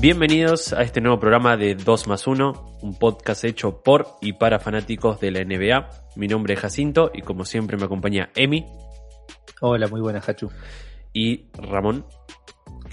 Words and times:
Bienvenidos 0.00 0.72
a 0.72 0.80
este 0.80 1.02
nuevo 1.02 1.20
programa 1.20 1.58
de 1.58 1.74
2 1.74 2.08
más 2.08 2.26
1, 2.26 2.78
un 2.80 2.98
podcast 2.98 3.44
hecho 3.44 3.82
por 3.82 4.06
y 4.22 4.32
para 4.32 4.58
fanáticos 4.58 5.20
de 5.20 5.30
la 5.30 5.44
NBA. 5.44 5.90
Mi 6.16 6.26
nombre 6.26 6.54
es 6.54 6.60
Jacinto 6.60 7.10
y 7.12 7.20
como 7.20 7.44
siempre 7.44 7.76
me 7.76 7.84
acompaña 7.84 8.30
Emi. 8.34 8.64
Hola, 9.60 9.88
muy 9.88 10.00
buenas, 10.00 10.26
Hachu. 10.26 10.50
Y 11.12 11.50
Ramón. 11.52 12.06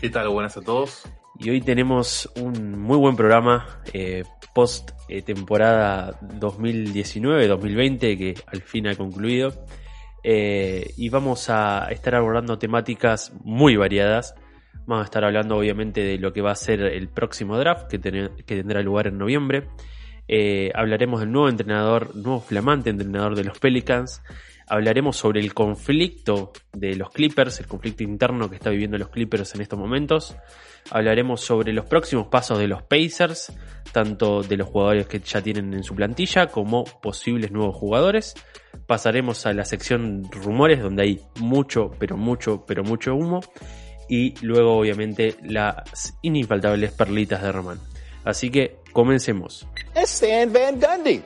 ¿Qué 0.02 0.09
tal? 0.09 0.27
Buenas 0.27 0.57
a 0.57 0.61
todos. 0.61 1.03
Y 1.39 1.49
hoy 1.49 1.61
tenemos 1.61 2.30
un 2.35 2.77
muy 2.77 2.97
buen 2.97 3.16
programa 3.16 3.81
eh, 3.94 4.25
post 4.53 4.91
eh, 5.08 5.21
temporada 5.21 6.19
2019-2020 6.19 8.17
que 8.17 8.35
al 8.47 8.61
fin 8.63 8.85
ha 8.85 8.95
concluido. 8.95 9.53
Eh, 10.23 10.94
y 10.97 11.08
vamos 11.08 11.49
a 11.49 11.88
estar 11.89 12.16
abordando 12.16 12.59
temáticas 12.59 13.31
muy 13.45 13.77
variadas. 13.77 14.36
Vamos 14.88 15.03
a 15.03 15.05
estar 15.05 15.25
hablando 15.25 15.57
obviamente 15.57 16.02
de 16.02 16.17
lo 16.17 16.31
que 16.31 16.41
va 16.41 16.52
a 16.52 16.55
ser 16.55 16.80
el 16.80 17.09
próximo 17.09 17.57
draft 17.57 17.89
que, 17.89 17.99
tendrá 17.99 18.81
lugar 18.81 19.07
en 19.07 19.17
noviembre. 19.17 19.67
hablaremos 20.73 21.19
del 21.19 21.30
nuevo 21.30 21.49
entrenador, 21.49 22.16
nuevo 22.16 22.39
flamante 22.39 22.89
entrenador 22.89 23.35
de 23.35 23.43
los 23.43 23.59
Pelicans. 23.59 24.21
Hablaremos 24.65 25.17
sobre 25.17 25.41
el 25.41 25.53
conflicto 25.53 26.53
de 26.71 26.95
los 26.95 27.09
Clippers, 27.09 27.59
el 27.59 27.67
conflicto 27.67 28.03
interno 28.03 28.49
que 28.49 28.55
está 28.55 28.69
viviendo 28.69 28.97
los 28.97 29.09
Clippers 29.09 29.55
en 29.55 29.61
estos 29.61 29.77
momentos. 29.77 30.38
Hablaremos 30.89 31.41
sobre 31.41 31.73
los 31.73 31.85
próximos 31.85 32.27
pasos 32.27 32.58
de 32.58 32.69
los 32.69 32.81
Pacers, 32.83 33.52
tanto 33.91 34.41
de 34.41 34.55
los 34.55 34.69
jugadores 34.69 35.05
que 35.08 35.19
ya 35.19 35.41
tienen 35.41 35.73
en 35.73 35.83
su 35.83 35.95
plantilla 35.95 36.47
como 36.47 36.85
posibles 36.85 37.52
nuevos 37.52 37.75
jugadores. 37.75 38.35
Pasaremos 38.85 39.45
a 39.45 39.52
la 39.52 39.65
sección 39.65 40.23
rumores 40.31 40.81
donde 40.81 41.03
hay 41.03 41.21
mucho, 41.41 41.91
pero 41.99 42.15
mucho, 42.15 42.65
pero 42.65 42.85
mucho 42.85 43.15
humo. 43.15 43.41
Y 44.09 44.36
luego 44.41 44.77
obviamente 44.77 45.36
las 45.44 46.16
infaltables 46.22 46.91
perlitas 46.91 47.41
de 47.41 47.52
Román. 47.52 47.80
Así 48.23 48.49
que 48.49 48.77
comencemos. 48.94 49.67
Stan 49.95 50.52
Van 50.52 50.80
Gundy. 50.80 51.23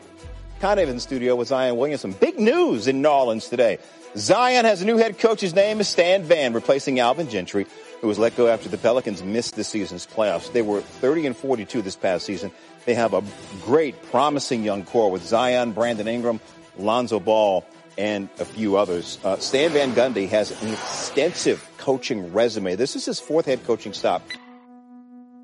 Kind 0.60 0.80
of 0.80 0.90
in 0.90 1.00
studio 1.00 1.36
with 1.36 1.48
Zion 1.48 1.78
Williamson. 1.78 2.12
Big 2.14 2.40
news 2.40 2.88
in 2.88 3.02
New 3.02 3.10
Orleans 3.10 3.50
today. 3.50 3.80
Zion 4.16 4.66
has 4.66 4.82
a 4.82 4.86
new 4.86 4.98
head 4.98 5.18
coach. 5.18 5.42
His 5.42 5.56
name 5.56 5.80
is 5.80 5.88
Stan 5.88 6.24
Van, 6.24 6.54
replacing 6.54 7.00
Alvin 7.00 7.30
Gentry, 7.30 7.66
who 8.02 8.08
was 8.08 8.20
let 8.20 8.36
go 8.36 8.48
after 8.48 8.70
the 8.70 8.78
Pelicans 8.78 9.24
missed 9.24 9.56
the 9.56 9.64
season's 9.64 10.06
playoffs. 10.06 10.52
They 10.52 10.62
were 10.62 10.82
30 10.82 11.28
and 11.28 11.36
42 11.36 11.82
this 11.82 11.96
past 11.96 12.26
season. 12.26 12.52
They 12.86 12.94
have 12.94 13.14
a 13.14 13.24
great, 13.64 14.02
promising 14.12 14.64
young 14.64 14.84
core 14.84 15.10
with 15.10 15.24
Zion, 15.24 15.72
Brandon 15.72 16.08
Ingram, 16.08 16.40
Lonzo 16.78 17.20
Ball, 17.20 17.66
and 17.98 18.30
a 18.40 18.46
few 18.46 18.78
others. 18.78 19.20
Uh, 19.24 19.36
Stan 19.40 19.72
Van 19.72 19.94
Gundy 19.94 20.30
has 20.30 20.52
an 20.62 20.70
extensive 20.70 21.60
coaching 21.78 22.34
resume. 22.34 22.76
This 22.76 22.96
is 22.96 23.06
his 23.06 23.20
fourth 23.20 23.46
head 23.46 23.64
coaching 23.66 23.94
stop. 23.94 24.22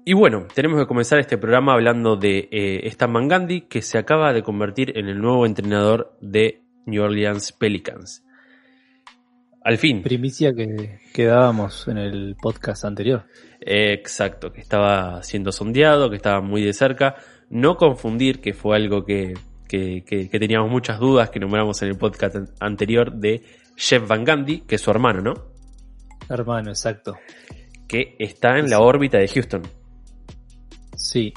Y 0.06 0.14
bueno, 0.14 0.48
tenemos 0.54 0.80
que 0.80 0.88
comenzar 0.88 1.20
este 1.20 1.38
programa 1.38 1.74
hablando 1.74 2.16
de 2.16 2.48
eh, 2.50 2.88
Stan 2.88 3.12
Van 3.12 3.28
Gundy, 3.28 3.68
que 3.68 3.82
se 3.82 3.98
acaba 3.98 4.32
de 4.32 4.42
convertir 4.42 4.98
en 4.98 5.10
el 5.10 5.20
nuevo 5.20 5.46
entrenador 5.46 6.16
de 6.22 6.62
New 6.86 7.04
Orleans 7.04 7.52
Pelicans. 7.52 8.24
Al 9.62 9.78
fin. 9.78 10.02
Primicia 10.04 10.54
que, 10.54 11.02
quedábamos 11.14 11.90
en 11.90 11.98
el 11.98 12.38
podcast 12.42 12.86
anterior. 12.86 13.26
exacto, 13.60 14.54
que 14.54 14.62
estaba 14.62 15.22
siendo 15.24 15.52
sondeado, 15.52 16.10
que 16.10 16.16
estaba 16.16 16.40
muy 16.40 16.62
de 16.62 16.72
cerca. 16.72 17.16
No 17.50 17.76
confundir, 17.76 18.40
que 18.40 18.54
fue 18.54 18.78
algo 18.78 19.04
que, 19.04 19.34
que, 19.68 20.04
que, 20.06 20.40
teníamos 20.40 20.72
muchas 20.72 21.00
dudas, 21.00 21.30
que 21.30 21.40
nombramos 21.40 21.82
en 21.82 21.90
el 21.90 21.98
podcast 21.98 22.38
anterior, 22.60 23.14
de 23.14 23.44
Jeff 23.76 24.08
Van 24.08 24.26
Gundy, 24.26 24.62
que 24.62 24.76
es 24.76 24.82
su 24.82 24.92
hermano, 24.92 25.22
¿no? 25.22 25.34
Hermano, 26.30 26.70
exacto. 26.70 27.16
Que 27.88 28.16
está 28.20 28.58
en 28.58 28.70
la 28.70 28.80
órbita 28.80 29.18
de 29.18 29.28
Houston. 29.28 29.64
Sí. 30.96 31.34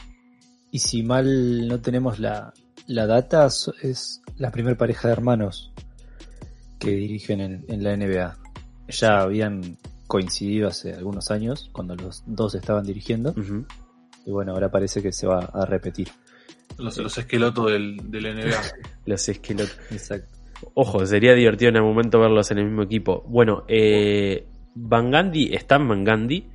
Y 0.71 0.79
si 0.79 1.03
mal 1.03 1.69
no 1.69 1.81
tenemos 1.81 2.19
la, 2.19 2.53
la 2.87 3.07
data, 3.07 3.47
es 3.83 4.23
la 4.37 4.51
primera 4.51 4.77
pareja 4.77 5.09
de 5.09 5.13
hermanos 5.13 5.73
que 6.79 6.91
dirigen 6.91 7.65
en, 7.69 7.85
la 7.85 7.97
NBA. 7.97 8.37
Ya 8.89 9.21
habían 9.21 9.77
coincidido 10.07 10.69
hace 10.69 10.95
algunos 10.95 11.31
años 11.31 11.69
cuando 11.73 11.95
los 11.95 12.25
dos 12.27 12.55
estaban 12.55 12.85
dirigiendo. 12.85 13.35
Y 14.27 14.31
bueno, 14.31 14.53
ahora 14.53 14.71
parece 14.71 15.03
que 15.03 15.13
se 15.13 15.27
va 15.27 15.51
a 15.53 15.65
repetir. 15.67 16.09
Los, 16.79 16.99
los 16.99 17.19
esquelotos 17.19 17.71
del, 17.71 17.99
del 18.11 18.35
NBA. 18.35 18.63
los 19.07 19.29
esquelotos. 19.29 19.79
Exacto. 19.91 20.41
Ojo, 20.75 21.05
sería 21.07 21.35
divertido 21.35 21.71
en 21.71 21.77
el 21.77 21.83
momento 21.83 22.21
verlos 22.21 22.51
en 22.51 22.59
el 22.59 22.67
mismo 22.67 22.83
equipo. 22.83 23.25
Bueno, 23.27 23.65
eh, 23.69 24.47
Van 24.75 25.11
Gandhi, 25.11 25.55
Stan 25.55 25.87
Van 25.87 26.05
Gandhi, 26.05 26.47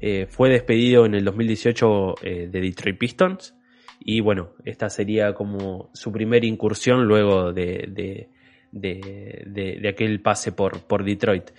eh, 0.00 0.26
fue 0.28 0.50
despedido 0.50 1.06
en 1.06 1.14
el 1.14 1.24
2018 1.24 2.14
eh, 2.22 2.48
de 2.50 2.60
Detroit 2.60 2.98
Pistons. 2.98 3.54
Y 4.00 4.20
bueno, 4.20 4.50
esta 4.64 4.90
sería 4.90 5.32
como 5.32 5.90
su 5.94 6.12
primera 6.12 6.44
incursión 6.44 7.06
luego 7.06 7.52
de, 7.52 8.28
de, 8.70 9.88
aquel 9.88 10.20
pase 10.20 10.52
por, 10.52 10.80
por 10.80 11.04
Detroit. 11.04 11.50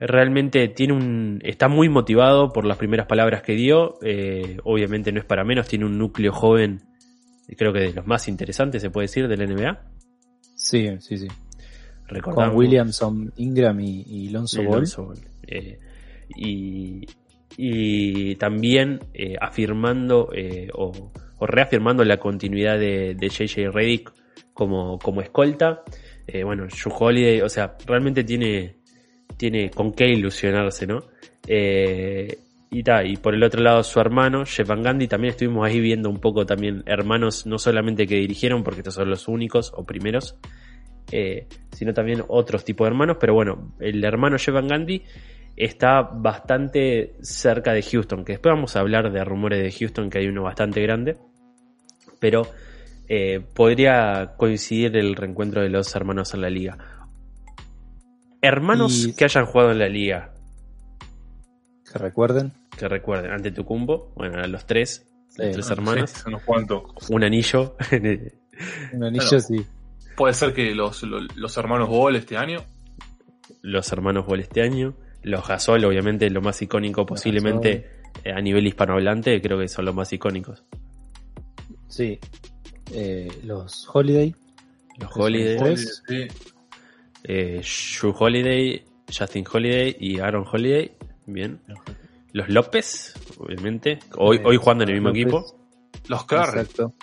Eh, 0.00 0.06
realmente 0.06 0.68
tiene 0.68 0.92
un, 0.94 1.40
está 1.44 1.68
muy 1.68 1.88
motivado 1.88 2.52
por 2.52 2.64
las 2.64 2.78
primeras 2.78 3.06
palabras 3.06 3.42
que 3.42 3.54
dio. 3.54 3.94
obviamente 4.64 5.12
no 5.12 5.20
es 5.20 5.26
para 5.26 5.44
menos, 5.44 5.68
tiene 5.68 5.84
un 5.84 5.98
núcleo 5.98 6.32
joven, 6.32 6.82
creo 7.56 7.72
que 7.72 7.80
de 7.80 7.92
los 7.92 8.06
más 8.06 8.28
interesantes, 8.28 8.82
se 8.82 8.90
puede 8.90 9.04
decir, 9.06 9.28
de 9.28 9.36
la 9.36 9.46
NBA. 9.46 9.80
Sí, 10.54 10.88
sí, 11.00 11.18
sí. 11.18 11.28
Con 12.22 12.56
Williamson, 12.56 13.32
Ingram 13.36 13.78
y, 13.80 14.30
Lonzo 14.30 14.62
Ball 14.64 14.86
y, 17.56 18.36
también 18.36 19.00
eh, 19.14 19.36
afirmando 19.40 20.30
eh, 20.34 20.68
o, 20.74 21.12
reafirmando 21.40 22.04
la 22.04 22.18
continuidad 22.18 22.78
de, 22.78 23.16
JJ 23.20 23.70
Reddick 23.72 24.12
como, 24.52 24.98
como 24.98 25.20
escolta. 25.20 25.82
Eh, 26.26 26.44
bueno, 26.44 26.66
Joe 26.70 26.92
Holiday, 26.98 27.40
o 27.40 27.48
sea, 27.48 27.76
realmente 27.86 28.24
tiene, 28.24 28.76
tiene 29.36 29.70
con 29.70 29.92
qué 29.92 30.08
ilusionarse, 30.08 30.86
¿no? 30.86 31.04
y, 32.70 32.82
ta, 32.82 33.02
y 33.04 33.16
por 33.16 33.34
el 33.34 33.42
otro 33.42 33.62
lado 33.62 33.82
su 33.82 33.98
hermano, 34.00 34.44
Jeff 34.44 34.68
Van 34.68 34.82
Gandhi, 34.82 35.08
también 35.08 35.30
estuvimos 35.30 35.66
ahí 35.66 35.80
viendo 35.80 36.10
un 36.10 36.20
poco 36.20 36.44
también 36.44 36.82
hermanos, 36.84 37.46
no 37.46 37.58
solamente 37.58 38.06
que 38.06 38.16
dirigieron, 38.16 38.62
porque 38.62 38.80
estos 38.80 38.94
son 38.94 39.08
los 39.08 39.28
únicos 39.28 39.72
o 39.74 39.84
primeros, 39.84 40.36
sino 41.72 41.94
también 41.94 42.22
otros 42.28 42.64
tipos 42.64 42.84
de 42.84 42.90
hermanos, 42.90 43.16
pero 43.18 43.32
bueno, 43.32 43.72
el 43.80 44.04
hermano 44.04 44.36
Jeff 44.36 44.52
Van 44.52 44.68
Gandhi 44.68 45.02
está 45.58 46.02
bastante 46.02 47.14
cerca 47.20 47.72
de 47.72 47.82
Houston, 47.82 48.24
que 48.24 48.34
después 48.34 48.54
vamos 48.54 48.76
a 48.76 48.80
hablar 48.80 49.10
de 49.10 49.24
rumores 49.24 49.62
de 49.62 49.72
Houston, 49.72 50.08
que 50.08 50.18
hay 50.18 50.28
uno 50.28 50.44
bastante 50.44 50.80
grande, 50.82 51.16
pero 52.20 52.46
eh, 53.08 53.40
podría 53.54 54.34
coincidir 54.36 54.96
el 54.96 55.16
reencuentro 55.16 55.60
de 55.60 55.68
los 55.68 55.94
hermanos 55.96 56.32
en 56.34 56.42
la 56.42 56.50
liga. 56.50 56.78
Hermanos 58.40 59.08
que 59.16 59.24
hayan 59.24 59.46
jugado 59.46 59.72
en 59.72 59.78
la 59.78 59.88
liga. 59.88 60.34
Que 61.90 61.98
recuerden. 61.98 62.52
Que 62.76 62.88
recuerden. 62.88 63.32
Ante 63.32 63.50
Tucumbo, 63.50 64.12
bueno, 64.14 64.44
los 64.46 64.66
tres, 64.66 65.06
los 65.36 65.52
tres 65.52 65.70
hermanos. 65.70 66.24
Un 67.08 67.24
anillo. 67.24 67.76
Un 68.92 69.04
anillo, 69.04 69.40
sí. 69.40 69.64
Puede 70.16 70.34
ser 70.34 70.52
que 70.52 70.74
los, 70.74 71.02
los, 71.02 71.56
hermanos 71.56 71.88
Ball 71.88 72.16
este 72.16 72.36
año. 72.36 72.64
Los 73.62 73.92
hermanos 73.92 74.26
Ball 74.26 74.40
este 74.40 74.62
año. 74.62 74.94
Los 75.22 75.46
Gasol, 75.46 75.84
obviamente, 75.84 76.28
lo 76.30 76.40
más 76.40 76.60
icónico 76.62 77.06
posiblemente 77.06 77.90
eh, 78.24 78.32
a 78.32 78.40
nivel 78.40 78.66
hispanohablante, 78.66 79.40
creo 79.40 79.58
que 79.58 79.68
son 79.68 79.84
los 79.84 79.94
más 79.94 80.12
icónicos. 80.12 80.64
Sí. 81.88 82.18
Eh, 82.92 83.28
los 83.44 83.88
Holiday. 83.92 84.34
Los 84.98 85.10
Holiday. 85.16 85.76
Eh, 87.28 87.62
Holiday, 88.02 88.84
Justin 89.16 89.44
Holiday 89.50 89.96
y 90.00 90.18
Aaron 90.18 90.44
Holiday. 90.50 90.90
Bien. 91.26 91.60
Los 92.32 92.48
López, 92.48 93.14
obviamente. 93.38 94.00
Hoy, 94.16 94.40
hoy 94.44 94.56
jugando 94.56 94.84
en 94.84 94.90
el 94.90 94.94
mismo 94.96 95.10
equipo. 95.10 95.44
Los 96.08 96.24
Curry. 96.24 96.60
Exacto. 96.60 96.94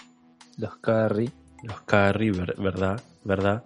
Los 0.57 0.75
Curry. 0.77 1.30
Los 1.63 1.81
Curry, 1.81 2.31
verdad, 2.31 3.01
verdad. 3.24 3.63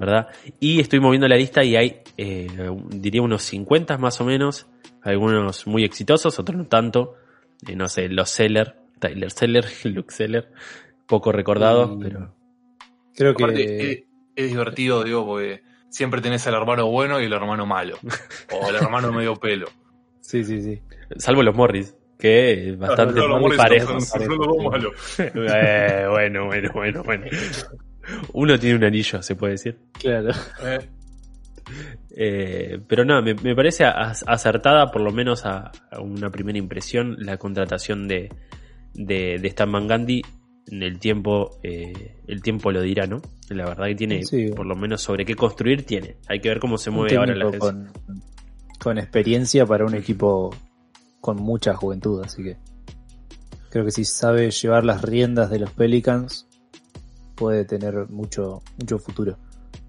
¿verdad? 0.00 0.28
Y 0.58 0.80
estoy 0.80 0.98
moviendo 0.98 1.28
la 1.28 1.36
lista 1.36 1.62
y 1.62 1.76
hay, 1.76 2.00
eh, 2.16 2.48
diría, 2.88 3.20
unos 3.20 3.42
50 3.42 3.98
más 3.98 4.18
o 4.22 4.24
menos. 4.24 4.66
Algunos 5.02 5.66
muy 5.66 5.84
exitosos, 5.84 6.38
otros 6.38 6.56
no 6.56 6.64
tanto. 6.66 7.16
Eh, 7.68 7.76
no 7.76 7.86
sé, 7.86 8.08
los 8.08 8.30
Seller, 8.30 8.76
Tyler 8.98 9.30
Seller, 9.30 9.66
Luke 9.84 10.12
Seller, 10.12 10.50
poco 11.06 11.32
recordados, 11.32 11.98
pero. 12.00 12.34
Creo 13.14 13.34
que. 13.34 14.06
Es, 14.34 14.50
divertido, 14.50 15.04
digo, 15.04 15.26
porque 15.26 15.62
siempre 15.90 16.20
tenés 16.20 16.46
al 16.46 16.54
hermano 16.54 16.86
bueno 16.86 17.20
y 17.20 17.24
el 17.24 17.32
hermano 17.32 17.66
malo. 17.66 17.98
o 18.52 18.68
el 18.70 18.76
hermano 18.76 19.12
medio 19.12 19.36
pelo. 19.36 19.68
Sí, 20.20 20.44
sí, 20.44 20.62
sí. 20.62 20.80
Salvo 21.16 21.42
los 21.42 21.54
Morris 21.54 21.94
que 22.20 22.70
es 22.70 22.78
bastante 22.78 23.20
parejos. 23.56 24.12
Eh, 25.18 26.06
bueno, 26.08 26.46
bueno, 26.46 26.70
bueno, 26.72 27.02
bueno. 27.02 27.26
Uno 28.34 28.58
tiene 28.58 28.76
un 28.76 28.84
anillo, 28.84 29.22
se 29.22 29.34
puede 29.34 29.52
decir. 29.52 29.78
Claro. 29.92 30.30
Eh. 30.62 30.78
Eh, 32.16 32.80
pero 32.86 33.04
no, 33.04 33.22
me, 33.22 33.34
me 33.34 33.54
parece 33.54 33.84
acertada, 33.84 34.90
por 34.90 35.02
lo 35.02 35.12
menos 35.12 35.46
a, 35.46 35.70
a 35.90 36.00
una 36.00 36.30
primera 36.30 36.58
impresión, 36.58 37.16
la 37.18 37.36
contratación 37.36 38.08
de, 38.08 38.28
de, 38.94 39.38
de 39.38 39.48
Stan 39.48 39.70
Van 39.70 39.88
Gundy. 39.88 40.22
En 40.68 40.82
el 40.82 40.98
tiempo, 40.98 41.58
eh, 41.62 42.20
el 42.26 42.42
tiempo 42.42 42.70
lo 42.70 42.80
dirá, 42.82 43.06
¿no? 43.06 43.20
La 43.48 43.66
verdad 43.66 43.86
que 43.86 43.94
tiene, 43.96 44.22
Sí. 44.24 44.48
por 44.54 44.66
lo 44.66 44.76
menos 44.76 45.02
sobre 45.02 45.24
qué 45.24 45.34
construir, 45.34 45.84
tiene. 45.84 46.16
Hay 46.28 46.40
que 46.40 46.48
ver 46.48 46.60
cómo 46.60 46.78
se 46.78 46.90
mueve 46.90 47.16
ahora 47.16 47.34
la 47.34 47.50
con, 47.58 47.88
con 48.78 48.98
experiencia 48.98 49.66
para 49.66 49.84
un 49.84 49.94
equipo 49.94 50.54
con 51.20 51.36
mucha 51.38 51.74
juventud, 51.74 52.22
así 52.24 52.42
que 52.44 52.56
creo 53.70 53.84
que 53.84 53.90
si 53.90 54.04
sabe 54.04 54.50
llevar 54.50 54.84
las 54.84 55.02
riendas 55.02 55.50
de 55.50 55.58
los 55.58 55.70
Pelicans 55.72 56.46
puede 57.34 57.64
tener 57.64 58.08
mucho 58.08 58.62
mucho 58.78 58.98
futuro. 58.98 59.36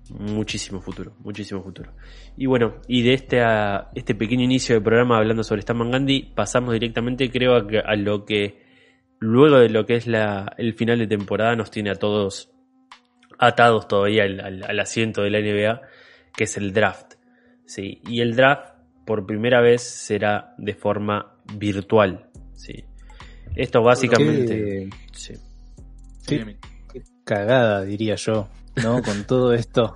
Muchísimo 0.09 0.81
futuro, 0.81 1.13
muchísimo 1.19 1.62
futuro. 1.63 1.91
Y 2.35 2.45
bueno, 2.45 2.73
y 2.88 3.01
de 3.03 3.13
este, 3.13 3.41
a- 3.41 3.89
este 3.95 4.13
pequeño 4.13 4.44
inicio 4.44 4.75
del 4.75 4.83
programa 4.83 5.18
hablando 5.18 5.41
sobre 5.44 5.59
Stan 5.59 5.77
Gundy, 5.77 6.33
pasamos 6.35 6.73
directamente, 6.73 7.29
creo, 7.31 7.56
a, 7.56 7.65
que- 7.68 7.79
a 7.79 7.95
lo 7.95 8.25
que 8.25 8.61
luego 9.21 9.59
de 9.59 9.69
lo 9.69 9.85
que 9.85 9.95
es 9.95 10.06
la, 10.07 10.53
el 10.57 10.73
final 10.73 11.00
de 11.00 11.07
temporada 11.07 11.56
nos 11.56 11.71
tiene 11.71 11.91
a 11.91 11.95
todos 11.95 12.51
atados 13.39 13.88
todavía 13.88 14.23
al, 14.23 14.39
al- 14.41 14.63
al 14.63 14.79
asiento 14.79 15.21
de 15.21 15.29
la 15.29 15.39
NBA, 15.39 15.81
que 16.35 16.44
es 16.44 16.57
el 16.57 16.73
draft. 16.73 17.13
Sí, 17.65 18.01
y 18.07 18.19
el 18.21 18.35
draft 18.35 18.73
por 19.06 19.25
primera 19.25 19.62
vez 19.62 19.81
será 19.81 20.53
de 20.57 20.73
forma 20.75 21.38
virtual. 21.56 22.29
Sí. 22.53 22.83
Esto 23.56 23.81
básicamente. 23.81 24.56
Qué, 24.56 24.89
sí. 25.13 25.33
qué- 26.27 26.45
Sí, 26.45 26.56
qué 26.94 27.01
cagada, 27.23 27.83
diría 27.83 28.15
yo, 28.15 28.47
¿no? 28.83 29.01
Con 29.01 29.23
todo 29.27 29.53
esto, 29.53 29.94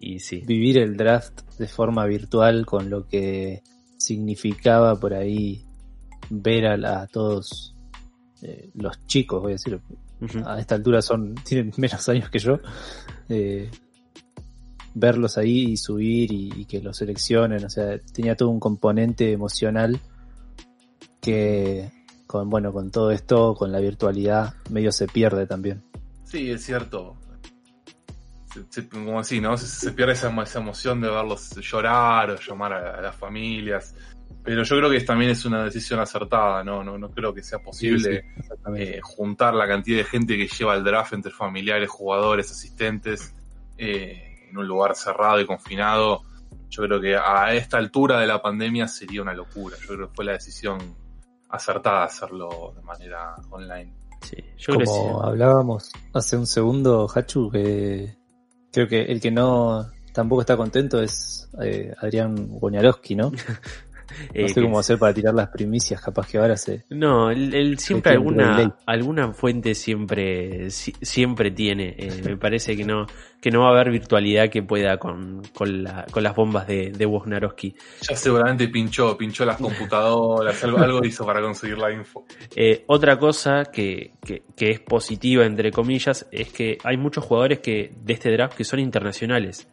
Y 0.00 0.18
sí. 0.20 0.42
vivir 0.46 0.78
el 0.78 0.96
draft 0.96 1.40
de 1.58 1.66
forma 1.68 2.06
virtual 2.06 2.64
con 2.66 2.88
lo 2.90 3.06
que 3.06 3.62
significaba 3.98 4.98
por 4.98 5.14
ahí 5.14 5.64
ver 6.30 6.66
a, 6.66 6.76
la- 6.76 7.02
a 7.02 7.06
todos 7.06 7.71
eh, 8.42 8.70
los 8.74 9.06
chicos, 9.06 9.40
voy 9.42 9.52
a 9.52 9.54
decir, 9.54 9.80
a 10.44 10.58
esta 10.60 10.74
altura 10.74 11.00
son 11.02 11.34
tienen 11.44 11.72
menos 11.76 12.08
años 12.08 12.28
que 12.30 12.38
yo 12.38 12.58
eh, 13.28 13.70
verlos 14.94 15.38
ahí 15.38 15.72
y 15.72 15.76
subir 15.76 16.32
y, 16.32 16.52
y 16.56 16.64
que 16.66 16.80
los 16.82 16.96
seleccionen 16.98 17.64
o 17.64 17.70
sea 17.70 17.98
tenía 18.12 18.36
todo 18.36 18.50
un 18.50 18.60
componente 18.60 19.32
emocional 19.32 19.98
que 21.20 21.90
con 22.26 22.50
bueno 22.50 22.72
con 22.72 22.90
todo 22.90 23.10
esto 23.10 23.54
con 23.54 23.72
la 23.72 23.80
virtualidad 23.80 24.54
medio 24.70 24.92
se 24.92 25.06
pierde 25.06 25.46
también 25.46 25.82
Sí, 26.24 26.50
es 26.50 26.64
cierto. 26.64 27.14
Se- 28.54 28.64
se- 28.70 28.88
como 28.88 29.20
así, 29.20 29.38
¿no? 29.38 29.54
Se, 29.58 29.66
se 29.66 29.92
pierde 29.92 30.14
esa, 30.14 30.30
esa 30.42 30.60
emoción 30.60 30.98
de 31.02 31.08
verlos 31.10 31.50
llorar 31.60 32.30
o 32.30 32.36
llamar 32.40 32.72
a, 32.72 32.94
a 32.98 33.02
las 33.02 33.16
familias. 33.16 33.94
Pero 34.44 34.64
yo 34.64 34.76
creo 34.76 34.90
que 34.90 35.00
también 35.00 35.30
es 35.30 35.44
una 35.44 35.64
decisión 35.64 36.00
acertada, 36.00 36.64
¿no? 36.64 36.82
No, 36.82 36.98
no 36.98 37.10
creo 37.10 37.32
que 37.32 37.42
sea 37.42 37.60
posible 37.60 38.24
Sí, 38.36 38.52
eh, 38.76 39.00
juntar 39.00 39.54
la 39.54 39.68
cantidad 39.68 39.98
de 39.98 40.04
gente 40.04 40.36
que 40.36 40.48
lleva 40.48 40.74
el 40.74 40.82
draft 40.82 41.12
entre 41.12 41.30
familiares, 41.30 41.88
jugadores, 41.88 42.50
asistentes, 42.50 43.34
eh, 43.78 44.48
en 44.50 44.58
un 44.58 44.66
lugar 44.66 44.96
cerrado 44.96 45.40
y 45.40 45.46
confinado. 45.46 46.22
Yo 46.68 46.82
creo 46.82 47.00
que 47.00 47.16
a 47.16 47.54
esta 47.54 47.78
altura 47.78 48.18
de 48.18 48.26
la 48.26 48.42
pandemia 48.42 48.88
sería 48.88 49.22
una 49.22 49.34
locura. 49.34 49.76
Yo 49.80 49.94
creo 49.94 50.08
que 50.08 50.14
fue 50.14 50.24
la 50.24 50.32
decisión 50.32 50.78
acertada 51.48 52.04
hacerlo 52.04 52.72
de 52.74 52.82
manera 52.82 53.36
online. 53.50 53.94
Sí, 54.22 54.36
yo 54.56 54.74
creo 54.74 54.78
que 54.78 54.86
sí. 54.86 54.92
como 54.92 55.22
hablábamos 55.22 55.90
hace 56.14 56.36
un 56.36 56.46
segundo 56.46 57.08
Hachu 57.08 57.50
que 57.50 58.16
creo 58.72 58.88
que 58.88 59.02
el 59.02 59.20
que 59.20 59.30
no 59.30 59.90
tampoco 60.12 60.42
está 60.42 60.56
contento 60.56 61.02
es 61.02 61.50
eh, 61.60 61.92
Adrián 61.98 62.34
Wojnarowski, 62.50 63.16
¿no? 63.16 63.32
Eh, 64.34 64.42
No 64.42 64.48
sé 64.48 64.62
cómo 64.62 64.78
hacer 64.78 64.98
para 64.98 65.12
tirar 65.14 65.34
las 65.34 65.48
primicias, 65.48 66.00
capaz 66.00 66.26
que 66.28 66.38
ahora 66.38 66.56
se... 66.56 66.84
No, 66.90 67.30
él, 67.30 67.54
él 67.54 67.78
siempre 67.78 68.12
alguna 68.12 68.76
alguna 68.86 69.32
fuente 69.32 69.74
siempre 69.74 70.70
si- 70.70 70.94
siempre 71.02 71.50
tiene. 71.50 71.94
Eh, 71.98 72.22
me 72.24 72.36
parece 72.36 72.76
que 72.76 72.84
no 72.84 73.06
que 73.40 73.50
no 73.50 73.62
va 73.62 73.68
a 73.68 73.70
haber 73.72 73.90
virtualidad 73.90 74.48
que 74.50 74.62
pueda 74.62 74.98
con, 74.98 75.42
con, 75.52 75.82
la, 75.82 76.06
con 76.12 76.22
las 76.22 76.32
bombas 76.36 76.64
de, 76.68 76.92
de 76.92 77.06
Wojnarowski. 77.06 77.74
Ya 78.08 78.14
seguramente 78.14 78.68
pinchó, 78.68 79.18
pinchó 79.18 79.44
las 79.44 79.56
computadoras, 79.56 80.62
algo, 80.62 80.78
algo 80.78 81.04
hizo 81.04 81.26
para 81.26 81.40
conseguir 81.42 81.76
la 81.76 81.92
info. 81.92 82.24
Eh, 82.54 82.84
otra 82.86 83.18
cosa 83.18 83.64
que, 83.64 84.12
que, 84.24 84.44
que 84.56 84.70
es 84.70 84.78
positiva, 84.78 85.44
entre 85.44 85.72
comillas, 85.72 86.28
es 86.30 86.52
que 86.52 86.78
hay 86.84 86.96
muchos 86.96 87.24
jugadores 87.24 87.58
que 87.58 87.92
de 88.00 88.12
este 88.12 88.30
draft 88.30 88.56
que 88.56 88.62
son 88.64 88.78
internacionales. 88.78 89.66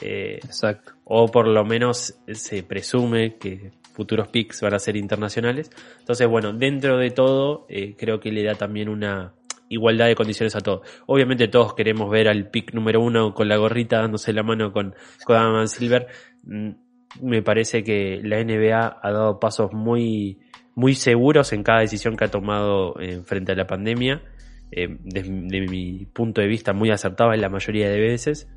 Eh, 0.00 0.38
Exacto. 0.44 0.92
o 1.06 1.26
por 1.26 1.48
lo 1.48 1.64
menos 1.64 2.14
se 2.32 2.62
presume 2.62 3.34
que 3.34 3.72
futuros 3.98 4.28
picks 4.28 4.60
van 4.60 4.74
a 4.74 4.78
ser 4.78 4.96
internacionales. 4.96 5.72
Entonces, 5.98 6.28
bueno, 6.28 6.52
dentro 6.52 6.98
de 6.98 7.10
todo, 7.10 7.66
eh, 7.68 7.96
creo 7.98 8.20
que 8.20 8.30
le 8.30 8.44
da 8.44 8.54
también 8.54 8.88
una 8.88 9.34
igualdad 9.68 10.06
de 10.06 10.14
condiciones 10.14 10.54
a 10.54 10.60
todos. 10.60 10.82
Obviamente 11.06 11.48
todos 11.48 11.74
queremos 11.74 12.08
ver 12.08 12.28
al 12.28 12.48
pick 12.48 12.74
número 12.74 13.00
uno 13.00 13.34
con 13.34 13.48
la 13.48 13.56
gorrita 13.56 13.98
dándose 13.98 14.32
la 14.32 14.44
mano 14.44 14.72
con, 14.72 14.94
con 15.24 15.36
Adam 15.36 15.66
Silver. 15.66 16.06
Mm, 16.44 16.70
Me 17.22 17.42
parece 17.42 17.82
que 17.82 18.20
la 18.22 18.40
NBA 18.40 19.00
ha 19.02 19.10
dado 19.10 19.40
pasos 19.40 19.72
muy, 19.72 20.38
muy 20.76 20.94
seguros 20.94 21.52
en 21.52 21.64
cada 21.64 21.80
decisión 21.80 22.16
que 22.16 22.26
ha 22.26 22.30
tomado 22.30 23.00
eh, 23.00 23.20
frente 23.24 23.50
a 23.50 23.56
la 23.56 23.66
pandemia. 23.66 24.22
Eh, 24.70 24.96
desde 25.02 25.30
de 25.30 25.66
mi 25.66 26.06
punto 26.06 26.40
de 26.40 26.46
vista, 26.46 26.72
muy 26.72 26.90
acertada 26.90 27.34
en 27.34 27.40
la 27.40 27.48
mayoría 27.48 27.90
de 27.90 27.98
veces. 27.98 28.48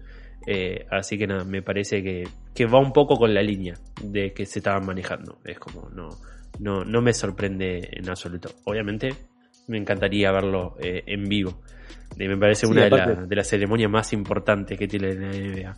Eh, 0.45 0.85
así 0.91 1.17
que 1.17 1.27
nada, 1.27 1.43
me 1.43 1.61
parece 1.61 2.03
que, 2.03 2.27
que 2.53 2.65
va 2.65 2.79
un 2.79 2.91
poco 2.93 3.15
con 3.17 3.33
la 3.33 3.41
línea 3.41 3.75
de 4.03 4.33
que 4.33 4.45
se 4.45 4.59
estaban 4.59 4.85
manejando. 4.85 5.39
Es 5.45 5.57
como, 5.59 5.89
no, 5.89 6.09
no, 6.59 6.83
no 6.83 7.01
me 7.01 7.13
sorprende 7.13 7.89
en 7.91 8.09
absoluto. 8.09 8.49
Obviamente, 8.65 9.13
me 9.67 9.77
encantaría 9.77 10.31
verlo 10.31 10.75
eh, 10.79 11.03
en 11.05 11.23
vivo. 11.25 11.61
Eh, 12.17 12.27
me 12.27 12.37
parece 12.37 12.65
Sí, 12.65 12.71
una 12.71 12.83
de, 12.85 12.89
la- 12.89 13.15
de 13.25 13.35
las 13.35 13.47
ceremonias 13.47 13.89
más 13.89 14.11
importantes 14.13 14.77
que 14.77 14.87
tiene 14.87 15.13
la 15.13 15.31
NBA. 15.31 15.77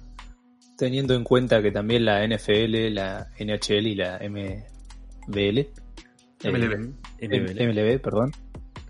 Teniendo 0.77 1.13
en 1.13 1.23
cuenta 1.23 1.61
que 1.61 1.71
también 1.71 2.03
la 2.05 2.25
NFL, 2.27 2.93
la 2.93 3.27
NHL 3.39 3.87
y 3.87 3.95
la 3.95 4.19
MBL, 4.27 5.57
eh, 5.59 5.71
MLB. 6.43 6.93
NBL. 7.21 7.67
MLB, 7.67 8.01
perdón, 8.01 8.31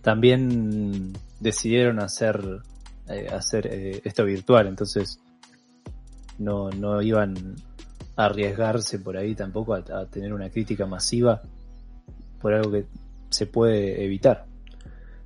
también 0.02 1.12
decidieron 1.42 2.00
hacer 2.00 2.40
eh, 3.10 3.28
hacer 3.30 3.68
eh, 3.68 4.02
esto 4.06 4.24
virtual, 4.24 4.68
entonces 4.68 5.20
no, 6.40 6.70
no 6.70 7.02
iban 7.02 7.36
arriesgarse 8.16 9.00
por 9.00 9.18
ahí 9.18 9.36
tampoco 9.36 9.74
a, 9.74 9.80
a 9.80 10.06
tener 10.06 10.34
una 10.34 10.50
crítica 10.50 10.86
masiva 10.86 11.42
por 12.42 12.54
algo 12.54 12.72
que 12.72 12.86
se 13.30 13.48
puede 13.48 14.04
evitar. 14.04 14.46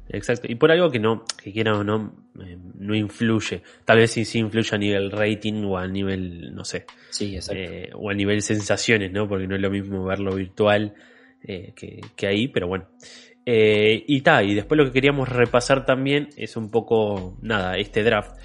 Exacto. 0.09 0.49
Y 0.49 0.55
por 0.55 0.71
algo 0.71 0.89
que 0.89 0.99
no, 0.99 1.25
que 1.41 1.51
quiera 1.51 1.77
o 1.77 1.83
no, 1.83 2.13
eh, 2.41 2.57
no 2.75 2.95
influye. 2.95 3.61
Tal 3.83 3.97
vez 3.97 4.11
sí, 4.11 4.23
sí 4.23 4.39
influye 4.39 4.69
a 4.73 4.77
nivel 4.77 5.11
rating 5.11 5.65
o 5.65 5.77
a 5.77 5.87
nivel, 5.87 6.53
no 6.55 6.63
sé, 6.63 6.85
Sí, 7.09 7.35
exacto. 7.35 7.61
eh, 7.61 7.89
o 7.93 8.09
a 8.09 8.13
nivel 8.13 8.41
sensaciones, 8.41 9.11
¿no? 9.11 9.27
Porque 9.27 9.47
no 9.47 9.55
es 9.55 9.61
lo 9.61 9.69
mismo 9.69 10.05
verlo 10.05 10.33
virtual 10.35 10.93
eh, 11.43 11.73
que, 11.75 12.01
que 12.15 12.27
ahí, 12.27 12.47
pero 12.47 12.67
bueno. 12.67 12.87
Y 13.49 14.21
ta, 14.21 14.43
y 14.43 14.53
después 14.53 14.77
lo 14.77 14.83
que 14.83 14.91
queríamos 14.91 15.29
repasar 15.29 15.85
también 15.85 16.27
es 16.35 16.57
un 16.57 16.69
poco, 16.69 17.37
nada, 17.41 17.77
este 17.77 18.03
draft, 18.03 18.37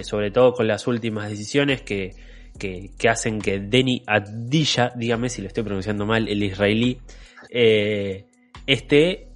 sobre 0.00 0.30
todo 0.30 0.54
con 0.54 0.66
las 0.66 0.86
últimas 0.86 1.28
decisiones 1.28 1.82
que, 1.82 2.12
que, 2.56 2.90
que 2.98 3.08
hacen 3.08 3.40
que 3.40 3.60
Denny 3.60 4.02
Adilla, 4.06 4.92
dígame 4.96 5.28
si 5.28 5.42
lo 5.42 5.48
estoy 5.48 5.62
pronunciando 5.64 6.06
mal, 6.06 6.28
el 6.28 6.42
israelí, 6.42 6.98
eh, 7.50 8.26
esté 8.66 9.28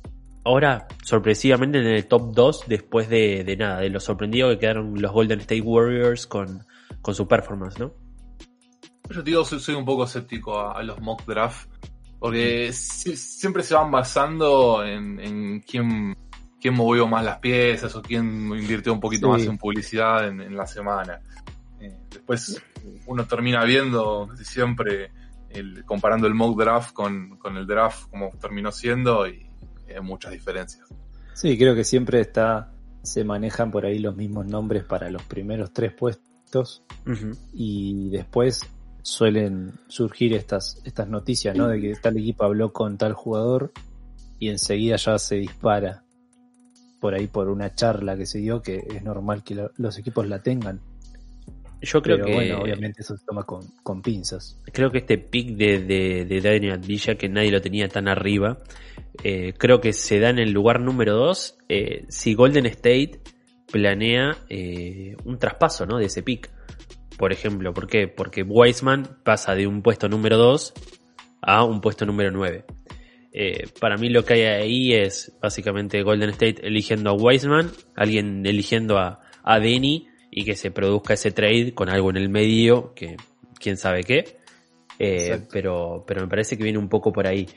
ahora 0.44 0.86
sorpresivamente 1.04 1.78
en 1.78 1.86
el 1.86 2.06
top 2.06 2.32
2 2.34 2.64
después 2.66 3.08
de, 3.08 3.44
de 3.44 3.56
nada, 3.56 3.80
de 3.80 3.90
lo 3.90 4.00
sorprendido 4.00 4.48
que 4.50 4.58
quedaron 4.58 5.00
los 5.00 5.12
Golden 5.12 5.40
State 5.40 5.60
Warriors 5.60 6.26
con, 6.26 6.64
con 7.02 7.14
su 7.14 7.28
performance, 7.28 7.78
¿no? 7.78 7.92
Yo 9.10 9.24
te 9.24 9.30
digo, 9.30 9.44
soy, 9.44 9.58
soy 9.60 9.74
un 9.74 9.84
poco 9.84 10.04
escéptico 10.04 10.58
a, 10.58 10.78
a 10.78 10.82
los 10.82 11.00
mock 11.00 11.24
draft, 11.26 11.68
porque 12.18 12.72
si- 12.72 13.16
siempre 13.16 13.62
se 13.62 13.74
van 13.74 13.90
basando 13.90 14.84
en, 14.84 15.18
en 15.18 15.60
quién, 15.60 16.16
quién 16.60 16.74
movió 16.74 17.06
más 17.08 17.24
las 17.24 17.38
piezas 17.38 17.94
o 17.96 18.02
quién 18.02 18.24
invirtió 18.54 18.92
un 18.92 19.00
poquito 19.00 19.26
Sí. 19.26 19.32
más 19.32 19.42
en 19.46 19.58
publicidad 19.58 20.28
en, 20.28 20.40
en 20.40 20.56
la 20.56 20.66
semana. 20.66 21.20
Eh, 21.80 21.96
después 22.10 22.62
uno 23.06 23.26
termina 23.26 23.64
viendo 23.64 24.28
casi 24.30 24.44
siempre, 24.44 25.10
el, 25.48 25.84
comparando 25.84 26.26
el 26.26 26.34
mock 26.34 26.58
draft 26.60 26.92
con, 26.92 27.38
con 27.38 27.56
el 27.56 27.66
draft 27.66 28.08
como 28.10 28.30
terminó 28.40 28.70
siendo 28.70 29.26
y 29.26 29.46
hay 29.88 30.00
muchas 30.02 30.32
diferencias. 30.32 30.86
Sí, 31.34 31.56
creo 31.58 31.74
que 31.74 31.84
siempre 31.84 32.20
está, 32.20 32.70
se 33.02 33.24
manejan 33.24 33.70
por 33.70 33.86
ahí 33.86 33.98
los 33.98 34.14
mismos 34.14 34.46
nombres 34.46 34.84
para 34.84 35.10
los 35.10 35.22
primeros 35.22 35.72
tres 35.72 35.92
puestos 35.92 36.82
y 37.54 38.10
después 38.10 38.60
suelen 39.02 39.72
surgir 39.88 40.34
estas, 40.34 40.80
estas 40.84 41.08
noticias, 41.08 41.56
¿no? 41.56 41.68
De 41.68 41.80
que 41.80 41.94
tal 41.96 42.18
equipo 42.18 42.44
habló 42.44 42.72
con 42.72 42.98
tal 42.98 43.14
jugador 43.14 43.72
y 44.38 44.48
enseguida 44.50 44.96
ya 44.96 45.18
se 45.18 45.36
dispara 45.36 46.02
por 47.00 47.14
ahí 47.14 47.26
por 47.26 47.48
una 47.48 47.74
charla 47.74 48.16
que 48.16 48.26
se 48.26 48.38
dio 48.38 48.60
que 48.60 48.76
es 48.86 49.02
normal 49.02 49.42
que 49.42 49.54
lo- 49.54 49.70
los 49.78 49.96
equipos 49.96 50.28
la 50.28 50.42
tengan. 50.42 50.80
Yo 51.82 52.02
creo 52.02 52.16
Pero 52.16 52.26
que. 52.26 52.34
bueno, 52.34 52.58
obviamente 52.60 53.00
eso 53.02 53.16
se 53.16 53.24
toma 53.24 53.44
con, 53.44 53.62
con 53.82 54.02
pinzas. 54.02 54.60
Creo 54.72 54.90
que 54.90 54.98
este 54.98 55.18
pick 55.18 55.56
de, 55.56 55.80
de, 55.80 56.24
de 56.26 56.40
Daniel 56.40 56.78
Villa, 56.78 57.14
que 57.14 57.28
nadie 57.28 57.50
lo 57.50 57.60
tenía 57.60 57.88
tan 57.88 58.08
arriba, 58.08 58.58
eh, 59.24 59.54
creo 59.56 59.80
que 59.80 59.92
se 59.92 60.18
da 60.20 60.30
en 60.30 60.38
el 60.38 60.52
lugar 60.52 60.80
número 60.80 61.14
2 61.14 61.58
si 62.08 62.34
Golden 62.34 62.66
State 62.66 63.20
planea 63.70 64.36
eh, 64.48 65.16
un 65.24 65.38
traspaso 65.38 65.86
¿no? 65.86 65.98
de 65.98 66.06
ese 66.06 66.22
pick. 66.22 66.50
Por 67.16 67.32
ejemplo, 67.32 67.72
¿por 67.72 67.86
qué? 67.86 68.08
Porque 68.08 68.42
Wiseman 68.42 69.18
pasa 69.24 69.54
de 69.54 69.66
un 69.66 69.82
puesto 69.82 70.08
número 70.08 70.36
2 70.36 70.72
a 71.42 71.64
un 71.64 71.80
puesto 71.80 72.06
número 72.06 72.30
9. 72.30 72.64
Eh, 73.32 73.68
para 73.78 73.96
mí 73.96 74.08
lo 74.08 74.24
que 74.24 74.34
hay 74.34 74.42
ahí 74.42 74.92
es 74.92 75.36
básicamente 75.40 76.02
Golden 76.02 76.30
State 76.30 76.66
eligiendo 76.66 77.10
a 77.10 77.12
Wiseman, 77.12 77.70
alguien 77.94 78.44
eligiendo 78.44 78.98
a, 78.98 79.20
a 79.42 79.60
Denny 79.60 80.08
y 80.30 80.44
que 80.44 80.54
se 80.54 80.70
produzca 80.70 81.14
ese 81.14 81.32
trade 81.32 81.72
con 81.74 81.88
algo 81.88 82.10
en 82.10 82.16
el 82.16 82.28
medio, 82.28 82.94
que 82.94 83.16
quién 83.58 83.76
sabe 83.76 84.04
qué. 84.04 84.36
Eh, 84.98 85.40
pero, 85.50 86.04
pero 86.06 86.20
me 86.20 86.28
parece 86.28 86.56
que 86.56 86.62
viene 86.62 86.78
un 86.78 86.88
poco 86.88 87.12
por 87.12 87.26
ahí. 87.26 87.48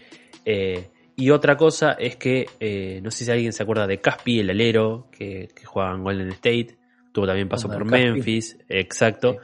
Eh, 0.46 0.88
y 1.16 1.30
otra 1.30 1.58
cosa 1.58 1.92
es 1.94 2.16
que, 2.16 2.48
eh, 2.60 3.00
no 3.04 3.12
sé 3.12 3.26
si 3.26 3.32
alguien 3.32 3.54
se 3.54 3.64
acuerda 3.64 3.86
de 3.86 4.00
Caspi, 4.00 4.40
el 4.40 4.50
alero, 4.50 5.10
que, 5.12 5.50
que 5.54 5.66
juega 5.66 5.94
en 5.94 6.04
Golden 6.04 6.30
State, 6.30 6.78
tuvo 7.12 7.28
también 7.28 7.50
pasó 7.50 7.68
Omar 7.68 7.80
por 7.80 7.92
Caspi. 7.92 8.06
Memphis, 8.06 8.58
exacto. 8.70 9.38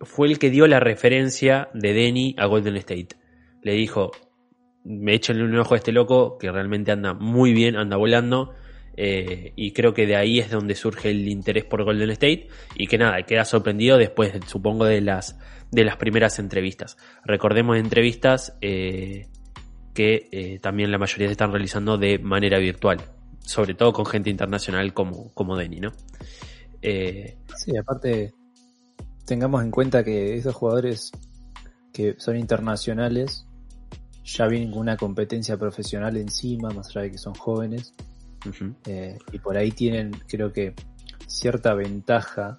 Fue 0.00 0.28
el 0.28 0.38
que 0.38 0.50
dio 0.50 0.66
la 0.66 0.78
referencia 0.78 1.68
de 1.74 1.92
Denny 1.92 2.36
a 2.38 2.46
Golden 2.46 2.76
State. 2.76 3.16
Le 3.62 3.72
dijo, 3.72 4.12
me 4.84 5.14
echen 5.14 5.42
un 5.42 5.58
ojo 5.58 5.74
a 5.74 5.78
este 5.78 5.90
loco, 5.90 6.38
que 6.38 6.52
realmente 6.52 6.92
anda 6.92 7.14
muy 7.14 7.52
bien, 7.52 7.76
anda 7.76 7.96
volando. 7.96 8.54
Eh, 9.00 9.52
y 9.54 9.70
creo 9.70 9.94
que 9.94 10.08
de 10.08 10.16
ahí 10.16 10.40
es 10.40 10.50
donde 10.50 10.74
surge 10.74 11.10
el 11.10 11.28
interés 11.28 11.64
por 11.64 11.84
Golden 11.84 12.10
State. 12.10 12.48
Y 12.74 12.88
que 12.88 12.98
nada, 12.98 13.22
queda 13.22 13.44
sorprendido 13.44 13.96
después, 13.96 14.32
supongo, 14.48 14.86
de 14.86 15.00
las, 15.00 15.38
de 15.70 15.84
las 15.84 15.96
primeras 15.96 16.40
entrevistas. 16.40 16.96
Recordemos 17.24 17.76
entrevistas 17.76 18.56
eh, 18.60 19.28
que 19.94 20.28
eh, 20.32 20.58
también 20.60 20.90
la 20.90 20.98
mayoría 20.98 21.28
se 21.28 21.32
están 21.32 21.52
realizando 21.52 21.96
de 21.96 22.18
manera 22.18 22.58
virtual. 22.58 23.00
Sobre 23.38 23.74
todo 23.74 23.92
con 23.92 24.04
gente 24.04 24.30
internacional 24.30 24.92
como, 24.92 25.32
como 25.32 25.56
Denny, 25.56 25.78
¿no? 25.78 25.92
Sí, 26.82 27.76
aparte, 27.80 28.34
tengamos 29.24 29.62
en 29.62 29.70
cuenta 29.70 30.02
que 30.02 30.34
esos 30.34 30.54
jugadores 30.56 31.12
que 31.92 32.16
son 32.18 32.36
internacionales 32.36 33.46
ya 34.24 34.48
vienen 34.48 34.72
con 34.72 34.80
una 34.80 34.96
competencia 34.96 35.56
profesional 35.56 36.16
encima, 36.16 36.70
más 36.70 36.88
allá 36.88 37.02
de 37.02 37.12
que 37.12 37.18
son 37.18 37.34
jóvenes, 37.34 37.94
eh, 38.86 39.18
y 39.32 39.38
por 39.38 39.56
ahí 39.56 39.70
tienen, 39.70 40.12
creo 40.26 40.52
que, 40.52 40.74
cierta 41.26 41.74
ventaja 41.74 42.58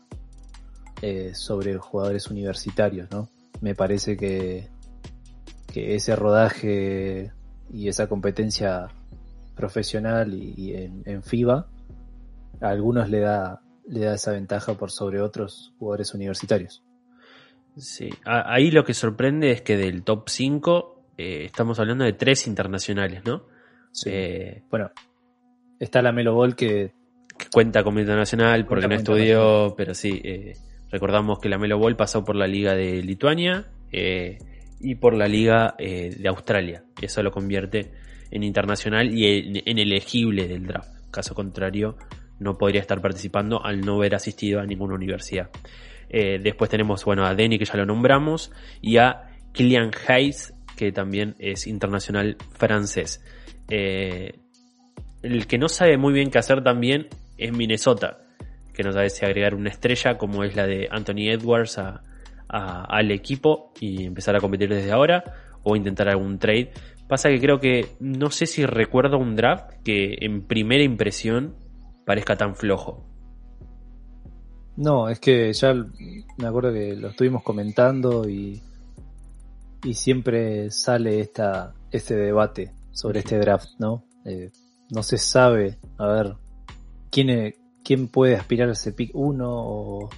eh, 1.02 1.32
sobre 1.34 1.78
jugadores 1.78 2.30
universitarios, 2.30 3.10
¿no? 3.10 3.30
Me 3.62 3.74
parece 3.74 4.16
que, 4.16 4.70
que 5.74 5.96
ese 5.96 6.16
rodaje 6.16 7.32
y 7.74 7.88
esa 7.88 8.08
competencia 8.08 8.88
profesional 9.56 10.34
y, 10.34 10.54
y 10.56 10.76
en, 10.76 11.02
en 11.06 11.24
FIBA 11.24 11.68
a 12.62 12.68
algunos 12.70 13.10
le 13.10 13.22
da 13.22 13.62
le 13.90 14.02
da 14.02 14.14
esa 14.14 14.32
ventaja 14.32 14.76
por 14.76 14.92
sobre 14.92 15.20
otros 15.20 15.74
jugadores 15.80 16.14
universitarios. 16.14 16.84
Sí, 17.76 18.10
ahí 18.26 18.72
lo 18.72 18.84
que 18.84 18.94
sorprende 18.94 19.52
es 19.52 19.62
que 19.62 19.78
del 19.78 20.04
top 20.04 20.30
5 20.30 21.04
eh, 21.18 21.46
estamos 21.46 21.80
hablando 21.80 22.04
de 22.04 22.14
tres 22.14 22.48
internacionales, 22.48 23.24
¿no? 23.26 23.46
Eh, 24.06 24.64
Bueno, 24.70 24.92
está 25.80 26.02
la 26.02 26.12
Melo 26.12 26.34
Ball 26.34 26.56
que 26.56 26.92
que 27.40 27.48
cuenta 27.52 27.84
como 27.84 28.00
internacional 28.00 28.66
porque 28.68 28.88
no 28.88 28.96
estudió, 28.96 29.74
pero 29.76 29.96
sí, 29.96 30.22
eh, 30.24 30.58
recordamos 30.92 31.40
que 31.40 31.50
la 31.50 31.58
Melo 31.58 31.80
Ball 31.80 31.96
pasó 31.96 32.24
por 32.24 32.36
la 32.36 32.46
liga 32.46 32.76
de 32.76 33.02
Lituania 33.02 33.66
eh, 33.92 34.38
y 34.82 34.96
por 34.96 35.16
la 35.16 35.28
liga 35.28 35.74
eh, 35.80 36.14
de 36.20 36.28
Australia. 36.28 36.84
Eso 37.02 37.24
lo 37.24 37.32
convierte 37.32 37.94
en 38.30 38.44
internacional 38.44 39.18
y 39.18 39.26
en, 39.26 39.64
en 39.66 39.80
elegible 39.80 40.48
del 40.48 40.68
draft. 40.68 40.90
Caso 41.10 41.34
contrario, 41.34 41.96
no 42.40 42.58
podría 42.58 42.82
estar 42.82 43.02
participando 43.02 43.64
al 43.66 43.82
no 43.82 43.96
haber 43.96 44.16
asistido 44.16 44.60
a 44.60 44.66
ninguna 44.66 44.96
universidad. 44.96 45.50
Eh, 46.10 46.40
después 46.44 46.70
tenemos, 46.70 47.06
bueno, 47.06 47.26
a 47.26 47.34
Denny, 47.36 47.58
que 47.58 47.66
ya 47.66 47.76
lo 47.76 47.86
nombramos, 47.86 48.52
y 48.82 48.98
a 48.98 49.30
Kylian 49.54 49.92
Hayes, 50.08 50.54
que 50.76 50.92
también 50.92 51.36
es 51.40 51.68
internacional 51.68 52.38
francés. 52.52 53.24
Eh, 53.70 54.40
el 55.22 55.48
que 55.48 55.58
no 55.58 55.68
sabe 55.70 55.98
muy 55.98 56.14
bien 56.14 56.30
qué 56.32 56.40
hacer 56.40 56.64
también 56.64 57.08
es 57.38 57.52
Minnesota, 57.52 58.20
que 58.74 58.84
no 58.84 58.92
sabe 58.92 59.10
si 59.10 59.26
agregar 59.26 59.56
una 59.56 59.70
estrella 59.70 60.18
como 60.18 60.44
es 60.44 60.56
la 60.56 60.66
de 60.68 60.88
Anthony 60.92 61.30
Edwards 61.32 61.78
a- 61.78 62.02
al 62.48 63.12
equipo 63.12 63.72
y 63.80 64.06
empezar 64.06 64.36
a 64.36 64.40
competir 64.40 64.70
desde 64.70 64.92
ahora 64.92 65.24
o 65.64 65.76
intentar 65.76 66.10
algún 66.10 66.40
trade. 66.40 66.72
Pasa 67.08 67.30
que 67.30 67.40
creo 67.40 67.60
que 67.60 67.88
no 68.00 68.32
sé 68.32 68.46
si 68.48 68.66
recuerdo 68.66 69.18
un 69.20 69.36
draft 69.36 69.72
que 69.84 70.18
en 70.22 70.48
primera 70.48 70.84
impresión 70.84 71.56
parezca 72.06 72.36
tan 72.38 72.56
flojo. 72.56 73.06
no, 74.78 75.10
es 75.10 75.20
que 75.20 75.52
ya 75.54 75.74
me 75.74 76.48
acuerdo 76.48 76.72
que 76.72 76.96
lo 76.96 77.10
estuvimos 77.10 77.44
comentando 77.44 78.28
y, 78.30 78.62
y 79.84 79.94
siempre 79.94 80.72
sale 80.72 81.20
esta 81.20 81.74
este 81.92 82.16
debate 82.16 82.72
sobre 82.92 83.20
este 83.20 83.38
draft, 83.40 83.68
¿no? 83.80 84.06
Eh, 84.26 84.50
no 84.92 85.04
se 85.04 85.18
sabe, 85.18 85.78
a 85.98 86.08
ver, 86.08 86.36
quién, 87.12 87.30
es- 87.30 87.56
quién 87.84 88.08
puede 88.08 88.36
aspirar 88.36 88.70
a 88.70 88.74
ese 88.74 88.92
pick 88.92 89.12
1 89.14 89.46
o 89.48 90.10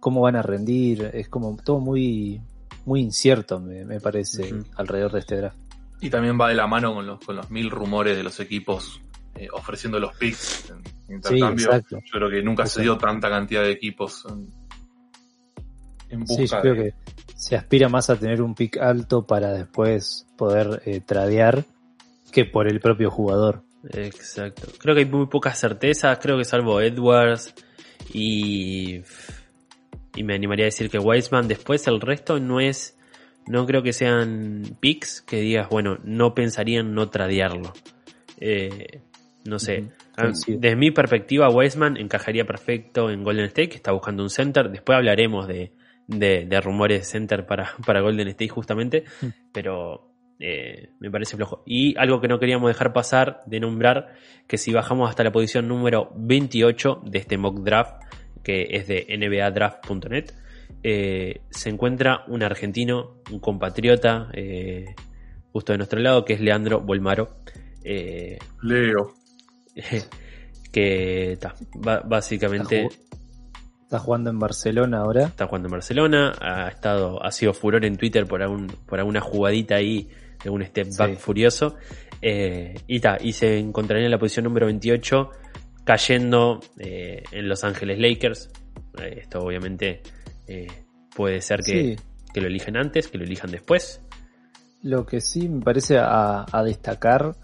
cómo 0.00 0.20
van 0.20 0.36
a 0.36 0.42
rendir, 0.42 1.10
es 1.14 1.28
como 1.28 1.56
todo 1.56 1.80
muy 1.80 2.40
muy 2.84 3.00
incierto, 3.00 3.58
me, 3.58 3.84
me 3.84 4.00
parece, 4.00 4.54
alrededor 4.76 5.10
de 5.12 5.18
este 5.18 5.36
draft. 5.38 5.56
Y 6.00 6.08
también 6.08 6.38
va 6.40 6.48
de 6.50 6.54
la 6.54 6.68
mano 6.68 6.94
con 6.94 7.04
los, 7.06 7.18
con 7.18 7.34
los 7.34 7.50
mil 7.50 7.68
rumores 7.68 8.16
de 8.16 8.22
los 8.22 8.38
equipos 8.38 9.00
eh, 9.34 9.48
ofreciendo 9.52 9.98
los 9.98 10.14
picks 10.16 10.70
en 10.70 11.14
intercambio. 11.16 11.66
exacto. 11.66 11.96
Yo 12.04 12.10
creo 12.12 12.30
que 12.30 12.42
nunca 12.44 12.64
se 12.66 12.82
dio 12.82 12.96
tanta 12.96 13.28
cantidad 13.28 13.62
de 13.62 13.72
equipos 13.72 14.24
en, 14.30 14.46
en 16.10 16.20
busca 16.24 16.34
Sí, 16.36 16.46
yo 16.46 16.60
creo 16.60 16.74
de- 16.74 16.92
que 16.92 16.94
se 17.34 17.56
aspira 17.56 17.88
más 17.88 18.08
a 18.08 18.16
tener 18.16 18.40
un 18.40 18.54
pick 18.54 18.76
alto 18.78 19.26
para 19.26 19.52
después 19.52 20.26
poder 20.36 20.82
eh, 20.86 21.00
tradear 21.00 21.64
que 22.30 22.44
por 22.44 22.68
el 22.68 22.80
propio 22.80 23.10
jugador. 23.10 23.62
Exacto. 23.92 24.68
Creo 24.78 24.94
que 24.94 25.02
hay 25.02 25.08
muy 25.08 25.26
pocas 25.26 25.58
certezas. 25.58 26.18
Creo 26.18 26.36
que 26.38 26.44
salvo 26.44 26.80
Edwards 26.80 27.54
y. 28.12 29.02
Y 30.14 30.22
me 30.22 30.34
animaría 30.34 30.64
a 30.64 30.66
decir 30.66 30.88
que 30.90 30.98
Wiseman. 30.98 31.48
Después 31.48 31.86
el 31.86 32.00
resto 32.00 32.40
no 32.40 32.60
es. 32.60 32.98
No 33.46 33.64
creo 33.66 33.82
que 33.82 33.92
sean 33.92 34.76
picks 34.80 35.20
que 35.20 35.40
digas, 35.40 35.68
bueno, 35.68 35.98
no 36.02 36.34
pensaría 36.34 36.80
en 36.80 36.94
no 36.94 37.10
tradearlo. 37.10 37.72
Eh, 38.40 39.02
no 39.44 39.58
sé. 39.60 39.90
Ah. 40.16 40.32
Desde 40.48 40.74
mi 40.74 40.90
perspectiva, 40.90 41.48
Wiseman 41.48 41.96
encajaría 41.96 42.44
perfecto 42.44 43.10
en 43.10 43.22
Golden 43.22 43.44
State, 43.46 43.68
que 43.68 43.76
está 43.76 43.92
buscando 43.92 44.24
un 44.24 44.30
center. 44.30 44.70
Después 44.70 44.96
hablaremos 44.96 45.46
de, 45.46 45.72
de, 46.08 46.44
de 46.44 46.60
rumores 46.60 47.00
de 47.00 47.04
center 47.04 47.46
para, 47.46 47.74
para 47.86 48.00
Golden 48.00 48.26
State, 48.28 48.48
justamente. 48.48 49.04
Pero 49.52 50.15
eh, 50.38 50.90
me 51.00 51.10
parece 51.10 51.36
flojo. 51.36 51.62
Y 51.66 51.96
algo 51.98 52.20
que 52.20 52.28
no 52.28 52.38
queríamos 52.38 52.68
dejar 52.68 52.92
pasar 52.92 53.42
de 53.46 53.60
nombrar, 53.60 54.14
que 54.46 54.58
si 54.58 54.72
bajamos 54.72 55.08
hasta 55.08 55.24
la 55.24 55.32
posición 55.32 55.68
número 55.68 56.12
28 56.16 57.02
de 57.04 57.18
este 57.18 57.38
mock 57.38 57.60
draft, 57.60 58.02
que 58.42 58.68
es 58.70 58.86
de 58.86 59.06
nbadraft.net, 59.16 60.32
eh, 60.82 61.40
se 61.50 61.70
encuentra 61.70 62.24
un 62.28 62.42
argentino, 62.42 63.22
un 63.30 63.40
compatriota, 63.40 64.28
eh, 64.32 64.94
justo 65.52 65.72
de 65.72 65.78
nuestro 65.78 66.00
lado, 66.00 66.24
que 66.24 66.34
es 66.34 66.40
Leandro 66.40 66.80
Bolmaro. 66.80 67.38
eh, 67.84 68.38
Leo. 68.62 69.14
que 70.72 71.38
ta, 71.40 71.54
básicamente 72.04 72.84
Está 72.84 73.06
Está 73.82 73.98
jugando 74.00 74.30
en 74.30 74.38
Barcelona 74.38 74.98
ahora. 74.98 75.26
está 75.26 75.46
jugando 75.46 75.68
en 75.68 75.72
Barcelona, 75.72 76.34
ha 76.40 76.68
estado, 76.68 77.24
ha 77.24 77.30
sido 77.30 77.54
furor 77.54 77.84
en 77.84 77.96
Twitter 77.96 78.26
por 78.26 78.42
algún, 78.42 78.66
por 78.66 78.98
alguna 78.98 79.20
jugadita 79.20 79.76
ahí, 79.76 80.10
algún 80.46 80.64
step 80.64 80.88
back 80.98 81.10
Sí. 81.10 81.16
furioso. 81.16 81.76
Eh, 82.22 82.74
y 82.86 83.00
ta, 83.00 83.18
y 83.20 83.32
se 83.32 83.58
encontraría 83.58 84.06
en 84.06 84.10
la 84.10 84.18
posición 84.18 84.44
número 84.44 84.66
28, 84.66 85.30
cayendo 85.84 86.60
eh, 86.78 87.22
en 87.30 87.48
Los 87.48 87.62
Ángeles 87.64 87.98
Lakers. 87.98 88.50
Eh, 89.00 89.18
esto 89.22 89.40
obviamente 89.40 90.02
puede 91.14 91.40
ser 91.40 91.60
que, 91.60 91.96
Sí. 91.96 91.96
que 92.32 92.40
lo 92.40 92.46
elijan 92.46 92.76
antes, 92.76 93.08
que 93.08 93.18
lo 93.18 93.24
elijan 93.24 93.50
después. 93.50 94.00
Lo 94.82 95.04
que 95.04 95.20
sí 95.20 95.48
me 95.48 95.62
parece 95.62 95.98
a, 95.98 96.46
a 96.50 96.62
destacar 96.62 97.34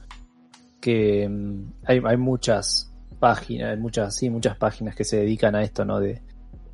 que 0.80 1.28
mm, 1.28 1.72
hay, 1.84 2.00
hay 2.04 2.16
muchas 2.16 2.92
páginas, 3.18 3.70
hay 3.70 3.76
muchas, 3.78 4.16
sí, 4.16 4.30
muchas 4.30 4.56
páginas 4.56 4.94
que 4.96 5.04
se 5.04 5.16
dedican 5.18 5.54
a 5.54 5.62
esto, 5.62 5.84
¿no? 5.84 6.00
De, 6.00 6.22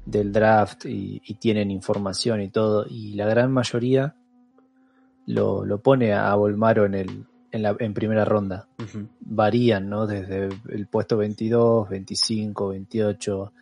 del 0.07 0.33
draft 0.33 0.87
y, 0.87 1.21
y 1.25 1.35
tienen 1.35 1.71
información 1.71 2.41
y 2.41 2.49
todo, 2.49 2.87
y 2.89 3.13
la 3.15 3.27
gran 3.27 3.53
mayoría 3.53 4.15
lo, 5.29 5.65
lo 5.65 5.79
pone 5.83 6.13
a 6.15 6.35
Volmaro 6.35 6.87
en 6.87 6.95
el, 6.95 7.27
en 7.53 7.63
la, 7.63 7.77
en 7.79 7.93
primera 7.95 8.25
ronda. 8.25 8.67
Varían, 9.21 9.89
¿no? 9.89 10.07
Desde 10.07 10.49
el 10.69 10.87
puesto 10.87 11.17
22, 11.19 11.89
25, 11.91 12.69
28, 12.69 13.53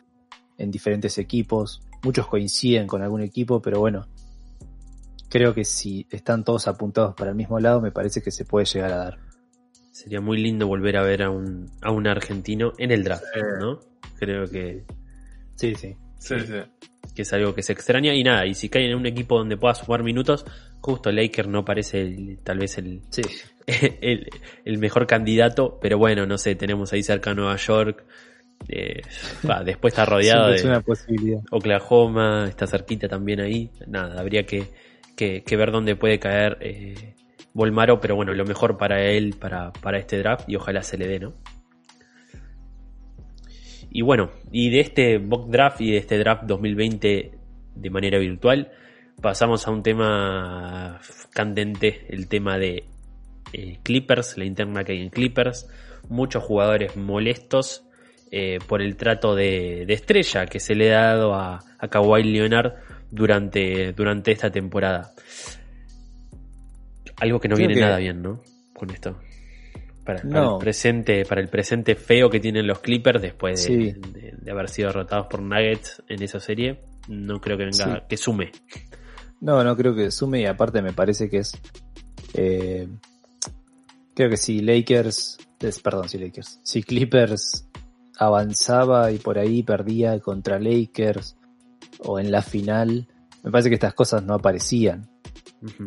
en 0.58 0.70
diferentes 0.70 1.18
equipos. 1.18 1.82
muchos 2.02 2.26
coinciden 2.28 2.86
con 2.86 3.02
algún 3.02 3.20
equipo, 3.22 3.60
pero 3.60 3.80
bueno, 3.80 4.06
creo 5.28 5.52
que 5.54 5.64
si 5.64 6.06
están 6.10 6.44
todos 6.44 6.68
apuntados 6.68 7.14
para 7.14 7.30
el 7.30 7.36
mismo 7.36 7.58
lado, 7.58 7.80
me 7.80 7.90
parece 7.90 8.22
que 8.22 8.30
se 8.30 8.44
puede 8.44 8.66
llegar 8.66 8.92
a 8.92 8.96
dar. 8.96 9.18
Sería 9.90 10.20
muy 10.20 10.38
lindo 10.40 10.66
volver 10.68 10.96
a 10.98 11.02
ver 11.02 11.22
a 11.24 11.30
un, 11.30 11.70
a 11.82 11.90
un 11.90 12.06
argentino 12.06 12.72
en 12.78 12.90
el 12.92 13.02
draft, 13.02 13.24
Sí. 13.34 13.40
¿no? 13.60 13.80
Creo 14.18 14.46
que, 14.46 14.84
Sí, 15.56 15.74
sí. 15.74 15.96
Sí, 16.18 16.34
sí. 16.40 16.54
que 17.14 17.22
es 17.22 17.32
algo 17.32 17.54
que 17.54 17.62
se 17.62 17.72
extraña. 17.72 18.14
Y 18.14 18.22
nada, 18.24 18.46
y 18.46 18.54
si 18.54 18.68
caen 18.68 18.90
en 18.90 18.96
un 18.96 19.06
equipo 19.06 19.38
donde 19.38 19.56
pueda 19.56 19.74
sumar 19.74 20.02
minutos, 20.02 20.44
justo 20.80 21.10
Laker 21.12 21.48
no 21.48 21.64
parece 21.64 22.02
el- 22.02 22.38
tal 22.42 22.58
vez 22.58 22.78
el, 22.78 23.00
Sí, 23.10 23.22
el, 24.00 24.28
el 24.64 24.78
mejor 24.78 25.06
candidato, 25.06 25.78
pero 25.80 25.98
bueno, 25.98 26.26
no 26.26 26.36
sé, 26.38 26.54
tenemos 26.54 26.92
ahí 26.92 27.02
cerca 27.02 27.30
a 27.30 27.34
Nueva 27.34 27.56
York. 27.56 28.04
eh, 28.68 29.02
va, 29.48 29.62
después 29.64 29.92
está 29.92 30.04
rodeado 30.06 30.44
siempre 30.46 30.56
es 30.56 30.62
de 30.62 30.68
una 30.68 30.80
posibilidad. 30.80 31.40
Oklahoma, 31.50 32.46
está 32.48 32.66
cerquita 32.66 33.08
también 33.08 33.40
ahí. 33.40 33.70
Nada, 33.86 34.20
habría 34.20 34.44
que, 34.44 34.64
que- 35.16 35.42
que 35.44 35.56
ver 35.56 35.70
dónde 35.72 35.96
puede 35.96 36.18
caer 36.18 36.58
eh, 36.60 37.14
Volmaro, 37.54 38.00
pero 38.00 38.16
bueno, 38.16 38.32
lo 38.34 38.44
mejor 38.44 38.76
para 38.76 39.02
él, 39.02 39.34
para, 39.38 39.72
para 39.72 39.98
este 39.98 40.18
draft, 40.18 40.48
y 40.48 40.56
ojalá 40.56 40.82
se 40.82 40.98
le 40.98 41.06
dé, 41.08 41.20
¿no? 41.20 41.34
Y 43.96 44.02
bueno, 44.02 44.28
y 44.52 44.68
de 44.68 44.80
este 44.80 45.18
mock 45.18 45.48
draft 45.48 45.80
y 45.80 45.90
de 45.92 45.96
este 45.96 46.18
draft 46.18 46.42
2020 46.42 47.30
de 47.76 47.90
manera 47.90 48.18
virtual, 48.18 48.70
pasamos 49.22 49.66
a 49.66 49.70
un 49.70 49.82
tema 49.82 51.00
candente, 51.32 52.04
el 52.10 52.28
tema 52.28 52.58
de 52.58 52.84
eh, 53.54 53.78
Clippers, 53.82 54.36
la 54.36 54.44
interna 54.44 54.84
que 54.84 54.92
hay 54.92 55.00
en 55.00 55.08
Clippers, 55.08 55.66
muchos 56.10 56.44
jugadores 56.44 56.94
molestos 56.94 57.84
eh, 58.30 58.58
por 58.68 58.82
el 58.82 58.96
trato 58.96 59.34
de, 59.34 59.84
de 59.86 59.94
estrella 59.94 60.44
que 60.44 60.60
se 60.60 60.74
le 60.74 60.94
ha 60.94 61.14
dado 61.14 61.34
a, 61.34 61.60
a 61.78 61.88
Kawhi 61.88 62.22
Leonard 62.22 62.74
durante, 63.10 63.94
durante 63.94 64.30
esta 64.30 64.50
temporada. 64.50 65.12
Algo 67.18 67.40
que 67.40 67.48
no 67.48 67.54
Creo 67.56 67.66
viene 67.68 67.80
que- 67.80 67.86
nada 67.86 67.96
bien, 67.96 68.20
¿no? 68.20 68.42
Con 68.74 68.90
esto. 68.90 69.16
Para, 70.06 70.22
para 70.22 70.28
No. 70.40 70.52
el 70.54 70.58
presente, 70.60 71.24
para 71.26 71.40
el 71.42 71.48
presente 71.48 71.96
feo 71.96 72.30
que 72.30 72.40
tienen 72.40 72.66
los 72.66 72.78
Clippers 72.78 73.20
después 73.20 73.66
de, 73.66 73.74
Sí. 73.74 74.00
de- 74.12 74.34
de 74.40 74.50
haber 74.50 74.68
sido 74.70 74.88
derrotados 74.88 75.26
por 75.26 75.42
Nuggets 75.42 76.02
en 76.08 76.22
esa 76.22 76.38
serie, 76.40 76.80
no 77.08 77.40
creo 77.40 77.58
que 77.58 77.64
venga, 77.64 77.96
Sí. 77.96 78.02
que 78.08 78.16
sume. 78.16 78.52
No, 79.40 79.62
no 79.64 79.76
creo 79.76 79.94
que 79.94 80.10
sume 80.10 80.40
y 80.42 80.46
aparte 80.46 80.80
me 80.80 80.92
parece 80.92 81.28
que 81.28 81.38
es... 81.38 81.52
eh, 82.34 82.88
creo 84.14 84.30
que 84.30 84.36
si 84.36 84.60
Lakers... 84.60 85.38
perdón, 85.82 86.08
si 86.08 86.18
Lakers. 86.18 86.60
Si 86.62 86.82
Clippers 86.82 87.68
avanzaba 88.18 89.10
y 89.12 89.18
por 89.18 89.38
ahí 89.38 89.62
perdía 89.62 90.18
contra 90.20 90.58
Lakers 90.58 91.36
o 91.98 92.18
en 92.18 92.30
la 92.30 92.42
final, 92.42 93.08
me 93.42 93.50
parece 93.50 93.68
que 93.68 93.74
estas 93.74 93.94
cosas 93.94 94.22
no 94.22 94.34
aparecían. 94.34 95.08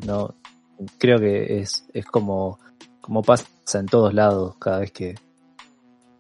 No, 0.06 0.36
creo 0.98 1.18
que 1.20 1.60
es, 1.60 1.86
es 1.94 2.06
como, 2.06 2.60
como 3.02 3.24
pasa 3.24 3.48
en 3.74 3.86
todos 3.86 4.14
lados 4.14 4.56
cada 4.58 4.80
vez 4.80 4.92
que 4.92 5.16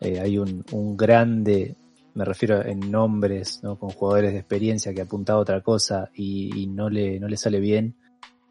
eh, 0.01 0.19
hay 0.19 0.37
un, 0.37 0.63
un 0.71 0.95
grande, 0.95 1.75
me 2.13 2.25
refiero 2.25 2.65
en 2.65 2.91
nombres, 2.91 3.59
¿no? 3.63 3.77
con 3.77 3.89
jugadores 3.89 4.33
de 4.33 4.39
experiencia 4.39 4.93
que 4.93 5.01
apunta 5.01 5.33
a 5.33 5.37
otra 5.37 5.61
cosa 5.61 6.09
y, 6.15 6.67
no, 6.67 6.89
le, 6.89 7.19
no 7.19 7.27
le 7.27 7.37
sale 7.37 7.59
bien, 7.59 7.95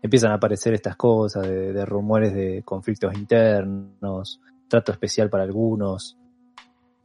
empiezan 0.03 0.31
a 0.33 0.35
aparecer 0.35 0.75
estas 0.75 0.97
cosas 0.97 1.47
de, 1.47 1.73
de 1.73 1.87
rumores 1.87 2.35
de 2.35 2.63
conflictos 2.65 3.15
internos, 3.15 4.41
trato 4.69 4.93
especial 4.93 5.31
para 5.31 5.45
algunos, 5.45 6.19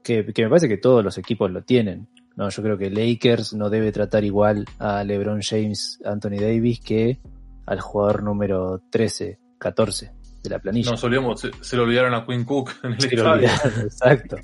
que, 0.03 0.25
que 0.33 0.43
me 0.43 0.49
parece 0.49 0.67
que 0.67 0.77
todos 0.77 1.03
los 1.03 1.17
equipos 1.17 1.49
lo 1.49 1.63
tienen. 1.63 2.07
No, 2.36 2.49
yo 2.49 2.63
creo 2.63 2.77
que 2.77 2.89
Lakers 2.89 3.53
no 3.53 3.69
debe 3.69 3.91
tratar 3.91 4.23
igual 4.23 4.65
a 4.79 5.03
LeBron 5.03 5.41
James, 5.41 6.01
Anthony 6.03 6.41
Davis 6.41 6.79
que 6.79 7.19
al 7.65 7.79
jugador 7.79 8.23
número 8.23 8.81
13, 8.89 9.39
14 9.59 10.22
de 10.43 10.49
la 10.49 10.60
planilla. 10.60 10.91
Nos 10.91 11.03
olvidamos, 11.03 11.39
se, 11.41 11.51
se 11.62 11.75
le 11.77 11.82
olvidaron 11.84 12.13
a 12.13 12.25
Quinn 12.25 12.43
Cook 12.43 12.71
en 12.84 12.93
el 12.93 13.01
Sí, 13.01 13.15
lo 13.15 13.32
olvidaron, 13.32 13.82
exacto. 13.84 14.36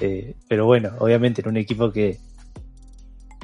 Eh, 0.00 0.34
pero 0.48 0.66
bueno, 0.66 0.90
obviamente 0.98 1.40
en 1.42 1.48
un 1.48 1.56
equipo 1.56 1.90
que 1.92 2.18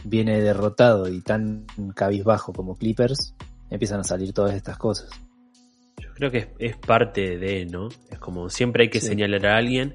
viene 0.05 0.41
derrotado 0.41 1.09
y 1.09 1.21
tan 1.21 1.65
cabizbajo 1.95 2.53
como 2.53 2.77
Clippers, 2.77 3.35
empiezan 3.71 4.01
a 4.01 4.05
salir 4.05 4.33
todas 4.33 4.55
estas 4.55 4.77
cosas. 4.77 5.09
Yo 5.99 6.13
creo 6.15 6.31
que 6.31 6.39
es, 6.39 6.49
es 6.59 6.77
parte 6.77 7.39
de, 7.39 7.67
¿no? 7.67 7.89
Es 8.11 8.19
como 8.19 8.51
siempre 8.51 8.85
hay 8.85 8.91
que 8.91 9.01
Sí. 9.01 9.07
señalar 9.09 9.47
a 9.47 9.57
alguien 9.57 9.95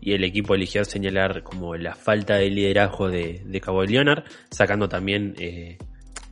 y 0.00 0.12
el 0.12 0.24
equipo 0.24 0.54
eligió 0.54 0.84
señalar 0.84 1.42
como 1.42 1.74
la 1.76 1.94
falta 1.94 2.34
de 2.36 2.50
liderazgo 2.50 3.08
de, 3.08 3.42
de 3.44 3.60
Kawhi 3.60 3.88
Leonard, 3.88 4.24
sacando 4.50 4.88
también, 4.88 5.34
eh, 5.38 5.78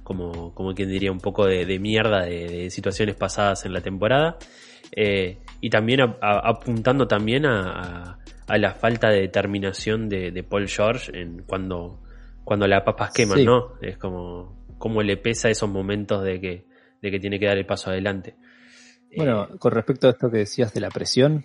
como, 0.05 0.55
como 0.55 0.75
quien 0.75 0.91
diría, 0.91 1.11
un 1.11 1.19
poco 1.19 1.47
de, 1.47 1.65
de 1.65 1.79
mierda 1.79 2.23
de, 2.25 2.47
de 2.47 2.71
situaciones 2.71 3.17
pasadas 3.17 3.65
en 3.65 3.73
la 3.73 3.81
temporada. 3.81 4.37
Eh, 4.97 5.39
y 5.61 5.71
también 5.71 6.01
a- 6.03 6.17
a- 6.21 6.49
apuntando 6.51 7.07
también 7.07 7.47
a, 7.47 8.19
la 8.49 8.75
falta 8.75 9.09
de 9.09 9.23
determinación 9.23 10.09
de, 10.09 10.31
de 10.31 10.43
Paul 10.43 10.69
George 10.69 11.11
en 11.19 11.43
cuando, 11.45 12.01
cuando 12.45 12.67
las 12.69 12.83
papas 12.83 13.13
queman, 13.13 13.39
Sí. 13.39 13.45
¿no? 13.45 13.73
Es 13.81 13.97
como, 13.99 14.67
como 14.79 15.03
le 15.03 15.17
pesa 15.17 15.49
esos 15.49 15.69
momentos 15.71 16.23
de 16.23 16.41
que, 16.41 16.67
de 17.01 17.11
que 17.11 17.19
tiene 17.19 17.39
que 17.41 17.47
dar 17.47 17.57
el 17.57 17.67
paso 17.67 17.91
adelante. 17.91 18.37
Bueno, 19.17 19.45
Eh, 19.45 19.59
con 19.59 19.73
respecto 19.73 20.07
a 20.07 20.11
esto 20.11 20.31
que 20.31 20.39
decías 20.39 20.73
de 20.75 20.81
la 20.81 20.91
presión, 20.91 21.45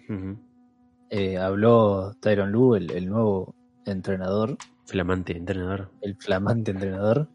eh, 1.09 1.37
habló 1.37 2.13
Tyron 2.19 2.51
Lue, 2.51 2.77
el, 2.79 2.91
el 2.91 3.07
nuevo 3.09 3.55
entrenador, 3.85 4.57
Flamante 4.85 5.37
entrenador. 5.37 5.91
el 6.01 6.15
flamante 6.17 6.71
entrenador. 6.71 7.29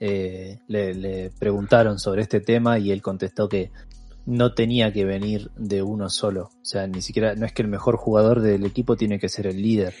Eh, 0.00 0.58
le, 0.68 0.94
le 0.94 1.30
preguntaron 1.38 1.98
sobre 1.98 2.22
este 2.22 2.40
tema 2.40 2.78
y 2.78 2.90
él 2.90 3.00
contestó 3.02 3.48
que 3.48 3.70
no 4.26 4.54
tenía 4.54 4.92
que 4.92 5.04
venir 5.04 5.50
de 5.56 5.82
uno 5.82 6.08
solo. 6.08 6.50
O 6.62 6.64
sea, 6.64 6.86
ni 6.86 7.02
siquiera, 7.02 7.34
no 7.34 7.46
es 7.46 7.52
que 7.52 7.62
el 7.62 7.68
mejor 7.68 7.96
jugador 7.96 8.40
del 8.40 8.64
equipo 8.64 8.96
tiene 8.96 9.18
que 9.18 9.28
ser 9.28 9.46
el 9.46 9.60
líder, 9.60 9.94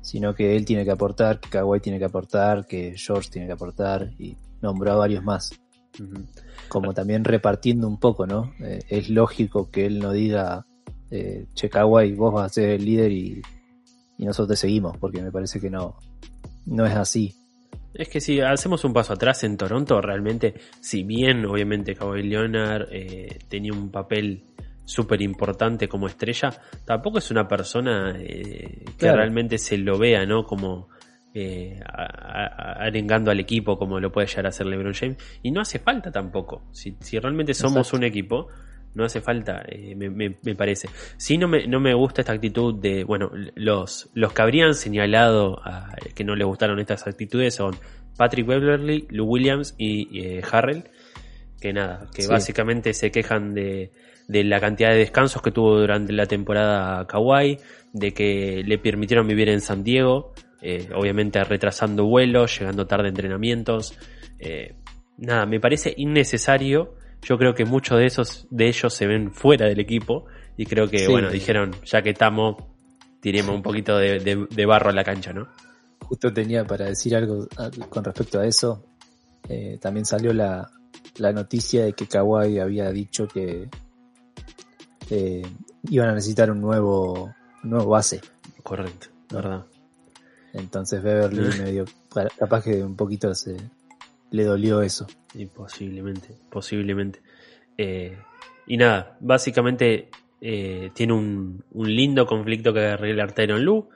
sino 0.00 0.34
que 0.34 0.56
él 0.56 0.64
tiene 0.64 0.84
que 0.84 0.90
aportar, 0.90 1.40
que 1.40 1.50
Kawhi 1.50 1.80
tiene 1.80 1.98
que 1.98 2.06
aportar, 2.06 2.66
que 2.66 2.94
George 2.96 3.30
tiene 3.30 3.46
que 3.46 3.52
aportar 3.52 4.12
y 4.18 4.36
nombró 4.62 4.92
a 4.92 4.96
varios 4.96 5.22
más. 5.22 5.50
Como 6.68 6.94
también 6.94 7.24
repartiendo 7.24 7.86
un 7.88 7.98
poco, 7.98 8.26
¿no? 8.26 8.52
Eh, 8.60 8.80
es 8.88 9.10
lógico 9.10 9.70
que 9.70 9.86
él 9.86 9.98
no 9.98 10.12
diga, 10.12 10.66
eh, 11.10 11.46
che 11.54 11.68
Kawhi, 11.68 12.14
vos 12.14 12.32
vas 12.32 12.46
a 12.46 12.54
ser 12.54 12.70
el 12.70 12.84
líder 12.84 13.12
y, 13.12 13.42
y 14.16 14.24
nosotros 14.24 14.48
te 14.48 14.56
seguimos, 14.56 14.96
porque 14.98 15.20
me 15.20 15.32
parece 15.32 15.60
que 15.60 15.68
no, 15.68 15.96
no 16.66 16.86
es 16.86 16.94
así. 16.94 17.34
Es 17.94 18.08
que 18.08 18.20
si 18.20 18.40
hacemos 18.40 18.84
un 18.84 18.92
paso 18.92 19.12
atrás 19.14 19.42
en 19.44 19.56
Toronto, 19.56 20.00
realmente, 20.00 20.54
si 20.80 21.02
bien 21.02 21.44
obviamente 21.46 21.94
Kawhi 21.94 22.22
Leonard 22.22 22.88
eh, 22.92 23.38
tenía 23.48 23.72
un 23.72 23.90
papel 23.90 24.44
súper 24.84 25.20
importante 25.22 25.88
como 25.88 26.06
estrella, 26.06 26.50
tampoco 26.84 27.18
es 27.18 27.30
una 27.30 27.46
persona 27.48 28.14
eh, 28.18 28.84
que 28.86 28.92
Claro. 28.96 29.18
realmente 29.18 29.58
se 29.58 29.76
lo 29.78 29.98
vea, 29.98 30.24
¿no? 30.26 30.44
Como 30.44 30.88
eh, 31.32 31.78
a- 31.86 32.02
a- 32.06 32.72
arengando 32.86 33.30
al 33.30 33.38
equipo 33.38 33.78
como 33.78 34.00
lo 34.00 34.10
puede 34.10 34.26
llegar 34.26 34.46
a 34.46 34.48
hacer 34.48 34.66
LeBron 34.66 34.94
James. 34.94 35.16
Y 35.42 35.50
no 35.52 35.60
hace 35.60 35.78
falta 35.78 36.10
tampoco. 36.10 36.64
Si, 36.72 36.96
si 37.00 37.18
realmente 37.20 37.54
somos 37.54 37.78
Exacto. 37.88 37.96
un 37.98 38.04
equipo, 38.04 38.48
no 38.94 39.04
hace 39.04 39.20
falta, 39.20 39.62
eh, 39.68 39.94
me, 39.94 40.10
me- 40.10 40.36
me 40.42 40.54
parece. 40.54 40.88
Sí, 41.16 41.38
no 41.38 41.46
me, 41.48 41.66
no 41.66 41.78
me 41.80 41.94
gusta 41.94 42.22
esta 42.22 42.32
actitud 42.32 42.74
de, 42.80 43.04
bueno, 43.04 43.30
los, 43.54 44.10
los 44.14 44.32
que 44.32 44.42
habrían 44.42 44.74
señalado 44.74 45.60
a- 45.64 45.94
que 46.14 46.24
no 46.24 46.34
les 46.34 46.46
gustaron 46.46 46.78
estas 46.80 47.06
actitudes 47.06 47.54
son 47.54 47.76
Patrick 48.16 48.46
Beverly, 48.46 49.06
Lou 49.10 49.26
Williams 49.26 49.74
y 49.78 50.20
eh, 50.20 50.42
Harrell, 50.50 50.84
que 51.60 51.72
nada, 51.72 52.08
que 52.14 52.22
Sí. 52.22 52.28
básicamente 52.28 52.92
se 52.94 53.10
quejan 53.10 53.54
de, 53.54 53.92
de 54.28 54.44
la 54.44 54.60
cantidad 54.60 54.90
de 54.90 54.96
descansos 54.98 55.40
que 55.42 55.50
tuvo 55.52 55.78
durante 55.78 56.12
la 56.12 56.26
temporada 56.26 57.06
Kawhi, 57.06 57.58
de 57.92 58.12
que 58.12 58.62
le 58.64 58.78
permitieron 58.78 59.26
vivir 59.28 59.48
en 59.48 59.60
San 59.60 59.82
Diego, 59.84 60.32
eh, 60.62 60.88
obviamente 60.94 61.42
retrasando 61.44 62.04
vuelos, 62.06 62.58
llegando 62.58 62.86
tarde 62.86 63.06
a 63.06 63.08
entrenamientos. 63.10 63.96
eh, 64.38 64.74
nada, 65.18 65.44
me 65.46 65.60
parece 65.60 65.92
innecesario. 65.96 66.94
Yo 67.22 67.36
creo 67.38 67.54
que 67.54 67.64
muchos 67.64 67.98
de 67.98 68.06
esos 68.06 68.46
de 68.50 68.68
ellos 68.68 68.92
se 68.94 69.06
ven 69.06 69.32
fuera 69.32 69.66
del 69.66 69.78
equipo 69.80 70.26
y 70.56 70.66
creo 70.66 70.88
que 70.88 71.00
Sí. 71.00 71.06
bueno 71.10 71.30
dijeron 71.30 71.72
ya 71.84 72.02
que 72.02 72.10
estamos 72.10 72.56
tiremos 73.20 73.54
un 73.54 73.62
poquito 73.62 73.98
de, 73.98 74.18
de- 74.20 74.46
de 74.50 74.66
barro 74.66 74.88
a 74.90 74.92
la 74.94 75.04
cancha, 75.04 75.32
¿no? 75.32 75.46
Justo 76.02 76.32
tenía 76.32 76.64
para 76.64 76.86
decir 76.86 77.14
algo 77.14 77.46
a- 77.58 77.70
con 77.88 78.02
respecto 78.02 78.40
a 78.40 78.46
eso. 78.46 78.84
Eh, 79.48 79.78
también 79.80 80.06
salió 80.06 80.32
la, 80.32 80.70
la 81.18 81.32
noticia 81.32 81.84
de 81.84 81.92
que 81.92 82.06
Kawhi 82.06 82.58
había 82.58 82.90
dicho 82.90 83.28
que 83.28 83.68
eh, 85.10 85.42
iban 85.90 86.08
a 86.08 86.14
necesitar 86.14 86.50
un 86.50 86.60
nuevo, 86.60 87.34
un 87.64 87.70
nuevo 87.70 87.90
base. 87.90 88.20
Correcto, 88.62 89.08
verdad. 89.30 89.64
Entonces 90.52 91.02
Beverly 91.02 91.42
medio, 91.62 91.84
capaz 92.38 92.64
que 92.64 92.82
un 92.82 92.96
poquito 92.96 93.34
se 93.34 93.56
le 94.30 94.44
dolió 94.44 94.82
eso. 94.82 95.06
Posiblemente, 95.54 96.36
posiblemente. 96.50 97.20
Eh, 97.76 98.18
y 98.66 98.76
nada, 98.76 99.16
básicamente 99.20 100.08
eh, 100.40 100.90
tiene 100.94 101.12
un, 101.12 101.64
lindo 101.74 102.26
conflicto 102.26 102.72
que 102.72 102.86
arreglar 102.86 103.32
Tyron 103.32 103.64
Lu. 103.64 103.88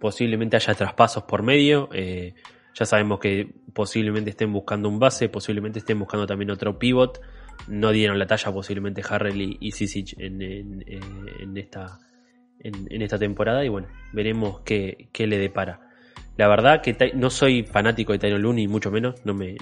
Posiblemente 0.00 0.56
haya 0.56 0.74
traspasos 0.74 1.24
por 1.24 1.42
medio. 1.42 1.88
Eh, 1.92 2.34
Ya 2.78 2.84
sabemos 2.84 3.18
que 3.20 3.54
posiblemente 3.72 4.30
estén 4.30 4.52
buscando 4.52 4.88
un 4.88 4.98
base, 4.98 5.30
posiblemente 5.30 5.78
estén 5.78 5.98
buscando 5.98 6.26
también 6.26 6.50
otro 6.50 6.78
pivot. 6.78 7.20
No 7.68 7.90
dieron 7.90 8.18
la 8.18 8.26
talla 8.26 8.52
posiblemente 8.52 9.02
Harrell 9.08 9.56
y, 9.58 9.72
Sisic 9.72 10.18
en, 10.18 10.42
en, 10.42 10.84
en 10.86 11.56
esta, 11.56 11.98
en, 12.60 13.02
esta 13.02 13.18
temporada 13.18 13.64
y 13.64 13.68
bueno, 13.68 13.88
veremos 14.12 14.60
qué, 14.60 15.08
qué 15.12 15.26
le 15.26 15.38
depara. 15.38 15.85
La 16.36 16.48
verdad 16.48 16.82
que 16.82 16.94
no 17.14 17.30
soy 17.30 17.62
fanático 17.62 18.12
de 18.12 18.18
Tyron 18.18 18.42
Lune, 18.42 18.68
mucho 18.68 18.90
menos. 18.90 19.24
No, 19.24 19.32
me, 19.32 19.56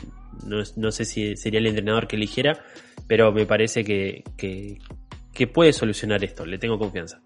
no, 0.44 0.90
sé 0.90 1.04
si 1.04 1.36
sería 1.36 1.60
el 1.60 1.66
entrenador 1.68 2.08
que 2.08 2.16
eligiera, 2.16 2.58
pero 3.06 3.32
me 3.32 3.46
parece 3.46 3.84
que, 3.84 4.24
que, 4.36 5.46
puede 5.46 5.72
solucionar 5.72 6.24
esto. 6.24 6.44
Le 6.44 6.58
tengo 6.58 6.78
confianza. 6.78 7.20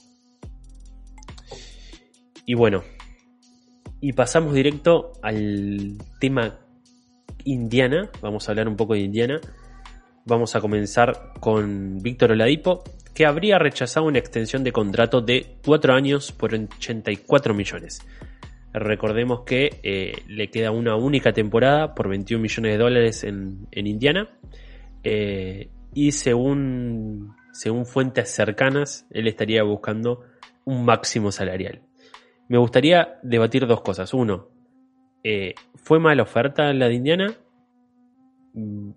Y 2.44 2.54
bueno, 2.54 2.82
y 4.00 4.12
pasamos 4.12 4.54
directo 4.54 5.12
al 5.22 5.96
tema 6.20 6.58
Indiana. 7.44 8.10
Vamos 8.20 8.48
a 8.48 8.52
hablar 8.52 8.68
un 8.68 8.76
poco 8.76 8.94
de 8.94 9.00
Indiana. 9.00 9.40
Vamos 10.26 10.56
a 10.56 10.60
comenzar 10.60 11.32
con 11.40 12.02
Víctor 12.02 12.32
Oladipo, 12.32 12.84
que 13.14 13.24
habría 13.24 13.58
rechazado 13.58 14.04
una 14.04 14.18
extensión 14.18 14.62
de 14.62 14.72
contrato 14.72 15.22
de 15.22 15.56
4 15.64 15.94
años 15.94 16.32
por 16.32 16.52
84 16.54 17.54
millones. 17.54 18.02
Recordemos 18.72 19.42
que 19.46 19.80
eh, 19.82 20.22
le 20.26 20.50
queda 20.50 20.70
una 20.70 20.94
única 20.96 21.32
temporada 21.32 21.94
por 21.94 22.08
21 22.08 22.42
millones 22.42 22.72
de 22.72 22.78
dólares 22.78 23.24
en, 23.24 23.66
Indiana. 23.72 24.28
Eh, 25.04 25.70
y 25.94 26.12
según, 26.12 27.34
según 27.52 27.86
fuentes 27.86 28.30
cercanas, 28.30 29.06
él 29.10 29.26
estaría 29.26 29.62
buscando 29.62 30.22
un 30.64 30.84
máximo 30.84 31.32
salarial. 31.32 31.82
Me 32.48 32.58
gustaría 32.58 33.18
debatir 33.22 33.66
dos 33.66 33.80
cosas. 33.80 34.12
Uno, 34.12 34.48
eh, 35.24 35.54
¿fue 35.74 35.98
mala 35.98 36.22
oferta 36.22 36.72
la 36.74 36.88
de 36.88 36.94
Indiana? 36.94 37.34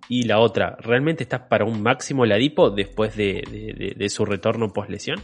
Y 0.10 0.24
la 0.24 0.40
otra, 0.40 0.76
¿realmente 0.80 1.24
estás 1.24 1.42
para 1.42 1.66
un 1.66 1.82
máximo 1.84 2.26
Ladipo 2.26 2.72
después 2.72 3.16
de, 3.16 3.94
de 3.96 4.10
su 4.10 4.26
retorno 4.26 4.74
post 4.74 4.90
lesión? 4.90 5.20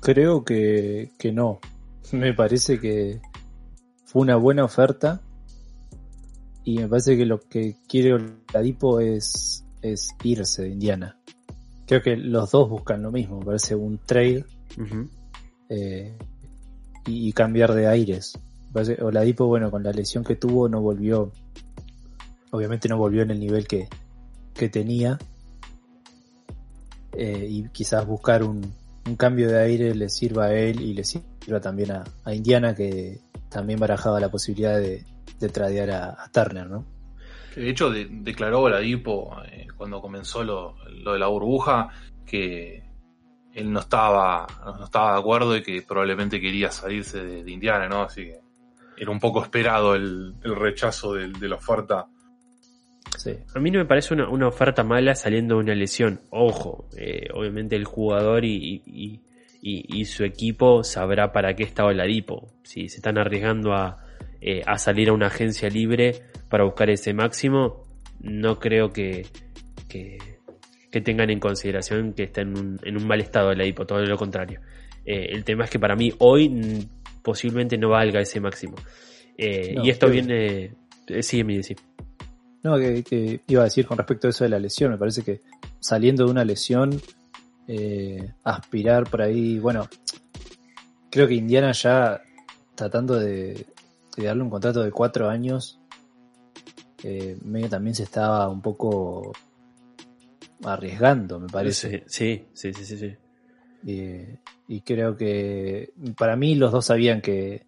Creo 0.00 0.44
que, 0.44 1.10
que 1.18 1.32
no. 1.32 1.60
Me 2.12 2.34
parece 2.34 2.78
que 2.78 3.20
fue 4.04 4.22
una 4.22 4.36
buena 4.36 4.64
oferta 4.64 5.20
y 6.62 6.78
me 6.78 6.88
parece 6.88 7.16
que 7.16 7.26
lo 7.26 7.40
que 7.40 7.76
quiere 7.86 8.14
Oladipo 8.14 9.00
es, 9.00 9.64
es 9.82 10.10
irse 10.22 10.62
de 10.62 10.68
Indiana. 10.70 11.18
Creo 11.86 12.00
que 12.00 12.16
los 12.16 12.50
dos 12.52 12.70
buscan 12.70 13.02
lo 13.02 13.12
mismo, 13.12 13.40
me 13.40 13.44
parece 13.44 13.74
un 13.74 13.98
trade 13.98 14.46
eh, 15.68 16.16
y, 17.06 17.32
cambiar 17.32 17.74
de 17.74 17.86
aires. 17.86 18.38
Parece, 18.72 19.02
Oladipo, 19.02 19.46
bueno, 19.46 19.70
con 19.70 19.82
la 19.82 19.92
lesión 19.92 20.24
que 20.24 20.36
tuvo 20.36 20.68
no 20.68 20.80
volvió, 20.80 21.32
obviamente 22.50 22.88
no 22.88 22.96
volvió 22.96 23.22
en 23.22 23.32
el 23.32 23.40
nivel 23.40 23.66
que, 23.66 23.88
que 24.54 24.70
tenía 24.70 25.18
eh, 27.12 27.46
y 27.50 27.68
quizás 27.68 28.06
buscar 28.06 28.42
un, 28.42 28.72
un 29.06 29.16
cambio 29.16 29.48
de 29.48 29.60
aire 29.60 29.94
le 29.94 30.08
sirva 30.08 30.46
a 30.46 30.54
él 30.54 30.80
y 30.80 30.94
le 30.94 31.04
sirva 31.04 31.33
también 31.60 31.92
a, 31.92 32.34
Indiana, 32.34 32.74
que 32.74 33.20
también 33.48 33.78
barajaba 33.78 34.20
la 34.20 34.30
posibilidad 34.30 34.78
de, 34.78 35.04
de 35.38 35.48
tradear 35.48 35.90
a, 35.90 36.30
Turner, 36.32 36.68
¿no? 36.68 36.84
De 37.54 37.70
hecho, 37.70 37.90
declaró 37.90 38.68
la 38.68 38.80
eh, 38.80 39.66
cuando 39.76 40.00
comenzó 40.00 40.42
lo, 40.42 40.74
de 40.88 41.18
la 41.18 41.28
burbuja 41.28 41.88
que 42.26 42.82
él 43.52 43.72
no 43.72 43.80
estaba, 43.80 44.46
no 44.64 44.84
estaba 44.84 45.12
de 45.12 45.20
acuerdo 45.20 45.56
y 45.56 45.62
que 45.62 45.82
probablemente 45.82 46.40
quería 46.40 46.70
salirse 46.72 47.22
de, 47.22 47.50
Indiana, 47.50 47.88
¿no? 47.88 48.02
Así 48.02 48.22
que 48.22 48.40
era 48.96 49.10
un 49.10 49.20
poco 49.20 49.42
esperado 49.42 49.94
el, 49.94 50.34
rechazo 50.42 51.14
de, 51.14 51.48
la 51.48 51.54
oferta 51.56 52.06
a 53.54 53.58
mí 53.60 53.70
no 53.70 53.78
me 53.78 53.84
parece 53.84 54.14
una, 54.14 54.48
oferta 54.48 54.82
mala 54.82 55.14
saliendo 55.14 55.54
de 55.56 55.60
una 55.60 55.74
lesión. 55.74 56.20
Ojo, 56.30 56.88
eh, 56.96 57.28
obviamente 57.32 57.76
el 57.76 57.84
jugador 57.84 58.44
y, 58.44 59.20
su 60.04 60.24
equipo 60.24 60.84
sabrá 60.84 61.32
para 61.32 61.54
qué 61.54 61.62
está 61.62 61.84
Oladipo. 61.84 62.48
Si 62.62 62.88
se 62.88 62.96
están 62.96 63.18
arriesgando 63.18 63.72
eh, 64.40 64.62
a, 64.66 64.78
salir 64.78 65.08
a 65.08 65.12
una 65.12 65.28
agencia 65.28 65.68
libre 65.68 66.22
para 66.48 66.64
buscar 66.64 66.90
ese 66.90 67.14
máximo, 67.14 67.82
no 68.20 68.58
creo 68.58 68.92
que, 68.92 69.26
que, 69.88 70.18
tengan 71.02 71.30
en 71.30 71.40
consideración 71.40 72.12
que 72.12 72.24
está 72.24 72.42
en 72.42 72.56
un, 72.56 73.06
mal 73.06 73.20
estado 73.20 73.48
Oladipo, 73.48 73.86
todo 73.86 74.00
lo 74.00 74.16
contrario. 74.16 74.60
Eh, 75.04 75.28
el 75.30 75.44
tema 75.44 75.64
es 75.64 75.70
que 75.70 75.78
para 75.78 75.96
mí 75.96 76.12
hoy 76.18 76.86
posiblemente 77.22 77.76
no 77.78 77.90
valga 77.90 78.20
ese 78.20 78.40
máximo. 78.40 78.76
y 79.36 79.88
esto 79.88 80.08
viene... 80.08 80.72
Sí, 81.20 81.44
me 81.44 81.56
dice. 81.56 81.76
No, 82.64 82.78
que, 82.78 83.42
iba 83.46 83.60
a 83.60 83.64
decir 83.64 83.86
con 83.86 83.98
respecto 83.98 84.26
a 84.26 84.30
eso 84.30 84.44
de 84.44 84.50
la 84.50 84.58
lesión, 84.58 84.90
me 84.90 84.96
parece 84.96 85.22
que 85.22 85.42
saliendo 85.80 86.24
de 86.24 86.30
una 86.30 86.46
lesión, 86.46 86.98
eh, 87.66 88.34
aspirar 88.42 89.08
por 89.08 89.22
ahí, 89.22 89.58
bueno, 89.58 89.88
creo 91.10 91.28
que 91.28 91.34
Indiana 91.34 91.72
ya 91.72 92.20
tratando 92.74 93.18
de, 93.18 93.66
darle 94.16 94.42
un 94.42 94.50
contrato 94.50 94.82
de 94.82 94.90
cuatro 94.90 95.28
años, 95.28 95.80
eh, 97.02 97.38
medio 97.44 97.68
también 97.68 97.94
se 97.94 98.02
estaba 98.02 98.48
un 98.48 98.60
poco 98.60 99.32
arriesgando, 100.64 101.38
me 101.40 101.48
parece. 101.48 102.04
Sí, 102.06 102.46
sí, 102.52 102.72
sí, 102.72 102.84
sí, 102.84 102.96
sí. 102.98 103.16
Eh, 103.86 104.38
y 104.66 104.80
creo 104.80 105.16
que 105.16 105.92
para 106.16 106.36
mí 106.36 106.54
los 106.54 106.72
dos 106.72 106.86
sabían 106.86 107.20
que, 107.20 107.66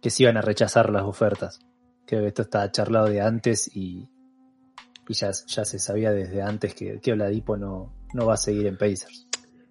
que 0.00 0.10
se 0.10 0.22
iban 0.22 0.36
a 0.36 0.42
rechazar 0.42 0.90
las 0.90 1.02
ofertas. 1.02 1.60
Creo 2.06 2.22
que 2.22 2.28
esto 2.28 2.42
está 2.42 2.70
charlado 2.70 3.06
de 3.08 3.20
antes 3.20 3.68
y, 3.76 4.08
y 5.08 5.14
ya, 5.14 5.32
se 5.32 5.78
sabía 5.78 6.12
desde 6.12 6.42
antes 6.42 6.74
que, 6.74 7.00
que 7.00 7.12
Oladipo 7.12 7.56
no, 7.56 7.92
no 8.14 8.26
va 8.26 8.34
a 8.34 8.38
seguir 8.38 8.66
en 8.66 8.78
Pacers. 8.78 9.27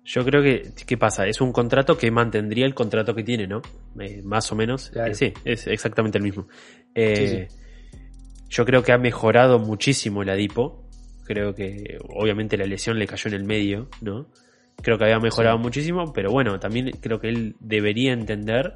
Yo 0.07 0.23
creo 0.23 0.41
que, 0.41 0.71
¿qué 0.85 0.95
pasa? 0.95 1.27
Es 1.27 1.41
un 1.41 1.51
contrato 1.51 1.97
que 1.97 2.09
mantendría 2.11 2.65
el 2.65 2.73
contrato 2.73 3.13
que 3.13 3.23
tiene, 3.23 3.45
¿no? 3.45 3.61
Eh, 3.99 4.21
más 4.23 4.49
o 4.53 4.55
menos. 4.55 4.89
Eh, 4.95 5.13
sí, 5.13 5.33
es 5.43 5.67
exactamente 5.67 6.17
el 6.17 6.23
mismo. 6.23 6.47
Eh, 6.95 7.49
yo 8.47 8.63
creo 8.63 8.81
que 8.83 8.93
ha 8.93 8.97
mejorado 8.97 9.59
muchísimo 9.59 10.21
el 10.21 10.29
Adipo. 10.29 10.87
Creo 11.25 11.53
que, 11.53 11.97
obviamente, 12.07 12.55
la 12.55 12.65
lesión 12.65 12.97
le 12.97 13.05
cayó 13.05 13.27
en 13.27 13.33
el 13.33 13.43
medio, 13.43 13.89
¿no? 13.99 14.27
Creo 14.81 14.97
que 14.97 15.03
había 15.03 15.19
mejorado 15.19 15.57
muchísimo, 15.57 16.13
pero 16.13 16.31
bueno, 16.31 16.57
también 16.57 16.91
creo 17.01 17.19
que 17.19 17.27
él 17.27 17.57
debería 17.59 18.13
entender 18.13 18.75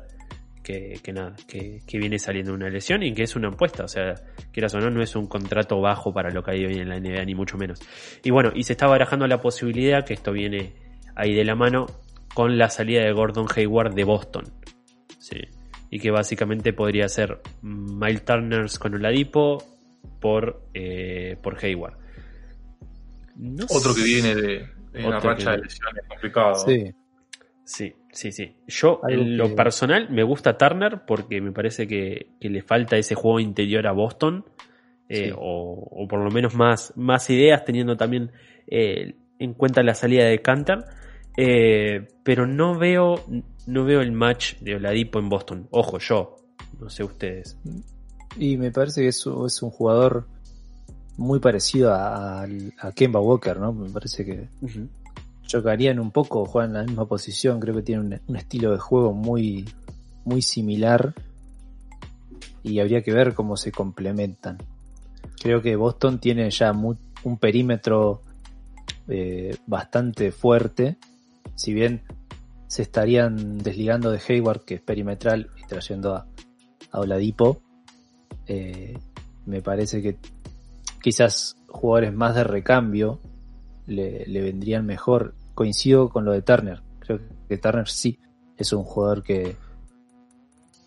que, 0.62 1.00
nada, 1.14 1.34
que, 1.48 1.82
viene 1.94 2.20
saliendo 2.20 2.54
una 2.54 2.70
lesión 2.70 3.04
y 3.04 3.14
que 3.14 3.24
es 3.24 3.38
una 3.38 3.48
apuesta. 3.48 3.86
O 3.86 3.88
sea, 3.88 4.16
quieras 4.52 4.74
o 4.74 4.82
no, 4.82 4.90
no 4.90 5.02
es 5.02 5.16
un 5.16 5.28
contrato 5.28 5.80
bajo 5.80 6.14
para 6.14 6.30
lo 6.30 6.44
que 6.44 6.52
hay 6.52 6.66
hoy 6.66 6.76
en 6.76 6.90
la 6.90 7.00
NBA, 7.00 7.24
ni 7.24 7.36
mucho 7.36 7.58
menos. 7.58 7.80
Y 8.22 8.32
bueno, 8.32 8.52
y 8.54 8.64
se 8.64 8.74
está 8.74 8.88
barajando 8.88 9.26
la 9.28 9.40
posibilidad, 9.40 10.04
que 10.04 10.14
esto 10.14 10.34
viene 10.34 10.91
ahí 11.16 11.34
de 11.34 11.44
la 11.44 11.56
mano, 11.56 11.88
con 12.34 12.58
la 12.58 12.70
salida 12.70 13.04
de 13.04 13.12
Gordon 13.12 13.48
Hayward 13.56 13.94
de 13.94 14.04
Boston. 14.04 14.46
Sí. 15.20 15.40
Y 15.90 16.00
que 16.00 16.12
básicamente 16.12 16.74
podría 16.74 17.10
ser 17.10 17.42
Miles 17.62 18.24
Turner 18.24 18.66
con 18.80 18.96
Oladipo 18.96 19.64
por, 20.20 20.64
eh, 20.74 21.38
por 21.42 21.58
Hayward. 21.64 21.98
Otro 23.70 23.94
que 23.94 24.04
viene 24.04 24.36
de, 24.36 24.70
una 25.06 25.20
racha 25.20 25.52
de 25.52 25.58
lesiones 25.60 26.04
complicado. 26.08 26.56
Sí. 26.56 26.94
Sí, 27.64 27.96
sí, 28.12 28.32
sí. 28.34 28.58
Yo, 28.68 29.00
en 29.08 29.38
lo 29.38 29.56
personal, 29.56 30.10
me 30.10 30.24
gusta 30.24 30.58
Turner 30.58 31.04
porque 31.08 31.40
me 31.40 31.54
parece 31.54 31.88
que, 31.88 32.28
le 32.42 32.62
falta 32.62 32.98
ese 32.98 33.16
juego 33.16 33.40
interior 33.40 33.88
a 33.88 33.94
Boston. 33.94 34.46
Eh, 35.08 35.34
o, 35.36 36.08
por 36.10 36.20
lo 36.20 36.32
menos 36.32 36.56
más, 36.56 36.94
más 36.96 37.30
ideas, 37.30 37.66
teniendo 37.66 37.98
también 37.98 38.32
eh, 38.68 39.16
en 39.40 39.54
cuenta 39.54 39.84
la 39.84 39.94
salida 39.94 40.26
de 40.26 40.40
Cantor. 40.40 40.86
Eh, 41.38 42.08
pero 42.24 42.46
no 42.46 42.78
veo, 42.78 43.24
no 43.68 43.86
veo 43.86 44.02
el 44.02 44.12
match 44.12 44.58
de 44.60 44.76
Oladipo 44.76 45.20
en 45.20 45.30
Boston. 45.30 45.68
Ojo, 45.72 45.98
yo. 46.00 46.36
No 46.80 46.90
sé 46.90 47.04
ustedes. 47.04 47.58
Y 48.38 48.58
me 48.58 48.72
parece 48.72 49.02
que 49.02 49.10
es, 49.10 49.26
es 49.46 49.62
un 49.62 49.70
jugador 49.70 50.28
muy 51.18 51.40
parecido 51.40 51.94
a, 51.94 52.44
a, 52.44 52.92
Kemba 52.96 53.20
Walker, 53.20 53.60
¿no? 53.60 53.72
Me 53.74 53.90
parece 53.90 54.26
que 54.26 54.50
chocarían 55.46 56.00
un 56.00 56.12
poco, 56.12 56.46
juegan 56.46 56.72
en 56.72 56.78
la 56.78 56.84
misma 56.84 57.06
posición, 57.06 57.60
creo 57.60 57.76
que 57.76 57.84
tienen 57.84 58.22
un, 58.28 58.36
estilo 58.36 58.72
de 58.72 58.80
juego 58.80 59.14
muy, 59.14 59.66
muy 60.24 60.42
similar 60.42 61.14
y 62.64 62.80
habría 62.80 63.04
que 63.04 63.12
ver 63.12 63.34
cómo 63.34 63.58
se 63.58 63.72
complementan. 63.72 64.58
Creo 65.42 65.62
que 65.62 65.76
Boston 65.76 66.20
tiene 66.20 66.50
ya 66.50 66.72
un 66.72 67.38
perímetro 67.38 68.22
eh, 69.08 69.58
bastante 69.68 70.32
fuerte, 70.32 70.98
si 71.56 71.74
bien 71.74 72.04
se 72.68 72.82
estarían 72.84 73.58
desligando 73.58 74.12
de 74.12 74.22
Hayward, 74.28 74.62
que 74.64 74.76
es 74.76 74.82
perimetral, 74.82 75.50
y 75.62 75.68
trayendo 75.68 76.16
a, 76.16 76.28
Oladipo, 76.94 77.62
eh, 78.48 78.98
me 79.46 79.62
parece 79.62 80.02
que 80.02 80.18
quizás 81.02 81.56
jugadores 81.68 82.14
más 82.14 82.36
de 82.36 82.44
recambio 82.44 83.20
le, 83.88 84.26
vendrían 84.42 84.86
mejor 84.86 85.36
coincido 85.54 86.10
con 86.10 86.26
lo 86.26 86.32
de 86.32 86.42
Turner. 86.42 86.82
Creo 87.00 87.20
que 87.48 87.58
Turner 87.58 87.88
sí 87.88 88.20
es 88.58 88.74
un 88.74 88.84
jugador 88.84 89.24
que, 89.24 89.56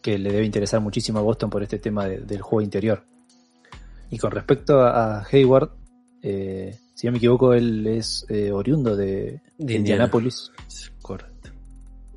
que 0.02 0.18
le 0.18 0.30
debe 0.30 0.44
interesar 0.44 0.80
muchísimo 0.80 1.18
a 1.18 1.22
Boston 1.22 1.50
por 1.50 1.62
este 1.62 1.78
tema 1.78 2.06
de- 2.06 2.20
del 2.20 2.42
juego 2.42 2.62
interior. 2.62 3.04
Y 4.10 4.18
con 4.18 4.30
respecto 4.30 4.80
a, 4.80 5.18
a 5.18 5.26
Hayward, 5.30 5.70
eh, 6.22 6.78
si 6.94 7.06
no 7.06 7.12
me 7.12 7.18
equivoco, 7.18 7.52
él 7.54 7.86
es 7.86 8.26
eh, 8.28 8.50
oriundo 8.52 8.96
de, 8.96 9.40
De. 9.58 9.74
Indianápolis. 9.74 10.50
Correcto. 11.02 11.50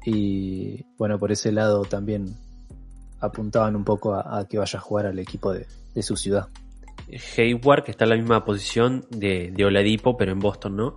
Y 0.06 0.86
bueno, 0.98 1.20
por 1.20 1.32
ese 1.32 1.52
lado 1.52 1.84
también 1.84 2.36
apuntaban 3.20 3.76
un 3.76 3.84
poco 3.84 4.13
a, 4.13 4.40
a 4.40 4.48
que 4.48 4.58
vaya 4.58 4.80
a 4.80 4.82
jugar 4.82 5.08
al 5.08 5.20
equipo 5.20 5.52
de, 5.52 5.66
de 5.94 6.04
su 6.04 6.16
ciudad. 6.16 6.48
Hayward, 7.38 7.84
que 7.84 7.92
está 7.92 8.06
en 8.06 8.10
la 8.10 8.16
misma 8.18 8.44
posición 8.44 9.06
de, 9.10 9.52
de 9.52 9.66
Oladipo, 9.66 10.18
pero 10.18 10.32
en 10.32 10.40
Boston, 10.40 10.76
¿no? 10.76 10.96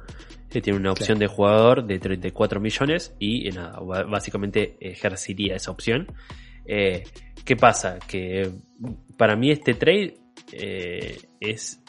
Que 0.48 0.60
tiene 0.60 0.78
una 0.78 0.92
opción 0.92 1.18
de 1.18 1.28
jugador 1.28 1.86
de 1.86 1.98
34 1.98 2.60
millones 2.60 3.14
y 3.18 3.48
eh, 3.48 3.52
nada, 3.52 3.80
básicamente 3.80 4.76
ejercería 4.80 5.54
esa 5.54 5.70
opción. 5.70 6.08
Eh, 6.66 7.04
¿Qué 7.44 7.56
pasa? 7.56 7.98
Que 7.98 8.50
para 9.16 9.36
mí 9.36 9.50
este 9.50 9.74
trade 9.74 10.18
eh, 10.52 11.18
es, 11.38 11.80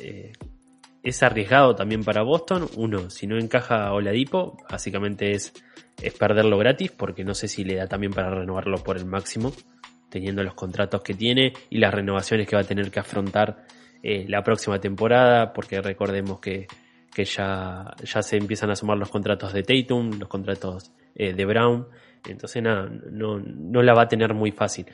es 1.03 1.23
arriesgado 1.23 1.75
también 1.75 2.03
para 2.03 2.23
Boston. 2.23 2.67
Uno, 2.77 3.09
si 3.09 3.27
no 3.27 3.37
encaja 3.37 3.91
Oladipo, 3.93 4.57
básicamente 4.69 5.31
es, 5.31 5.53
es 6.01 6.13
perderlo 6.13 6.57
gratis, 6.57 6.91
porque 6.91 7.23
no 7.23 7.33
sé 7.33 7.47
si 7.47 7.63
le 7.63 7.75
da 7.75 7.87
también 7.87 8.13
para 8.13 8.29
renovarlo 8.29 8.77
por 8.83 8.97
el 8.97 9.05
máximo, 9.05 9.51
teniendo 10.09 10.43
los 10.43 10.53
contratos 10.53 11.01
que 11.01 11.13
tiene 11.13 11.53
y 11.69 11.79
las 11.79 11.93
renovaciones 11.93 12.47
que 12.47 12.55
va 12.55 12.61
a 12.61 12.65
tener 12.65 12.91
que 12.91 12.99
afrontar 12.99 13.65
eh, 14.03 14.25
la 14.27 14.43
próxima 14.43 14.79
temporada, 14.79 15.53
porque 15.53 15.81
recordemos 15.81 16.39
que, 16.39 16.67
que 17.13 17.25
ya, 17.25 17.93
ya 18.03 18.21
se 18.21 18.37
empiezan 18.37 18.71
a 18.71 18.75
sumar 18.75 18.97
los 18.97 19.09
contratos 19.09 19.53
de 19.53 19.63
Tatum, 19.63 20.19
los 20.19 20.29
contratos 20.29 20.91
eh, 21.15 21.33
de 21.33 21.45
Brown. 21.45 21.87
Entonces, 22.27 22.61
nada, 22.61 22.87
no, 23.09 23.39
no 23.39 23.81
la 23.81 23.93
va 23.93 24.03
a 24.03 24.07
tener 24.07 24.33
muy 24.33 24.51
fácil. 24.51 24.85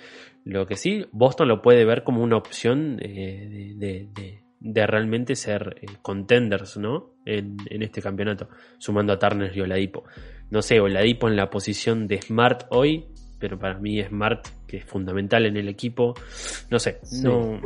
Lo 0.45 0.65
que 0.65 0.77
sí, 0.77 1.05
Boston 1.11 1.49
lo 1.49 1.61
puede 1.61 1.83
ver 1.83 2.03
como 2.03 2.23
una 2.23 2.37
opción 2.37 2.99
eh, 3.01 3.73
de, 3.75 4.41
de 4.59 4.87
realmente 4.87 5.35
ser 5.35 5.75
eh, 5.81 5.85
contenders, 6.01 6.77
¿no? 6.77 7.11
En, 7.25 7.57
en 7.69 7.83
este 7.83 8.01
campeonato, 8.01 8.49
sumando 8.77 9.13
a 9.13 9.19
Turner 9.19 9.55
y 9.55 9.61
Oladipo. 9.61 10.03
No 10.49 10.61
sé, 10.61 10.79
Oladipo 10.79 11.27
en 11.27 11.35
la 11.35 11.49
posición 11.49 12.07
de 12.07 12.21
Smart 12.21 12.63
hoy, 12.69 13.05
pero 13.39 13.59
para 13.59 13.77
mí 13.77 14.01
Smart, 14.03 14.47
que 14.67 14.77
es 14.77 14.85
fundamental 14.85 15.45
en 15.45 15.57
el 15.57 15.67
equipo, 15.69 16.15
no 16.71 16.79
sé, 16.79 16.99
Sí. 17.03 17.23
no, 17.27 17.59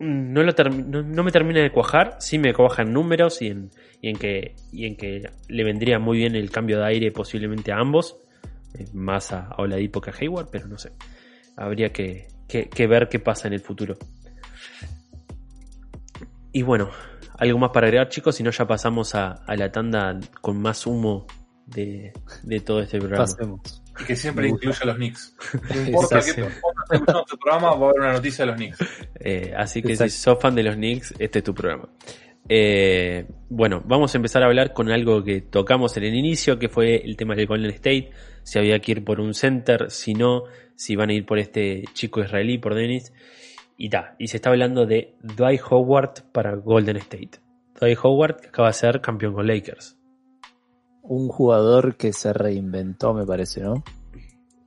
no, 0.00 0.42
lo 0.42 0.54
termi- 0.54 0.84
no, 0.86 1.02
no 1.02 1.22
me 1.22 1.30
termina 1.30 1.60
de 1.60 1.70
cuajar, 1.70 2.16
sí 2.20 2.38
me 2.38 2.54
cuaja 2.54 2.82
en 2.82 2.92
números 2.92 3.42
y 3.42 3.48
en, 3.48 3.70
y 4.00 4.08
en 4.08 4.16
que 4.16 4.54
y 4.72 4.86
en 4.86 4.96
que 4.96 5.30
le 5.48 5.64
vendría 5.64 5.98
muy 5.98 6.16
bien 6.18 6.34
el 6.34 6.50
cambio 6.50 6.78
de 6.78 6.86
aire 6.86 7.12
posiblemente 7.12 7.70
a 7.70 7.76
ambos, 7.78 8.16
eh, 8.78 8.86
más 8.94 9.32
a, 9.32 9.46
a 9.48 9.62
Oladipo 9.62 10.00
que 10.00 10.10
a 10.10 10.14
Hayward, 10.18 10.48
pero 10.50 10.66
no 10.68 10.78
sé. 10.78 10.90
Habría 11.56 11.92
que, 11.92 12.26
que- 12.48 12.68
que 12.70 12.86
ver 12.86 13.08
qué 13.10 13.18
pasa 13.18 13.46
en 13.48 13.54
el 13.54 13.60
futuro. 13.60 13.96
Y 16.52 16.62
bueno, 16.62 16.90
algo 17.38 17.58
más 17.58 17.70
para 17.70 17.86
agregar 17.86 18.08
chicos, 18.08 18.36
si 18.36 18.42
no 18.42 18.50
ya 18.50 18.66
pasamos 18.66 19.14
a, 19.14 19.32
a 19.32 19.56
la 19.56 19.70
tanda 19.70 20.18
con 20.40 20.60
más 20.60 20.86
humo 20.86 21.26
de, 21.66 22.12
de 22.42 22.60
todo 22.60 22.80
este 22.80 22.98
programa. 22.98 23.24
Pasemos. 23.24 23.82
Y 24.00 24.04
que 24.04 24.16
siempre 24.16 24.48
incluya 24.48 24.78
a 24.82 24.86
los 24.86 24.96
Knicks. 24.96 25.36
No 25.74 25.80
importa 25.82 26.20
que 26.20 26.30
escuchando 26.30 27.24
este 27.24 27.36
programa, 27.36 27.74
va 27.74 27.86
a 27.86 27.90
haber 27.90 28.00
una 28.00 28.12
noticia 28.12 28.44
de 28.44 28.50
los 28.50 28.56
Knicks. 28.56 28.78
Eh, 29.20 29.52
así 29.56 29.82
que 29.82 29.92
Exacto. 29.92 30.10
si 30.10 30.18
sos 30.18 30.40
fan 30.40 30.54
de 30.54 30.62
los 30.62 30.74
Knicks, 30.74 31.14
este 31.18 31.38
es 31.38 31.44
tu 31.44 31.54
programa. 31.54 31.88
Eh, 32.48 33.26
bueno, 33.48 33.82
vamos 33.84 34.14
a 34.14 34.18
empezar 34.18 34.42
a 34.42 34.46
hablar 34.46 34.72
con 34.72 34.90
algo 34.90 35.22
que 35.22 35.40
tocamos 35.40 35.96
en 35.96 36.04
el 36.04 36.14
inicio, 36.14 36.58
que 36.58 36.68
fue 36.68 36.96
el 36.96 37.16
tema 37.16 37.34
del 37.34 37.46
Golden 37.46 37.70
State. 37.70 38.10
Si 38.42 38.58
había 38.58 38.78
que 38.80 38.92
ir 38.92 39.04
por 39.04 39.20
un 39.20 39.34
center, 39.34 39.90
si 39.90 40.14
no, 40.14 40.44
si 40.74 40.96
van 40.96 41.10
a 41.10 41.12
ir 41.12 41.26
por 41.26 41.38
este 41.38 41.84
chico 41.92 42.20
israelí, 42.20 42.58
por 42.58 42.74
Dennis. 42.74 43.12
Y 43.82 43.88
ta, 43.88 44.14
y 44.18 44.28
se 44.28 44.36
está 44.36 44.50
hablando 44.50 44.84
de 44.84 45.16
Dwight 45.22 45.62
Howard 45.70 46.24
para 46.32 46.54
Golden 46.54 46.98
State. 46.98 47.40
Dwight 47.80 47.98
Howard 48.02 48.36
que 48.36 48.48
acaba 48.48 48.68
de 48.68 48.74
ser 48.74 49.00
campeón 49.00 49.32
con 49.32 49.46
Lakers. 49.46 49.96
Un 51.00 51.28
jugador 51.28 51.96
que 51.96 52.12
se 52.12 52.34
reinventó, 52.34 53.14
me 53.14 53.24
parece, 53.24 53.62
¿no? 53.62 53.82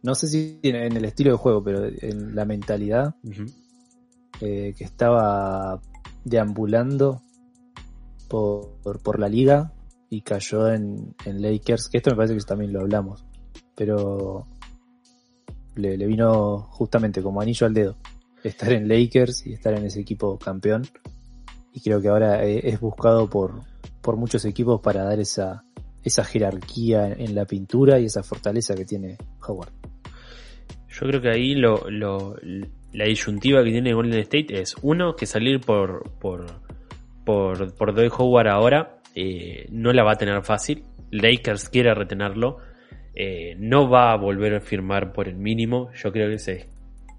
No 0.02 0.16
sé 0.16 0.28
si 0.30 0.60
en 0.64 0.98
el 0.98 1.06
estilo 1.06 1.30
de 1.30 1.38
juego, 1.38 1.64
pero 1.64 1.86
en 1.86 2.36
la 2.36 2.46
mentalidad 2.46 3.14
eh, 4.42 4.74
que 4.76 4.84
estaba 4.84 5.80
deambulando 6.26 7.22
por, 8.28 8.82
por, 8.82 9.00
por 9.04 9.20
la 9.20 9.30
liga 9.30 9.74
y 10.10 10.22
cayó 10.22 10.70
en, 10.70 11.14
en 11.24 11.40
Lakers, 11.40 11.88
que 11.88 11.98
esto 11.98 12.10
me 12.10 12.16
parece 12.16 12.36
que 12.36 12.44
también 12.46 12.74
lo 12.74 12.80
hablamos, 12.80 13.24
pero 13.76 14.48
le, 15.76 15.98
le 15.98 16.08
vino 16.08 16.68
justamente 16.72 17.22
como 17.22 17.42
anillo 17.42 17.68
al 17.68 17.76
dedo 17.76 17.96
estar 18.44 18.72
en 18.74 18.88
Lakers 18.88 19.46
y 19.48 19.54
estar 19.54 19.74
en 19.78 19.86
ese 19.86 20.02
equipo 20.02 20.38
campeón 20.38 20.84
y 21.74 21.82
creo 21.82 22.02
que 22.02 22.08
ahora 22.10 22.44
eh, 22.46 22.62
es 22.64 22.80
buscado 22.80 23.30
por, 23.30 23.62
por 24.02 24.18
muchos 24.18 24.46
equipos 24.46 24.82
para 24.82 25.04
dar 25.04 25.20
esa, 25.20 25.64
esa 26.04 26.24
jerarquía 26.24 27.12
en 27.12 27.34
la 27.36 27.46
pintura 27.46 28.00
y 28.00 28.06
esa 28.06 28.22
fortaleza 28.24 28.76
que 28.76 28.86
tiene 28.86 29.18
Howard. 29.48 29.72
Yo 30.90 31.08
creo 31.08 31.22
que 31.22 31.30
ahí 31.30 31.56
lo, 31.56 31.90
lo- 31.90 32.36
la 32.92 33.06
disyuntiva 33.06 33.64
que 33.64 33.72
tiene 33.72 33.94
Golden 33.94 34.20
State 34.20 34.62
es, 34.62 34.76
uno, 34.84 35.16
que 35.16 35.26
salir 35.26 35.60
por, 35.62 36.12
por, 36.20 36.46
por, 37.26 37.74
por 37.74 37.96
Dwight 37.96 38.14
Howard 38.16 38.48
ahora 38.50 39.00
eh, 39.16 39.66
no 39.72 39.92
la 39.94 40.04
va 40.04 40.12
a 40.12 40.18
tener 40.18 40.44
fácil. 40.44 40.84
Lakers 41.10 41.70
quiere 41.70 41.94
retenerlo. 41.96 42.58
eh, 43.16 43.56
no 43.58 43.90
va 43.90 44.12
a 44.12 44.18
volver 44.18 44.56
a 44.56 44.60
firmar 44.62 45.12
por 45.14 45.28
el 45.28 45.38
mínimo. 45.38 45.90
Yo 45.94 46.12
creo 46.12 46.30
que 46.30 46.36
ese 46.36 46.68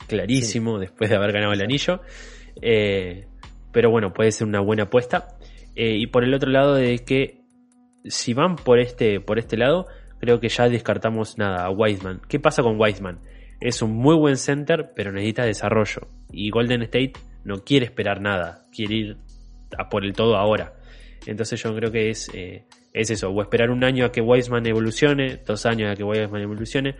clarísimo 0.06 0.78
después 0.78 1.10
de 1.10 1.16
haber 1.16 1.32
ganado 1.32 1.52
el 1.52 1.62
anillo. 1.62 2.00
Eh, 2.60 3.26
pero 3.72 3.90
bueno, 3.90 4.12
puede 4.12 4.32
ser 4.32 4.46
una 4.46 4.60
buena 4.60 4.84
apuesta. 4.84 5.36
Eh, 5.74 5.96
y 5.98 6.06
por 6.06 6.24
el 6.24 6.34
otro 6.34 6.50
lado 6.50 6.74
de 6.74 6.98
que 7.00 7.40
si 8.04 8.34
van 8.34 8.56
por 8.56 8.78
este, 8.78 9.20
por 9.20 9.38
este 9.38 9.56
lado, 9.56 9.86
creo 10.18 10.40
que 10.40 10.48
ya 10.48 10.68
descartamos 10.68 11.38
nada 11.38 11.64
a 11.64 11.70
Wiseman. 11.70 12.20
¿Qué 12.28 12.38
pasa 12.38 12.62
con 12.62 12.80
Wiseman? 12.80 13.18
Es 13.60 13.82
un 13.82 13.92
muy 13.92 14.16
buen 14.16 14.36
center, 14.36 14.92
pero 14.94 15.12
necesita 15.12 15.44
desarrollo. 15.44 16.08
Y 16.30 16.50
Golden 16.50 16.82
State 16.82 17.14
no 17.44 17.64
quiere 17.64 17.86
esperar 17.86 18.20
nada, 18.20 18.66
quiere 18.74 18.94
ir 18.94 19.16
a 19.76 19.88
por 19.88 20.04
el 20.04 20.12
todo 20.12 20.36
ahora. 20.36 20.74
Entonces 21.26 21.62
yo 21.62 21.74
creo 21.74 21.90
que 21.90 22.10
es, 22.10 22.30
eh, 22.34 22.64
es 22.92 23.10
eso, 23.10 23.30
o 23.30 23.42
esperar 23.42 23.70
un 23.70 23.84
año 23.84 24.04
a 24.04 24.12
que 24.12 24.20
Wiseman 24.20 24.66
evolucione, 24.66 25.40
dos 25.46 25.66
años 25.66 25.90
a 25.90 25.96
que 25.96 26.04
Wiseman 26.04 26.42
evolucione, 26.42 26.96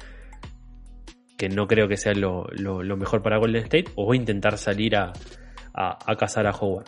que 1.36 1.48
no 1.48 1.66
creo 1.66 1.88
que 1.88 1.96
sea 1.96 2.14
lo, 2.14 2.46
lo- 2.52 2.96
mejor 2.96 3.22
para 3.22 3.38
Golden 3.38 3.62
State, 3.64 3.86
o 3.96 4.14
intentar 4.14 4.56
salir 4.58 4.96
a, 4.96 5.12
a, 5.72 5.98
a 6.06 6.16
cazar 6.16 6.46
a 6.46 6.50
Howard. 6.52 6.86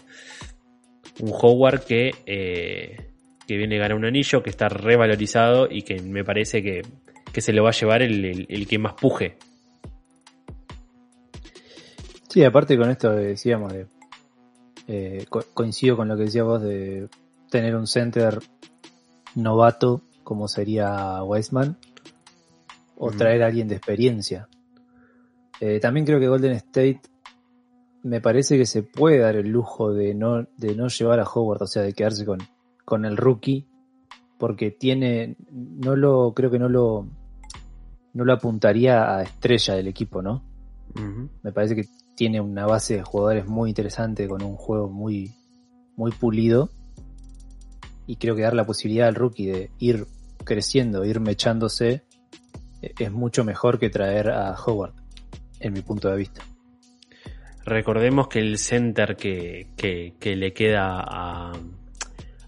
Un 1.21 1.31
Howard 1.33 1.81
que, 1.85 2.11
eh, 2.27 3.11
que 3.47 3.57
viene 3.57 3.77
a 3.77 3.81
ganar 3.81 3.97
un 3.97 4.05
anillo, 4.05 4.43
que 4.43 4.51
está 4.51 4.69
revalorizado 4.69 5.69
y 5.71 5.83
que 5.83 6.01
me 6.01 6.25
parece 6.25 6.63
que, 6.63 6.83
que 7.33 7.41
se 7.41 7.53
lo 7.53 7.63
va 7.65 7.71
a 7.71 7.73
llevar 7.73 8.03
el, 8.03 8.47
el- 8.49 8.67
que 8.69 8.79
más 8.79 8.93
puje. 8.95 9.37
Sí, 12.29 12.45
aparte 12.45 12.77
con 12.77 12.91
esto 12.91 13.11
decíamos 13.13 13.73
de 13.73 13.87
eh, 14.89 15.25
co- 15.29 15.45
coincido 15.55 15.97
con 15.97 16.09
lo 16.09 16.17
que 16.17 16.25
decías 16.25 16.45
vos 16.45 16.63
de 16.63 17.09
tener 17.51 17.75
un 17.77 17.87
center 17.87 18.39
novato 19.35 20.03
como 20.23 20.49
sería 20.49 21.23
Weisman 21.23 21.77
o 22.97 23.11
traer 23.11 23.43
a 23.43 23.47
alguien 23.47 23.69
de 23.69 23.77
experiencia. 23.77 24.49
Eh, 25.61 25.81
también 25.81 26.05
creo 26.07 26.21
que 26.21 26.29
Golden 26.29 26.53
State 26.53 27.03
me 28.03 28.21
parece 28.21 28.57
que 28.57 28.67
se 28.67 28.83
puede 28.83 29.19
dar 29.19 29.37
el 29.37 29.49
lujo 29.49 29.93
de 29.93 30.15
no, 30.15 30.47
de 30.57 30.75
no 30.75 30.89
llevar 30.89 31.21
a 31.21 31.25
Howard, 31.25 31.63
o 31.63 31.67
sea, 31.67 31.83
de 31.83 31.93
quedarse 31.93 32.25
con, 32.25 32.39
con 32.85 33.05
el 33.05 33.17
rookie, 33.17 33.67
porque 34.39 34.71
tiene, 34.71 35.37
no 35.51 35.97
lo, 35.97 36.33
creo 36.35 36.51
que 36.51 36.59
no 36.59 36.69
lo, 36.69 37.07
no 38.15 38.25
lo 38.25 38.33
apuntaría 38.33 39.17
a 39.17 39.23
estrella 39.23 39.75
del 39.75 39.89
equipo, 39.89 40.23
¿no? 40.23 40.43
Me 41.43 41.53
parece 41.53 41.77
que 41.77 41.85
tiene 42.15 42.41
una 42.41 42.65
base 42.65 42.97
de 42.97 43.03
jugadores 43.03 43.47
muy 43.47 43.69
interesante 43.69 44.27
con 44.27 44.43
un 44.43 44.57
juego 44.57 44.89
muy, 44.89 45.35
muy 45.97 46.11
pulido. 46.13 46.71
Y 48.07 48.17
creo 48.17 48.35
que 48.35 48.43
dar 48.43 48.55
la 48.55 48.65
posibilidad 48.65 49.09
al 49.09 49.15
rookie 49.15 49.47
de 49.47 49.71
ir 49.79 50.07
creciendo, 50.45 51.05
ir 51.05 51.21
mechándose, 51.21 52.06
es 52.99 53.11
mucho 53.13 53.45
mejor 53.45 53.79
que 53.79 53.91
traer 53.91 54.31
a 54.31 54.55
Howard, 54.55 54.93
en 55.61 55.73
mi 55.73 55.81
punto 55.83 56.09
de 56.11 56.17
vista. 56.17 56.43
Recordemos 57.65 58.29
que 58.29 58.39
el 58.39 58.59
center 58.59 59.17
que, 59.17 59.69
que- 59.77 60.15
que 60.21 60.37
le 60.37 60.53
queda 60.53 61.01
a, 61.01 61.53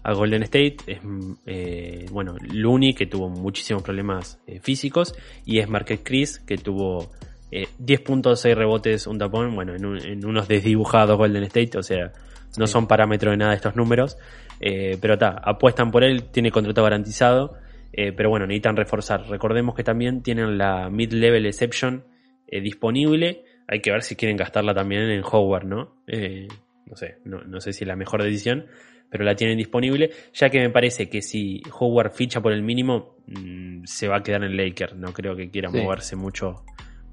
a 0.03 0.13
Golden 0.13 0.43
State 0.43 0.77
es, 0.87 0.99
eh, 1.45 2.05
bueno, 2.11 2.35
Looney, 2.41 2.93
que 2.93 3.05
tuvo 3.05 3.29
muchísimos 3.29 3.83
problemas 3.83 4.39
eh, 4.47 4.59
físicos, 4.61 5.13
y 5.45 5.59
es 5.59 5.67
Marquez 5.67 5.99
Chris, 6.03 6.39
que 6.39 6.57
tuvo 6.57 7.11
eh, 7.51 7.67
10 7.79 8.01
puntos, 8.01 8.39
6 8.41 8.55
rebotes, 8.55 9.07
un 9.07 9.17
tapón, 9.17 9.53
bueno, 9.55 9.75
en, 9.75 9.85
un- 9.85 9.99
en 10.05 10.25
unos 10.25 10.47
desdibujados 10.47 11.17
Golden 11.17 11.43
State, 11.43 11.77
o 11.77 11.83
sea, 11.83 12.13
no 12.57 12.65
Sí. 12.67 12.71
son 12.73 12.87
parámetros 12.87 13.31
de 13.33 13.37
nada 13.37 13.53
estos 13.53 13.75
números, 13.75 14.17
eh, 14.61 14.97
pero 15.01 15.15
está, 15.15 15.29
apuestan 15.43 15.91
por 15.91 16.03
él, 16.05 16.23
tiene 16.31 16.49
contrato 16.51 16.81
garantizado, 16.81 17.55
eh, 18.01 18.13
pero 18.13 18.29
bueno, 18.29 18.45
necesitan 18.47 18.75
reforzar. 18.77 19.27
Recordemos 19.29 19.75
que 19.75 19.83
también 19.83 20.21
tienen 20.23 20.57
la 20.57 20.89
mid-level 20.89 21.45
exception 21.45 22.05
eh, 22.47 22.61
disponible. 22.61 23.43
Hay 23.67 23.81
que 23.81 23.91
ver 23.91 24.03
si 24.03 24.15
quieren 24.15 24.37
gastarla 24.37 24.73
también 24.73 25.03
en 25.09 25.21
Howard, 25.29 25.65
¿no? 25.65 25.95
Eh, 26.07 26.47
no 26.85 26.95
sé, 26.95 27.17
no, 27.25 27.41
no 27.41 27.59
sé 27.59 27.73
si 27.73 27.83
es 27.83 27.87
la 27.87 27.95
mejor 27.95 28.23
decisión, 28.23 28.65
pero 29.09 29.23
la 29.23 29.35
tienen 29.35 29.57
disponible, 29.57 30.11
ya 30.33 30.49
que 30.49 30.59
me 30.59 30.69
parece 30.69 31.09
que 31.09 31.21
si 31.21 31.61
Howard 31.79 32.11
ficha 32.11 32.41
por 32.41 32.53
el 32.53 32.61
mínimo, 32.63 33.17
mm, 33.27 33.83
se 33.85 34.07
va 34.07 34.17
a 34.17 34.23
quedar 34.23 34.43
en 34.43 34.55
Laker. 34.55 34.95
No 34.95 35.11
creo 35.13 35.35
que 35.35 35.49
quiera 35.51 35.69
Sí. 35.69 35.77
moverse 35.77 36.15
mucho, 36.15 36.63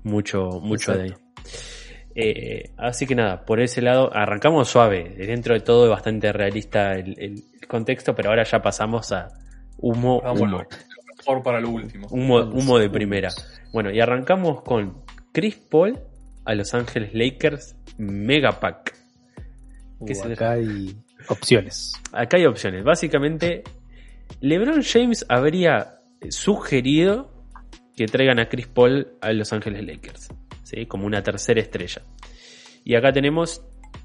mucho, 0.04 0.48
mucho 0.62 0.96
de 0.96 1.02
ahí. 1.02 1.14
Así 2.78 3.06
que 3.06 3.14
nada, 3.14 3.44
por 3.44 3.60
ese 3.60 3.82
lado 3.82 4.10
arrancamos 4.14 4.68
suave. 4.68 5.14
Dentro 5.18 5.52
de 5.54 5.60
todo 5.60 5.84
es 5.84 5.90
bastante 5.90 6.32
realista 6.32 6.92
el- 6.94 7.18
el 7.18 7.42
contexto, 7.68 8.14
pero 8.14 8.30
ahora 8.30 8.44
ya 8.44 8.62
pasamos 8.62 9.12
a 9.12 9.28
humo, 9.78 10.20
Ah, 10.24 10.32
humo, 10.32 10.38
bueno, 10.40 10.62
mejor 11.18 11.42
para 11.42 11.60
lo 11.60 11.70
último. 11.70 12.06
humo, 12.10 12.38
humo 12.40 12.78
de 12.78 12.90
primera. 12.90 13.30
Bueno, 13.72 13.90
y 13.90 14.00
arrancamos 14.00 14.62
con 14.62 15.02
Chris 15.32 15.56
Paul 15.56 15.98
a 16.44 16.54
Los 16.54 16.72
Ángeles 16.74 17.10
Lakers 17.14 17.76
Mega 17.98 18.60
Pack. 18.60 18.94
¿Qué 20.06 20.12
Uh, 20.12 20.32
acá 20.32 20.52
hay 20.52 20.96
opciones. 21.28 21.92
Acá 22.12 22.36
hay 22.36 22.46
opciones. 22.46 22.84
Básicamente, 22.84 23.64
LeBron 24.40 24.82
James 24.82 25.24
habría 25.28 25.98
sugerido 26.28 27.32
que 27.96 28.06
traigan 28.06 28.38
a 28.38 28.48
Chris 28.48 28.66
Paul 28.66 29.08
a 29.20 29.32
Los 29.32 29.52
Ángeles 29.52 29.84
Lakers, 29.84 30.28
¿sí? 30.62 30.86
como 30.86 31.06
una 31.06 31.22
tercera 31.22 31.60
estrella. 31.60 32.02
Y 32.84 32.94
acá 32.94 33.10
tenemos 33.12 33.62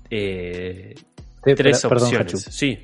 eh, 0.10 0.96
Te- 1.44 1.56
tres 1.56 1.82
per- 1.82 1.90
perdón, 1.90 2.08
opciones. 2.08 2.34
Hachu, 2.34 2.52
sí, 2.52 2.80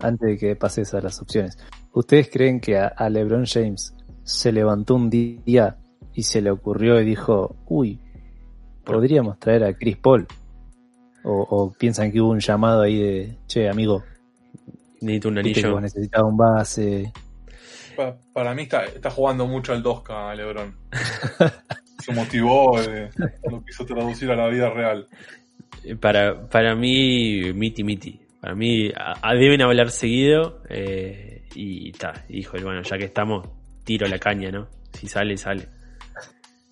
antes 0.00 0.28
de 0.28 0.38
que 0.38 0.56
pases 0.56 0.92
a 0.94 1.00
las 1.00 1.20
opciones. 1.20 1.58
¿Ustedes 1.92 2.28
creen 2.30 2.60
que 2.60 2.78
a, 2.78 2.86
a 2.88 3.08
LeBron 3.10 3.44
James 3.46 3.94
se 4.22 4.52
levantó 4.52 4.94
un 4.94 5.10
día 5.10 5.76
y 6.14 6.22
se 6.22 6.40
le 6.40 6.50
ocurrió 6.50 7.00
y 7.00 7.04
dijo, 7.04 7.56
uy, 7.66 8.00
podríamos 8.84 9.38
traer 9.38 9.64
a 9.64 9.74
Chris 9.74 9.96
Paul? 9.96 10.26
O, 11.22 11.42
o 11.50 11.72
piensan 11.72 12.10
que 12.10 12.20
hubo 12.20 12.30
un 12.30 12.40
llamado 12.40 12.80
ahí 12.82 12.98
de, 12.98 13.36
che, 13.46 13.68
amigo, 13.68 14.02
necesito 15.02 15.28
un 15.28 15.38
anillo. 15.38 15.80
base. 16.32 17.12
Pa- 17.96 18.16
para 18.32 18.54
mí 18.54 18.62
está, 18.62 18.84
está 18.86 19.10
jugando 19.10 19.46
mucho 19.46 19.72
al 19.74 19.82
2K, 19.82 20.34
Lebron. 20.36 20.74
Se 21.98 22.14
motivó, 22.14 22.80
eh, 22.80 23.10
lo 23.50 23.62
quiso 23.62 23.84
traducir 23.84 24.30
a 24.30 24.36
la 24.36 24.46
vida 24.48 24.70
real. 24.70 25.06
Para, 26.00 26.48
para 26.48 26.74
mí, 26.74 27.52
miti 27.54 27.84
miti. 27.84 28.20
Para 28.40 28.54
mí, 28.54 28.90
a- 28.94 29.34
deben 29.34 29.62
hablar 29.62 29.90
seguido. 29.90 30.62
eh, 30.68 31.44
y 31.54 31.90
está, 31.90 32.24
hijo, 32.28 32.56
bueno, 32.62 32.82
ya 32.82 32.96
que 32.96 33.06
estamos, 33.06 33.48
tiro 33.84 34.06
la 34.06 34.18
caña, 34.18 34.50
¿no? 34.50 34.68
Si 34.92 35.08
sale, 35.08 35.36
sale. 35.36 35.66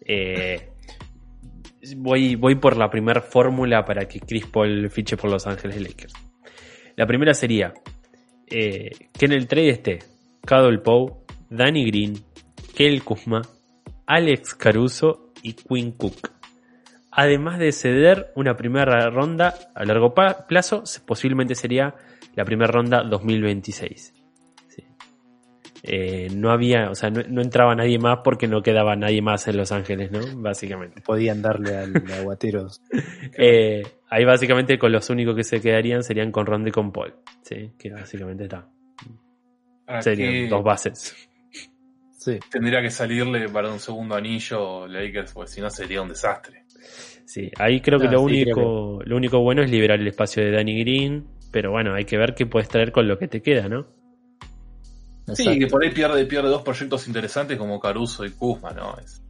Eh, 0.05 0.69
voy, 1.97 2.37
voy 2.37 2.55
por 2.57 2.77
la 2.77 2.89
primera 2.91 3.21
fórmula 3.21 3.85
para 3.85 4.07
que 4.07 4.21
Chris 4.21 4.47
Paul 4.47 4.89
fiche 4.91 5.17
por 5.17 5.31
Los 5.31 5.47
Ángeles 5.47 5.81
Lakers. 5.81 6.15
La 6.97 7.07
primera 7.07 7.35
sería 7.35 7.73
eh, 8.47 8.91
que 9.13 9.27
en 9.27 9.33
el 9.33 9.47
trade 9.47 9.69
esté 9.71 9.99
Cadol 10.45 10.81
Poe, 10.83 11.13
Danny 11.51 11.85
Green, 11.87 12.15
Kel 12.75 13.03
Kuzma, 13.03 13.43
Alex 14.07 14.55
Caruso 14.55 15.33
y 15.43 15.53
Quinn 15.55 15.93
Cook 15.93 16.31
además 17.19 17.59
de 17.59 17.73
ceder 17.73 18.31
una 18.37 18.57
primera 18.57 19.11
ronda 19.11 19.53
a 19.75 19.85
largo 19.85 20.15
plazo, 20.15 20.85
posiblemente 21.05 21.57
sería 21.57 21.97
la 22.37 22.45
primera 22.45 22.71
ronda 22.71 23.03
2026. 23.03 24.15
Sí. 24.69 24.85
Eh, 25.83 26.29
no 26.33 26.53
había, 26.53 26.91
o 26.91 26.95
sea, 26.95 27.11
no, 27.11 27.23
no 27.29 27.43
entraba 27.43 27.75
nadie 27.75 27.99
más 27.99 28.21
porque 28.23 28.47
no 28.47 28.63
quedaba 28.63 28.95
nadie 28.95 29.21
más 29.21 29.49
en 29.49 29.57
Los 29.57 29.73
Ángeles, 29.73 30.13
¿no? 30.13 30.21
Básicamente. 30.37 31.01
Podían 31.01 31.43
darle 31.43 31.77
al 31.77 31.93
aguateros. 32.21 32.83
Eh, 33.37 33.83
ahí 34.09 34.25
básicamente 34.25 34.79
con 34.79 34.93
los 34.93 35.11
únicos 35.11 35.35
que 35.35 35.43
se 35.43 35.61
quedarían 35.61 36.05
serían 36.05 36.31
con 36.31 36.47
Ronde 36.47 36.69
y 36.69 36.73
con 36.73 36.93
Paul, 36.93 37.17
¿sí? 37.43 37.73
Que 37.77 37.91
básicamente 37.91 38.45
está. 38.45 38.69
¿Para 39.85 40.03
Serían 40.03 40.33
qué 40.45 40.49
dos 40.49 40.63
bases. 40.63 41.17
Sí, 42.17 42.39
tendría 42.49 42.81
que 42.81 42.91
salirle 42.91 43.49
para 43.49 43.73
un 43.73 43.81
segundo 43.81 44.15
anillo 44.15 44.87
Lakers? 44.87 45.33
Porque 45.33 45.51
si 45.51 45.61
no 45.61 45.69
sería 45.69 46.01
un 46.01 46.11
desastre. 46.11 46.69
Sí, 47.29 47.51
ahí 47.59 47.83
creo 47.83 47.99
que 48.01 48.07
lo 48.09 48.21
sí, 48.21 48.25
único, 48.25 49.01
lo 49.05 49.17
único 49.17 49.41
bueno 49.41 49.63
es 49.63 49.71
liberar 49.71 50.01
el 50.01 50.09
espacio 50.09 50.43
de 50.43 50.51
Danny 50.51 50.81
Green, 50.81 51.27
pero 51.51 51.71
bueno, 51.71 51.93
hay 51.95 52.07
que 52.07 52.17
ver 52.17 52.35
qué 52.35 52.47
puedes 52.47 52.71
traer 52.71 52.91
con 52.91 53.07
lo 53.07 53.19
que 53.19 53.29
te 53.29 53.43
queda, 53.43 53.69
¿no? 53.69 53.87
Sí, 55.35 55.43
exacto. 55.43 55.59
que 55.59 55.67
por 55.67 55.85
ahí 55.85 55.91
pierde, 55.91 56.25
pierde 56.25 56.49
dos 56.49 56.63
proyectos 56.63 57.07
interesantes 57.07 57.59
como 57.59 57.79
Caruso 57.79 58.25
y 58.25 58.31
Kuzma, 58.31 58.71
¿no? 58.71 58.97
Es 58.97 59.23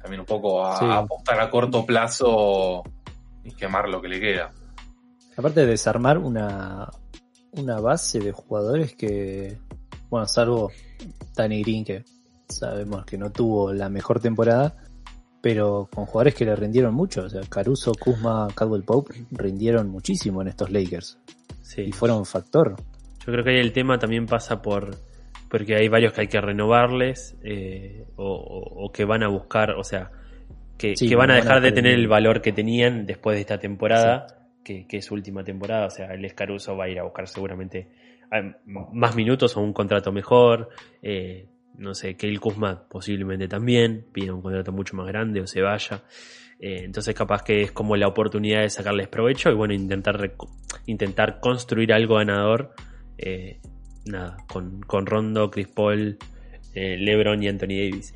también 0.00 0.20
un 0.20 0.26
poco 0.26 0.64
a, 0.64 0.78
Sí. 0.78 0.86
a 0.86 0.96
apostar 0.98 1.38
a 1.40 1.50
corto 1.50 1.84
plazo 1.84 2.82
y 3.44 3.52
quemar 3.52 3.86
lo 3.90 4.00
que 4.00 4.08
le 4.08 4.18
queda. 4.18 4.50
Aparte 5.36 5.60
de 5.60 5.66
desarmar 5.66 6.16
una, 6.16 6.88
una 7.52 7.80
base 7.80 8.18
de 8.18 8.32
jugadores 8.32 8.96
que, 8.96 9.58
bueno, 10.08 10.26
salvo 10.26 10.72
Danny 11.36 11.62
Green, 11.62 11.84
que 11.84 12.02
sabemos 12.48 13.04
que 13.04 13.18
no 13.18 13.30
tuvo 13.30 13.74
la 13.74 13.90
mejor 13.90 14.20
temporada, 14.20 14.74
pero 15.48 15.88
con 15.94 16.06
jugadores 16.06 16.34
que 16.34 16.44
le 16.44 16.56
rindieron 16.56 16.92
mucho. 16.92 17.22
O 17.22 17.28
sea, 17.28 17.40
Caruso, 17.48 17.92
Kuzma, 17.94 18.48
Caldwell 18.52 18.82
Pope 18.82 19.14
rindieron 19.30 19.88
muchísimo 19.88 20.42
en 20.42 20.48
estos 20.48 20.70
Lakers 20.72 21.18
Sí. 21.62 21.82
y 21.82 21.92
fueron 21.92 22.18
un 22.18 22.26
factor. 22.26 22.74
Yo 23.24 23.32
creo 23.32 23.44
que 23.44 23.50
ahí 23.50 23.58
el 23.60 23.72
tema 23.72 23.96
también 23.98 24.26
pasa 24.26 24.60
por 24.60 24.96
porque 25.48 25.76
hay 25.76 25.86
varios 25.88 26.12
que 26.12 26.22
hay 26.22 26.26
que 26.26 26.40
renovarles 26.40 27.36
eh, 27.44 28.04
o, 28.16 28.24
o- 28.34 28.86
o 28.86 28.90
que 28.92 29.04
van 29.04 29.22
a 29.22 29.28
buscar, 29.28 29.70
o 29.78 29.84
sea, 29.84 30.10
que, 30.76 30.96
Sí, 30.96 31.08
que 31.08 31.14
van 31.14 31.30
a 31.30 31.34
van 31.34 31.42
a 31.42 31.44
dejar 31.44 31.62
de 31.62 31.70
tener 31.70 31.92
el- 31.94 32.08
valor 32.08 32.42
que 32.42 32.52
tenían 32.52 33.06
después 33.06 33.36
de 33.36 33.42
esta 33.42 33.58
temporada, 33.58 34.26
que, 34.64 34.84
que 34.88 34.96
es 34.96 35.04
su 35.04 35.14
última 35.14 35.44
temporada. 35.44 35.86
O 35.86 35.90
sea, 35.90 36.12
el 36.12 36.24
Escaruso 36.24 36.76
va 36.76 36.86
a 36.86 36.88
ir 36.88 36.98
a 36.98 37.04
buscar 37.04 37.28
seguramente 37.28 37.86
ah, 38.32 38.42
más 38.66 39.14
minutos 39.14 39.56
o 39.56 39.60
un 39.60 39.72
contrato 39.72 40.10
mejor. 40.10 40.70
eh, 41.02 41.46
no 41.78 41.94
sé, 41.94 42.16
el 42.18 42.40
Kuzma 42.40 42.86
posiblemente 42.88 43.48
también 43.48 44.06
pida 44.12 44.34
un 44.34 44.42
contrato 44.42 44.72
mucho 44.72 44.96
más 44.96 45.06
grande 45.06 45.40
o 45.40 45.46
se 45.46 45.60
vaya. 45.62 46.02
Eh, 46.58 46.84
entonces 46.84 47.14
capaz 47.14 47.42
que 47.42 47.62
es 47.62 47.72
como 47.72 47.96
la 47.96 48.08
oportunidad 48.08 48.62
de 48.62 48.70
sacarles 48.70 49.08
provecho 49.08 49.50
y 49.50 49.54
bueno, 49.54 49.74
intentar, 49.74 50.34
intentar 50.86 51.40
construir 51.40 51.92
algo 51.92 52.16
ganador. 52.16 52.72
eh, 53.18 53.60
nada, 54.06 54.36
con, 54.46 54.80
con 54.82 55.04
Rondo, 55.04 55.50
Chris 55.50 55.68
Paul, 55.68 56.16
eh, 56.74 56.96
LeBron 56.96 57.42
y 57.42 57.48
Anthony 57.48 57.90
Davis. 57.90 58.14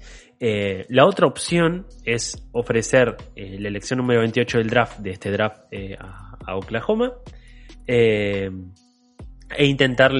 La 0.88 1.04
otra 1.04 1.26
opción 1.26 1.86
es 2.04 2.48
ofrecer 2.52 3.16
la 3.36 3.68
elección 3.68 3.98
número 3.98 4.20
28 4.20 4.58
del 4.58 4.70
draft, 4.70 4.98
de 5.00 5.10
este 5.10 5.30
draft, 5.30 5.64
a, 5.98 6.56
Oklahoma. 6.56 7.12
e 7.86 8.50
intentar 9.58 10.12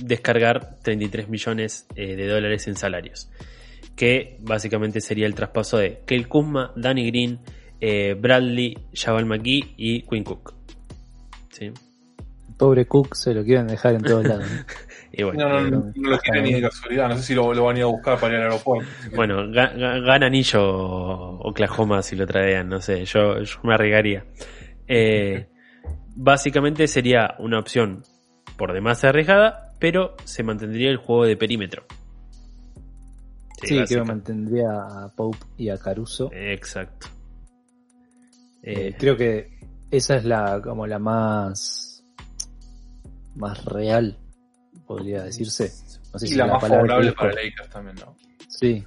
descargar 0.00 0.76
33 0.82 1.28
millones 1.28 1.86
eh, 1.96 2.16
de 2.16 2.26
dólares 2.26 2.66
en 2.68 2.74
salarios. 2.76 3.30
Que 3.96 4.36
básicamente 4.40 5.00
sería 5.00 5.26
el 5.26 5.34
traspaso 5.34 5.78
de 5.78 6.02
Kel 6.06 6.28
Kuzma, 6.28 6.72
Danny 6.76 7.06
Green, 7.10 7.40
eh, 7.80 8.14
Bradley, 8.18 8.76
Jabal 8.94 9.26
McGee 9.26 9.74
y 9.76 10.02
Quinn 10.02 10.24
Cook. 10.24 10.54
¿Sí? 11.50 11.70
Pobre 12.56 12.86
Cook 12.86 13.14
se 13.14 13.32
lo 13.34 13.44
quieren 13.44 13.66
dejar 13.68 13.94
en 13.94 14.02
todos 14.02 14.24
lados. 14.26 14.46
Y 15.10 15.22
bueno, 15.22 15.48
No, 15.48 15.60
no, 15.60 15.66
eh, 15.66 15.70
no, 15.70 15.92
no 15.96 16.10
lo 16.10 16.18
quiere 16.18 16.42
ni 16.42 16.52
de 16.52 16.60
casualidad. 16.60 17.08
No 17.08 17.16
sé 17.16 17.22
si 17.22 17.34
lo, 17.34 17.52
lo 17.54 17.64
van 17.64 17.76
a 17.76 17.78
ir 17.78 17.84
a 17.84 17.88
buscar 17.88 18.20
para 18.20 18.34
ir 18.34 18.40
al 18.40 18.52
aeropuerto. 18.52 18.86
Bueno, 19.16 19.36
ga- 19.48 19.74
ga- 19.74 20.04
gana 20.04 20.26
anillo 20.26 20.60
Oklahoma 21.40 22.02
si 22.02 22.14
lo 22.14 22.26
traían, 22.26 22.68
no 22.68 22.80
sé, 22.82 23.06
yo, 23.06 23.40
yo 23.42 23.56
me 23.64 23.72
arriesgaría. 23.74 24.26
Eh, 24.86 25.46
básicamente 26.14 26.86
sería 26.88 27.34
una 27.38 27.58
opción 27.58 28.02
por 28.58 28.74
demás 28.74 29.02
arriesgada, 29.02 29.67
pero 29.78 30.16
se 30.24 30.42
mantendría 30.42 30.90
el 30.90 30.96
juego 30.98 31.24
de 31.24 31.36
perímetro. 31.36 31.84
Sí, 33.62 33.84
que 33.86 33.98
básicamente. 33.98 34.32
mantendría 34.32 34.70
a 34.70 35.12
Pope 35.14 35.38
y 35.56 35.68
a 35.68 35.78
Caruso. 35.78 36.30
Exacto. 36.32 37.08
Eh, 38.62 38.88
Eh, 38.88 38.96
creo 38.98 39.16
que 39.16 39.58
esa 39.90 40.16
es 40.16 40.24
la 40.24 40.60
como 40.62 40.86
la 40.86 40.98
más 40.98 42.04
más 43.34 43.64
real 43.64 44.18
podría 44.86 45.22
decirse 45.24 45.72
no 46.12 46.18
sé 46.18 46.26
Y 46.26 46.28
si 46.28 46.34
la 46.34 46.46
más 46.46 46.60
palabra 46.60 46.96
favorable 46.96 47.10
que 47.10 47.16
para 47.16 47.32
Lakers 47.32 47.70
también, 47.70 47.96
¿no? 47.96 48.16
sí 48.48 48.84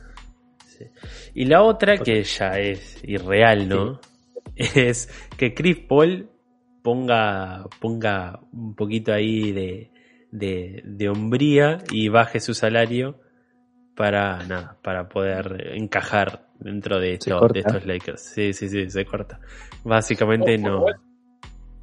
sí. 0.66 0.86
Y 1.34 1.46
la 1.46 1.64
otra, 1.64 1.98
que 2.04 2.24
ya 2.24 2.60
es 2.60 3.00
irreal, 3.04 3.68
¿no? 3.70 4.00
Es 4.56 5.10
que 5.38 5.54
Chris 5.54 5.80
Paul 5.88 6.30
ponga, 6.84 7.66
ponga 7.80 8.40
un 8.52 8.76
poquito 8.76 9.14
ahí 9.14 9.52
de, 9.52 9.92
de, 10.32 10.82
de 10.86 11.10
hombría 11.10 11.80
y 11.92 12.10
baje 12.10 12.40
su 12.40 12.54
salario 12.54 13.20
para 13.96 14.44
nada, 14.46 14.78
para 14.82 15.10
poder 15.10 15.72
encajar 15.76 16.48
dentro 16.60 17.00
de, 17.00 17.14
esto- 17.14 17.54
estos 17.54 17.86
Lakers. 17.86 18.22
Sí, 18.22 18.54
sí, 18.54 18.70
sí, 18.70 18.90
se 18.90 19.06
corta. 19.06 19.40
Básicamente 19.84 20.58
no. 20.58 20.78
igual, 20.78 20.96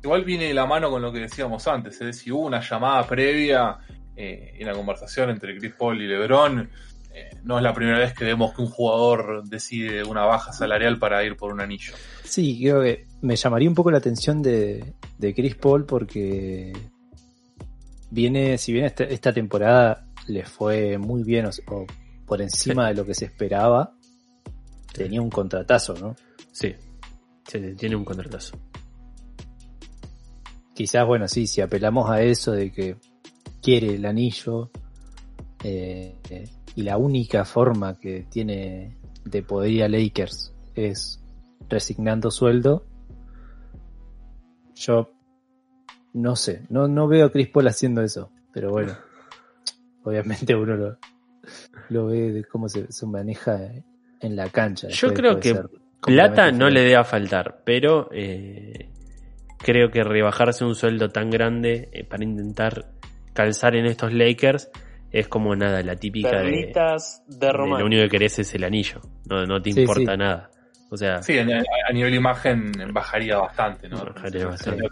igual 0.03 0.25
viene 0.25 0.45
de 0.47 0.55
la 0.55 0.67
mano 0.67 0.91
con 0.91 1.03
lo 1.03 1.13
que 1.13 1.21
decíamos 1.21 1.67
antes, 1.69 2.01
¿eh? 2.01 2.13
si 2.13 2.31
hubo 2.33 2.47
una 2.47 2.61
llamada 2.61 3.07
previa 3.07 3.79
eh, 4.17 4.55
en 4.59 4.67
la 4.67 4.73
conversación 4.73 5.31
entre 5.31 5.57
Chris 5.59 5.75
Paul 5.79 6.01
y 6.01 6.07
LeBron, 6.07 6.71
eh, 7.15 7.31
no 7.45 7.57
es 7.59 7.63
la 7.63 7.75
primera 7.75 7.99
vez 7.99 8.15
que 8.15 8.25
vemos 8.25 8.55
que 8.55 8.63
un 8.63 8.69
jugador 8.69 9.43
decide 9.49 10.03
una 10.05 10.25
baja 10.25 10.53
salarial 10.53 10.99
para 10.99 11.23
ir 11.25 11.37
por 11.37 11.53
un 11.53 11.61
anillo. 11.61 11.93
Sí, 12.25 12.59
creo 12.61 12.83
que 12.83 13.07
me 13.23 13.37
llamaría 13.37 13.69
un 13.69 13.75
poco 13.75 13.91
la 13.91 13.99
atención 13.99 14.43
de, 14.43 14.95
de 15.19 15.35
Chris 15.35 15.57
Paul 15.57 15.85
porque 15.85 16.73
viene, 18.11 18.59
si 18.59 18.73
bien 18.73 18.87
esta, 18.87 19.05
esta 19.05 19.33
temporada 19.33 20.07
le 20.27 20.45
fue 20.45 20.99
muy 20.99 21.23
bien 21.23 21.47
o, 21.47 21.51
o 21.75 21.87
por 22.27 22.43
encima 22.43 22.89
de 22.89 22.95
lo 22.95 23.05
que 23.05 23.15
se 23.15 23.25
esperaba, 23.25 23.95
tenía 24.93 25.23
un 25.23 25.31
contratazo, 25.31 25.95
¿no? 25.95 26.15
Sí, 26.53 26.75
sí, 27.47 27.59
sí, 27.59 27.75
tiene 27.75 27.97
un 27.97 28.05
contratazo. 28.05 28.59
Quizás, 30.75 31.07
bueno, 31.07 31.27
sí, 31.27 31.47
si 31.47 31.61
apelamos 31.61 32.09
a 32.11 32.23
eso 32.23 32.53
de 32.53 32.71
que 32.71 32.97
quiere 33.63 33.95
el 33.95 34.05
anillo 34.05 34.71
eh, 35.65 36.15
eh, 36.31 36.49
y 36.77 36.83
la 36.83 36.97
única 36.99 37.45
forma 37.45 37.99
que 37.99 38.27
tiene 38.31 38.97
de 39.25 39.43
poder 39.43 39.71
ir 39.71 39.83
a 39.83 39.89
Lakers 39.89 40.55
es 40.75 41.21
resignando 41.69 42.31
sueldo, 42.31 42.87
yo 44.75 45.11
no 46.15 46.37
sé, 46.37 46.63
no, 46.71 46.89
no 46.89 47.07
veo 47.09 47.27
a 47.27 47.33
Chris 47.33 47.49
Paul 47.49 47.69
haciendo 47.69 48.03
eso, 48.03 48.31
pero 48.53 48.71
bueno, 48.71 48.97
obviamente 50.05 50.55
uno 50.55 50.77
lo, 50.77 50.99
lo 51.91 52.07
ve 52.07 52.33
de 52.33 52.45
cómo 52.45 52.69
se, 52.69 52.91
se 52.91 53.07
maneja 53.07 53.59
en 54.21 54.37
la 54.37 54.49
cancha. 54.49 54.89
Yo 54.89 55.13
creo 55.15 55.39
que 55.39 55.57
plata 56.01 56.51
no 56.51 56.69
le 56.71 56.83
debe 56.83 57.03
faltar, 57.05 57.63
pero 57.65 58.09
eh, 58.13 58.89
creo 59.59 59.91
que 59.91 60.03
rebajarse 60.03 60.65
un 60.65 60.75
sueldo 60.75 61.09
tan 61.11 61.31
grande 61.31 61.89
eh, 61.93 62.05
para 62.05 62.25
intentar 62.25 62.93
calzar 63.33 63.77
en 63.77 63.87
estos 63.87 64.13
Lakers 64.13 64.71
es 65.11 65.29
como 65.29 65.57
nada, 65.57 65.83
la 65.83 65.97
típica 65.97 66.39
de, 66.39 66.43
Perlitas 66.43 67.23
de 67.29 67.47
de 67.47 67.53
lo 67.53 67.87
único 67.87 68.03
que 68.03 68.09
querés 68.11 68.39
es 68.41 68.55
el 68.55 68.65
anillo, 68.65 69.01
no, 69.27 69.47
no 69.47 69.63
te 69.63 69.73
Sí, 69.73 69.81
importa 69.81 70.13
sí. 70.13 70.19
nada. 70.19 70.51
O 70.91 70.97
sea, 70.97 71.23
Sí, 71.23 71.39
a, 71.39 71.45
a 71.45 71.93
nivel 71.93 72.15
imagen 72.15 72.73
bajaría 72.93 73.37
bastante, 73.39 73.89
¿no? 73.89 74.05
Bajaría 74.05 74.47
bastante. 74.47 74.89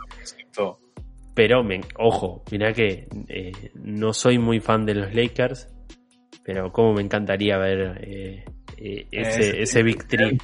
Pero 1.37 1.62
me, 1.62 1.80
ojo, 1.99 2.43
mirá 2.51 2.72
que 2.72 3.07
eh, 3.28 3.53
no 3.74 4.12
soy 4.12 4.39
muy 4.39 4.59
fan 4.59 4.84
de 4.87 4.95
los 4.95 5.14
Lakers, 5.14 5.68
pero 6.43 6.72
como 6.72 6.95
me 6.95 7.03
encantaría 7.03 7.59
ver 7.59 7.99
eh, 8.03 8.45
eh, 8.78 9.07
ese, 9.12 9.62
ese 9.62 9.82
Big 9.84 10.09
Three. 10.09 10.39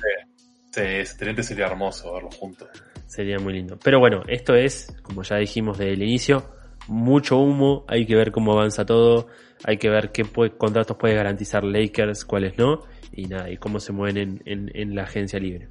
Sí, 0.70 0.80
ese 0.82 1.18
tridente 1.18 1.42
sería 1.42 1.66
hermoso 1.66 2.12
verlo 2.12 2.30
juntos. 2.30 2.68
Sería 3.06 3.38
muy 3.38 3.54
lindo. 3.54 3.78
Pero 3.82 3.98
bueno, 4.00 4.22
esto 4.28 4.54
es, 4.54 4.94
como 5.02 5.22
ya 5.22 5.36
dijimos 5.36 5.78
desde 5.78 5.94
el 5.94 6.02
inicio, 6.02 6.44
mucho 6.88 7.38
humo. 7.38 7.84
Hay 7.88 8.04
que 8.06 8.14
ver 8.14 8.30
cómo 8.30 8.52
avanza 8.52 8.84
todo. 8.86 9.28
Hay 9.64 9.78
que 9.78 9.88
ver 9.90 10.12
qué 10.12 10.24
puede- 10.26 10.52
contratos 10.56 10.96
puede 10.98 11.14
garantizar 11.14 11.64
Lakers, 11.64 12.24
cuáles 12.26 12.56
no. 12.58 12.82
Y 13.12 13.26
nada, 13.28 13.50
y 13.50 13.56
cómo 13.56 13.80
se 13.80 13.92
mueven 13.92 14.16
en, 14.18 14.42
en- 14.44 14.70
en 14.74 14.94
la 14.94 15.04
agencia 15.04 15.38
libre. 15.38 15.68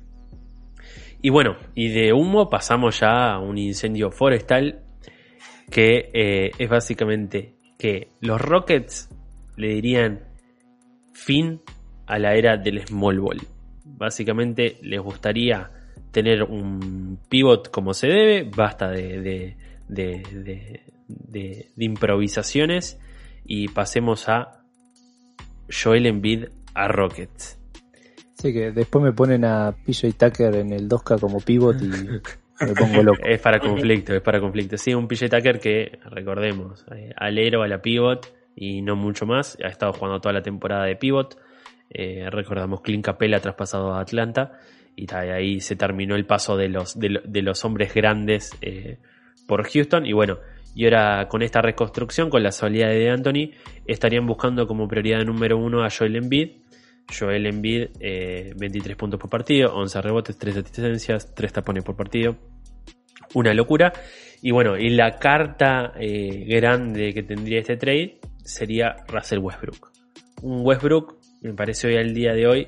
Y 1.22 1.30
bueno, 1.30 1.58
y 1.76 1.90
de 1.90 2.14
humo 2.14 2.50
pasamos 2.50 3.00
ya 3.00 3.34
a 3.34 3.40
un 3.40 3.58
incendio 3.60 4.12
forestal 4.12 4.81
que 5.72 6.10
eh, 6.14 6.52
es 6.60 6.70
básicamente 6.70 7.56
que 7.80 8.10
los 8.20 8.40
Rockets 8.40 9.10
le 9.58 9.70
dirían 9.70 10.20
fin 11.14 11.62
a 12.06 12.20
la 12.20 12.36
era 12.36 12.58
del 12.58 12.86
small 12.86 13.20
ball. 13.20 13.42
Básicamente 13.86 14.78
les 14.82 15.00
gustaría 15.00 15.72
tener 16.12 16.44
un 16.44 17.18
pivot 17.30 17.72
como 17.72 17.94
se 17.94 18.08
debe, 18.08 18.44
basta 18.56 18.90
de, 18.90 19.22
de, 19.22 19.58
de, 19.88 20.24
de- 20.34 20.82
de- 21.08 21.68
de 21.76 21.86
improvisaciones 21.86 23.00
y 23.46 23.68
pasemos 23.70 24.30
a 24.30 24.64
Joel 25.72 26.06
Embiid 26.06 26.46
a 26.74 26.88
Rockets. 26.88 27.58
Sí, 28.36 28.54
que 28.54 28.72
después 28.72 29.04
me 29.04 29.12
ponen 29.14 29.46
a 29.46 29.76
PJ 29.86 30.12
Tucker 30.14 30.56
en 30.56 30.74
el 30.74 30.90
2K 30.90 31.20
como 31.20 31.40
pivot 31.40 31.82
y 31.82 31.92
me 32.68 32.74
pongo 32.74 33.04
loco. 33.04 33.20
Es 33.24 33.40
para 33.42 33.60
conflicto, 33.60 34.14
es 34.14 34.22
para 34.22 34.40
conflicto. 34.40 34.78
Sí, 34.78 34.94
un 34.94 35.08
PJ 35.08 35.30
Tucker 35.30 35.60
que, 35.60 36.00
recordemos, 36.06 36.86
eh, 36.96 37.12
alero 37.16 37.64
a 37.64 37.68
la 37.68 37.82
pivot 37.82 38.32
y 38.56 38.82
no 38.82 38.96
mucho 38.96 39.26
más. 39.26 39.58
Ha 39.64 39.68
estado 39.68 39.94
jugando 39.94 40.20
toda 40.20 40.34
la 40.34 40.42
temporada 40.42 40.86
de 40.86 40.96
pivot. 40.96 41.38
Eh, 41.90 42.30
recordamos 42.30 42.82
Clint 42.82 43.04
Capella 43.06 43.40
traspasado 43.40 43.94
a 43.94 44.02
Atlanta. 44.02 44.54
Y 44.96 45.12
ahí 45.14 45.62
se 45.62 45.76
terminó 45.76 46.16
el 46.16 46.26
paso 46.26 46.58
de 46.58 46.68
los, 46.70 47.00
de, 47.00 47.10
lo- 47.10 47.22
de 47.24 47.42
los 47.42 47.64
hombres 47.66 47.94
grandes 47.94 48.52
eh, 48.62 48.98
por 49.48 49.64
Houston. 49.70 50.06
Y 50.06 50.14
bueno, 50.14 50.38
y 50.76 50.86
ahora 50.86 51.28
con 51.28 51.42
esta 51.42 51.62
reconstrucción, 51.62 52.30
con 52.30 52.44
la 52.44 52.52
salida 52.52 52.88
de 52.90 53.10
Anthony, 53.10 53.52
estarían 53.86 54.26
buscando 54.28 54.68
como 54.68 54.88
prioridad 54.88 55.24
número 55.24 55.58
uno 55.58 55.84
a 55.84 55.90
Joel 55.90 56.18
Embiid. 56.18 56.52
Joel 57.18 57.46
Embiid, 57.48 57.88
eh, 58.00 58.54
23 58.58 58.96
puntos 58.96 59.20
por 59.20 59.30
partido, 59.30 59.74
11 59.76 60.02
rebotes, 60.02 60.38
3 60.38 60.58
asistencias, 60.58 61.34
3 61.34 61.52
tapones 61.54 61.84
por 61.84 61.96
partido. 61.96 62.36
Una 63.34 63.54
locura. 63.54 63.94
Y 64.42 64.52
bueno, 64.52 64.78
y 64.78 64.90
la 64.90 65.18
carta 65.18 65.94
eh, 66.00 66.46
grande 66.48 67.14
que 67.14 67.24
tendría 67.24 67.60
este 67.60 67.78
trade 67.78 68.20
sería 68.44 68.98
Russell 69.08 69.40
Westbrook. 69.40 69.92
Un 70.42 70.66
Westbrook, 70.66 71.18
me 71.42 71.54
parece 71.54 71.88
hoy 71.88 71.98
al 71.98 72.14
día 72.14 72.34
de 72.34 72.48
hoy, 72.48 72.68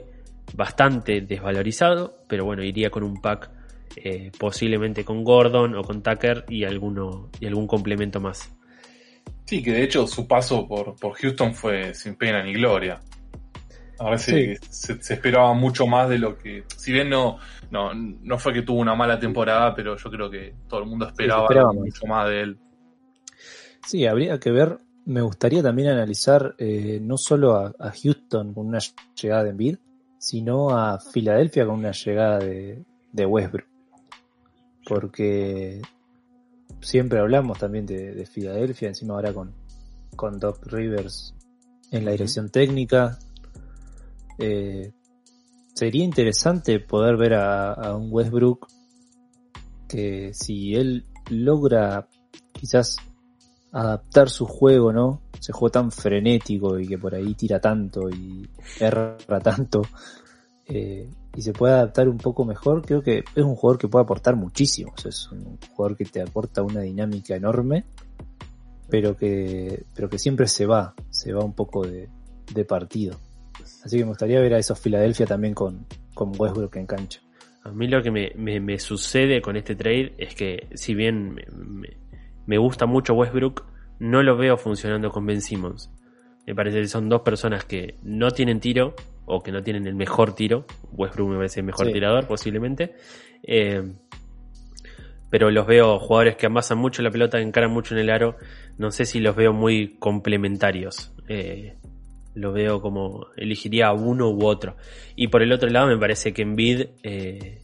bastante 0.55 1.21
desvalorizado, 1.21 2.19
pero 2.27 2.45
bueno, 2.45 2.63
iría 2.63 2.89
con 2.89 3.03
un 3.03 3.19
pack 3.19 3.49
eh, 3.95 4.31
posiblemente 4.37 5.03
con 5.03 5.23
Gordon 5.23 5.75
o 5.75 5.83
con 5.83 6.01
Tucker 6.01 6.45
y, 6.49 6.63
alguno, 6.63 7.29
y 7.39 7.47
algún 7.47 7.67
complemento 7.67 8.19
más. 8.19 8.51
Sí, 9.45 9.61
que 9.61 9.71
de 9.71 9.83
hecho 9.83 10.07
su 10.07 10.27
paso 10.27 10.67
por, 10.67 10.95
por 10.95 11.13
Houston 11.13 11.53
fue 11.53 11.93
sin 11.93 12.15
pena 12.15 12.43
ni 12.43 12.53
gloria. 12.53 12.99
Sí, 14.17 14.31
Sí. 14.31 14.31
que 14.31 14.57
se, 14.69 15.01
se 15.01 15.13
esperaba 15.13 15.53
mucho 15.53 15.85
más 15.87 16.09
de 16.09 16.17
lo 16.17 16.37
que. 16.37 16.63
Si 16.75 16.91
bien 16.91 17.09
no, 17.09 17.37
no, 17.71 17.93
no 17.93 18.37
fue 18.37 18.53
que 18.53 18.61
tuvo 18.63 18.79
una 18.79 18.95
mala 18.95 19.19
temporada, 19.19 19.73
pero 19.75 19.95
yo 19.97 20.09
creo 20.09 20.29
que 20.29 20.55
todo 20.67 20.81
el 20.81 20.87
mundo 20.87 21.07
esperaba, 21.07 21.47
mucho 21.73 22.05
más 22.07 22.27
de 22.29 22.41
él. 22.41 22.57
Sí, 23.85 24.05
habría 24.05 24.39
que 24.39 24.51
ver. 24.51 24.77
Me 25.05 25.21
gustaría 25.21 25.61
también 25.61 25.89
analizar 25.89 26.55
eh, 26.57 26.99
no 27.01 27.17
solo 27.17 27.55
a, 27.57 27.73
a 27.77 27.91
Houston 27.91 28.53
con 28.53 28.67
una 28.67 28.79
llegada 29.21 29.43
de 29.43 29.49
Embiid, 29.49 29.77
sino 30.17 30.69
a 30.69 30.99
Filadelfia 30.99 31.65
con 31.65 31.75
una 31.75 31.91
llegada 31.91 32.39
de, 32.39 32.83
de 33.11 33.25
Westbrook. 33.25 33.67
Porque 34.87 35.81
siempre 36.81 37.19
hablamos 37.19 37.59
también 37.59 37.85
de, 37.85 38.13
de 38.13 38.25
Filadelfia, 38.25 38.87
encima 38.89 39.13
ahora 39.15 39.33
con, 39.33 39.53
con 40.15 40.39
Doc 40.39 40.65
Rivers 40.67 41.35
en 41.91 42.05
la 42.05 42.11
dirección 42.11 42.49
técnica. 42.49 43.17
Eh, 44.37 44.91
sería 45.73 46.03
interesante 46.03 46.79
poder 46.79 47.17
ver 47.17 47.33
a, 47.35 47.73
a 47.73 47.95
un 47.95 48.09
Westbrook 48.11 48.67
que 49.87 50.31
si 50.33 50.75
él 50.75 51.05
logra 51.29 52.07
quizás 52.51 52.97
adaptar 53.71 54.29
su 54.29 54.45
juego, 54.45 54.93
¿no? 54.93 55.21
Ese 55.37 55.51
juego 55.51 55.71
tan 55.71 55.91
frenético 55.91 56.79
y 56.79 56.87
que 56.87 56.97
por 56.97 57.13
ahí 57.15 57.33
tira 57.33 57.59
tanto 57.59 58.09
y 58.09 58.47
erra 58.79 59.17
tanto. 59.43 59.81
eh, 60.65 61.09
y 61.35 61.41
se 61.41 61.51
puede 61.51 61.73
adaptar 61.73 62.07
un 62.07 62.17
poco 62.17 62.45
mejor, 62.45 62.85
creo 62.85 63.01
que 63.01 63.23
es 63.35 63.43
un 63.43 63.55
jugador 63.55 63.79
que 63.79 63.87
puede 63.87 64.03
aportar 64.03 64.35
muchísimo. 64.35 64.93
Es 65.03 65.31
un 65.31 65.57
jugador 65.75 65.97
que 65.97 66.05
te 66.05 66.21
aporta 66.21 66.61
una 66.61 66.81
dinámica 66.81 67.35
enorme, 67.35 67.85
pero 68.87 69.17
que, 69.17 69.83
pero 69.95 70.09
que 70.09 70.19
siempre 70.19 70.47
se 70.47 70.67
va, 70.67 70.93
se 71.09 71.33
va 71.33 71.43
un 71.43 71.53
poco 71.53 71.81
de 71.85 72.65
partido. 72.65 73.19
Así 73.83 73.97
que 73.97 74.03
me 74.03 74.09
gustaría 74.09 74.39
ver 74.39 74.53
a 74.53 74.59
esos 74.59 74.79
Filadelfia 74.79 75.25
también 75.25 75.53
con, 75.53 75.85
con 76.13 76.31
Westbrook 76.37 76.75
en 76.77 76.85
cancha. 76.87 77.19
A 77.63 77.71
mí 77.71 77.87
lo 77.87 78.01
que 78.03 78.11
me, 78.11 78.31
me- 78.35 78.59
me 78.59 78.79
sucede 78.79 79.41
con 79.41 79.55
este 79.55 79.75
trade 79.75 80.13
es 80.17 80.35
que 80.35 80.67
si 80.73 80.93
bien 80.95 81.35
me, 82.45 82.57
gusta 82.57 82.85
mucho 82.85 83.13
Westbrook, 83.13 83.65
no 83.99 84.21
lo 84.23 84.35
veo 84.35 84.57
funcionando 84.57 85.09
con 85.11 85.25
Ben 85.25 85.41
Simmons. 85.41 85.89
Me 86.45 86.55
parece 86.55 86.81
que 86.81 86.87
son 86.87 87.07
dos 87.07 87.21
personas 87.21 87.63
que 87.63 87.95
no 88.03 88.31
tienen 88.31 88.59
tiro 88.59 88.95
o 89.25 89.41
que 89.41 89.51
no 89.53 89.63
tienen 89.63 89.87
el 89.87 89.95
mejor 89.95 90.35
tiro. 90.35 90.65
Westbrook 90.91 91.29
me 91.29 91.37
parece 91.37 91.61
el 91.61 91.65
mejor 91.67 91.85
Sí. 91.87 91.93
tirador 91.93 92.27
posiblemente. 92.27 92.95
Eh, 93.43 93.81
pero 95.29 95.49
los 95.49 95.65
veo 95.65 95.99
jugadores 95.99 96.35
que 96.35 96.45
amasan 96.47 96.77
mucho 96.77 97.01
la 97.01 97.09
pelota, 97.11 97.37
que 97.37 97.43
encaran 97.43 97.71
mucho 97.71 97.95
en 97.95 98.01
el 98.01 98.09
aro. 98.09 98.35
No 98.77 98.91
sé 98.91 99.05
si 99.05 99.19
los 99.19 99.35
veo 99.35 99.53
muy 99.53 99.95
complementarios. 99.99 101.13
Eh, 101.29 101.75
lo 102.35 102.51
veo 102.51 102.81
como 102.81 103.27
elegiría 103.37 103.87
a 103.87 103.93
uno 103.93 104.29
u 104.31 104.45
otro. 104.45 104.75
Y 105.15 105.27
por 105.27 105.41
el 105.41 105.51
otro 105.51 105.69
lado 105.69 105.87
me 105.87 105.97
parece 105.97 106.33
que 106.33 106.41
Embiid 106.43 106.85
eh, 107.03 107.59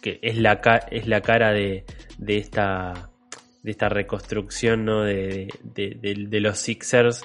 que 0.00 0.18
es 0.22 0.36
la, 0.38 0.60
es 0.90 1.06
la 1.06 1.20
cara 1.20 1.52
de, 1.52 1.84
de 2.18 2.36
esta 2.38 3.10
de 3.62 3.70
esta 3.70 3.88
reconstrucción 3.88 4.84
¿no? 4.84 5.02
de, 5.02 5.48
de, 5.62 5.96
de- 6.00 6.26
de 6.28 6.40
los 6.40 6.58
Sixers 6.58 7.24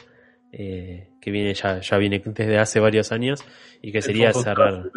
eh, 0.51 1.09
que 1.19 1.31
viene 1.31 1.53
ya, 1.55 1.81
ya 1.81 1.97
viene 1.97 2.21
desde 2.23 2.59
hace 2.59 2.79
varios 2.79 3.11
años 3.11 3.43
y 3.81 3.91
que 3.91 4.01
sería 4.03 4.27
El 4.29 4.35
cerrar 4.35 4.91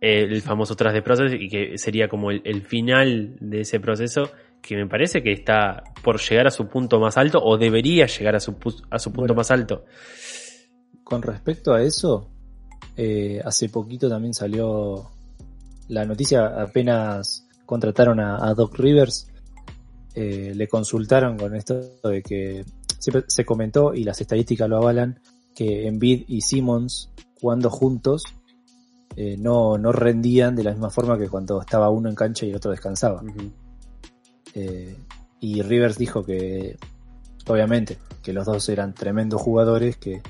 el 0.00 0.42
famoso 0.42 0.76
tras 0.76 0.92
de 0.92 1.00
proceso 1.00 1.34
y 1.34 1.48
que 1.48 1.78
sería 1.78 2.08
como 2.08 2.30
el, 2.30 2.42
el 2.44 2.62
final 2.62 3.36
de 3.40 3.62
ese 3.62 3.80
proceso 3.80 4.30
que 4.62 4.76
me 4.76 4.86
parece 4.86 5.22
que 5.22 5.32
está 5.32 5.82
por 6.02 6.20
llegar 6.20 6.46
a 6.46 6.50
su 6.50 6.68
punto 6.68 7.00
más 7.00 7.16
alto 7.16 7.42
o 7.42 7.56
debería 7.56 8.04
llegar 8.06 8.36
a 8.36 8.40
su, 8.40 8.56
a 8.90 8.98
su 8.98 9.10
punto 9.10 9.28
Bueno. 9.32 9.34
más 9.36 9.50
alto. 9.50 9.86
Con 11.06 11.22
respecto 11.22 11.72
a 11.72 11.82
eso, 11.82 12.26
eh, 12.96 13.40
hace 13.44 13.68
poquito 13.68 14.08
también 14.08 14.34
salió 14.34 15.08
la 15.86 16.04
noticia, 16.04 16.60
apenas 16.60 17.46
contrataron 17.64 18.18
a, 18.18 18.52
Doc 18.54 18.76
Rivers, 18.76 19.28
eh, 20.16 20.52
le 20.52 20.66
consultaron 20.66 21.38
con 21.38 21.54
esto 21.54 21.80
de 22.02 22.22
que 22.22 22.64
siempre 22.98 23.22
se 23.28 23.44
comentó 23.44 23.94
y 23.94 24.02
las 24.02 24.20
estadísticas 24.20 24.68
lo 24.68 24.78
avalan, 24.78 25.20
que 25.54 25.86
Embiid 25.86 26.24
y 26.26 26.40
Simmons 26.40 27.12
jugando 27.40 27.70
juntos 27.70 28.24
eh, 29.14 29.36
no, 29.38 29.78
no 29.78 29.92
rendían 29.92 30.56
de 30.56 30.64
la 30.64 30.72
misma 30.72 30.90
forma 30.90 31.16
que 31.16 31.28
cuando 31.28 31.60
estaba 31.60 31.88
uno 31.88 32.08
en 32.08 32.16
cancha 32.16 32.46
y 32.46 32.50
el 32.50 32.56
otro 32.56 32.72
descansaba. 32.72 33.22
Eh, 34.54 34.96
y 35.38 35.62
Rivers 35.62 35.98
dijo 35.98 36.24
que, 36.24 36.76
obviamente, 37.46 37.96
que 38.24 38.32
los 38.32 38.44
dos 38.44 38.68
eran 38.70 38.92
tremendos 38.92 39.40
jugadores, 39.40 39.98
que 39.98 40.20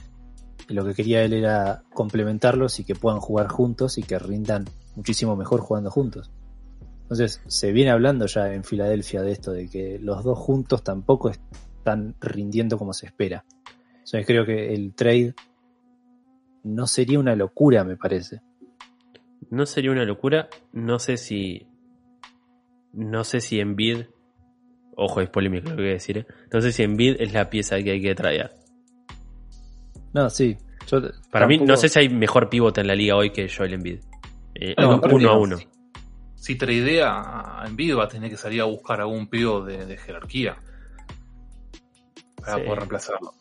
lo 0.69 0.85
que 0.85 0.95
quería 0.95 1.23
él 1.23 1.33
era 1.33 1.83
complementarlos 1.93 2.81
y 2.81 2.85
que 2.85 2.95
puedan 2.95 3.21
jugar 3.21 3.49
juntos 3.49 3.99
y 3.99 4.03
que 4.03 4.19
rindan 4.19 4.65
muchísimo 4.95 5.37
mejor 5.37 5.61
jugando 5.61 5.91
juntos. 5.91 6.31
Entonces, 7.03 7.41
se 7.47 7.73
viene 7.73 7.91
hablando 7.91 8.27
ya 8.27 8.53
en 8.53 8.65
Filadelfia 8.65 9.23
de 9.23 9.33
esto, 9.33 9.53
de 9.53 9.69
que 9.69 9.99
los 10.01 10.25
dos 10.25 10.39
juntos 10.39 10.83
tampoco 10.83 11.31
están 11.31 12.17
rindiendo 12.21 12.79
como 12.79 12.93
se 12.93 13.07
espera. 13.07 13.45
O 14.03 14.25
creo 14.25 14.45
que 14.45 14.75
el 14.75 14.95
trade 14.95 15.35
no 16.65 16.87
sería 16.87 17.21
una 17.21 17.37
locura, 17.37 17.85
me 17.85 17.97
parece. 17.97 18.41
No 19.51 19.67
sería 19.67 19.93
una 19.93 20.05
locura, 20.05 20.49
no 20.73 20.99
sé 20.99 21.17
si 21.17 21.69
no 22.93 23.25
sé 23.25 23.41
si 23.41 23.61
Envid 23.61 24.07
ojo, 24.97 25.21
es 25.21 25.29
polémico 25.29 25.71
lo 25.71 25.77
que 25.77 25.83
voy 25.83 25.91
a 25.91 25.95
decir, 25.95 26.19
¿eh? 26.19 26.27
no 26.53 26.61
sé 26.61 26.73
si 26.73 26.83
Envid 26.83 27.17
es 27.21 27.33
la 27.33 27.49
pieza 27.51 27.81
que 27.83 27.93
hay 27.93 28.03
que 28.03 28.15
traer. 28.15 28.51
No, 30.17 30.31
sí. 30.31 30.57
Para 31.31 31.47
mí, 31.47 31.59
no 31.59 31.77
sé 31.77 31.91
si 31.91 31.99
hay 31.99 32.09
mejor 32.09 32.49
pivote 32.49 32.81
en 32.81 32.87
la 32.87 32.95
liga 32.95 33.17
hoy 33.17 33.31
que 33.31 33.51
Joel 33.55 33.75
Embiid. 33.75 34.01
Eh, 34.55 34.75
uno 34.79 35.31
a 35.31 35.39
uno. 35.39 35.59
Si, 35.59 35.69
si 36.37 36.55
tradea 36.55 37.61
a 37.61 37.67
Embiid 37.67 37.99
va 37.99 38.05
a 38.05 38.09
tener 38.09 38.31
que 38.31 38.39
salir 38.39 38.63
a 38.63 38.65
buscar 38.65 39.03
algún 39.03 39.29
pivote 39.29 39.85
de, 39.85 39.97
jerarquía 39.99 40.57
para 42.41 42.65
poder 42.65 42.79
reemplazarlo. 42.79 43.35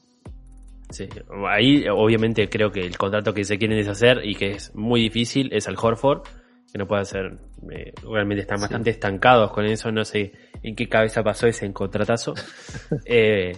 Sí, 0.89 1.07
ahí 1.47 1.85
obviamente 1.87 2.49
creo 2.49 2.71
que 2.73 2.81
el 2.81 2.97
contrato 2.97 3.33
que 3.33 3.45
se 3.45 3.57
quieren 3.57 3.77
deshacer 3.77 4.19
y 4.25 4.35
que 4.35 4.51
es 4.51 4.75
muy 4.75 4.99
difícil 4.99 5.49
es 5.53 5.69
al 5.69 5.77
Horford, 5.81 6.23
que 6.69 6.77
no 6.77 6.87
puede 6.87 7.03
hacer, 7.03 7.39
eh, 7.71 7.93
realmente 8.03 8.41
están 8.41 8.59
bastante 8.59 8.89
estancados 8.89 9.53
con 9.53 9.65
eso, 9.65 9.93
no 9.93 10.03
sé 10.03 10.33
en 10.61 10.75
qué 10.75 10.89
cabeza 10.89 11.23
pasó 11.23 11.47
ese 11.47 11.71
contratazo. 11.71 12.33
eh, 13.05 13.53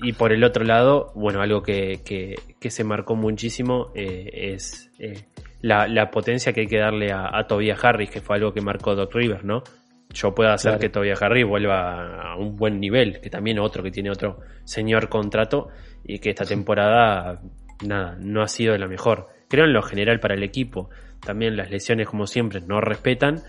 y 0.00 0.12
por 0.12 0.32
el 0.32 0.44
otro 0.44 0.64
lado, 0.64 1.12
bueno, 1.14 1.40
algo 1.40 1.62
que, 1.62 2.00
que, 2.04 2.70
se 2.70 2.84
marcó 2.84 3.16
muchísimo 3.16 3.90
eh, 3.94 4.52
es 4.54 4.90
eh, 4.98 5.24
la, 5.60 6.10
potencia 6.10 6.52
que 6.52 6.62
hay 6.62 6.66
que 6.68 6.78
darle 6.78 7.10
a, 7.10 7.36
a, 7.36 7.46
Tobias 7.46 7.84
Harris, 7.84 8.10
que 8.10 8.20
fue 8.20 8.36
algo 8.36 8.52
que 8.52 8.60
marcó 8.60 8.94
Doc 8.94 9.12
Rivers, 9.14 9.44
¿no? 9.44 9.62
Yo 10.10 10.34
puedo 10.34 10.50
hacer 10.50 10.78
que 10.78 10.88
Tobias 10.88 11.20
Harris 11.20 11.46
vuelva 11.46 12.32
a 12.32 12.36
un 12.36 12.56
buen 12.56 12.80
nivel, 12.80 13.20
que 13.20 13.28
también 13.28 13.58
otro 13.58 13.82
que 13.82 13.90
tiene 13.90 14.10
otro 14.10 14.38
señor 14.64 15.08
contrato 15.08 15.68
y 16.04 16.18
que 16.18 16.30
esta 16.30 16.46
temporada, 16.46 17.42
nada, 17.86 18.16
no 18.18 18.42
ha 18.42 18.48
sido 18.48 18.72
de 18.72 18.78
la 18.78 18.88
mejor. 18.88 19.26
Creo 19.48 19.66
en 19.66 19.74
lo 19.74 19.82
general 19.82 20.18
para 20.20 20.34
el 20.34 20.42
equipo. 20.42 20.88
También 21.20 21.56
las 21.56 21.70
lesiones, 21.70 22.06
como 22.08 22.26
siempre, 22.26 22.60
no 22.62 22.80
respetan, 22.80 23.42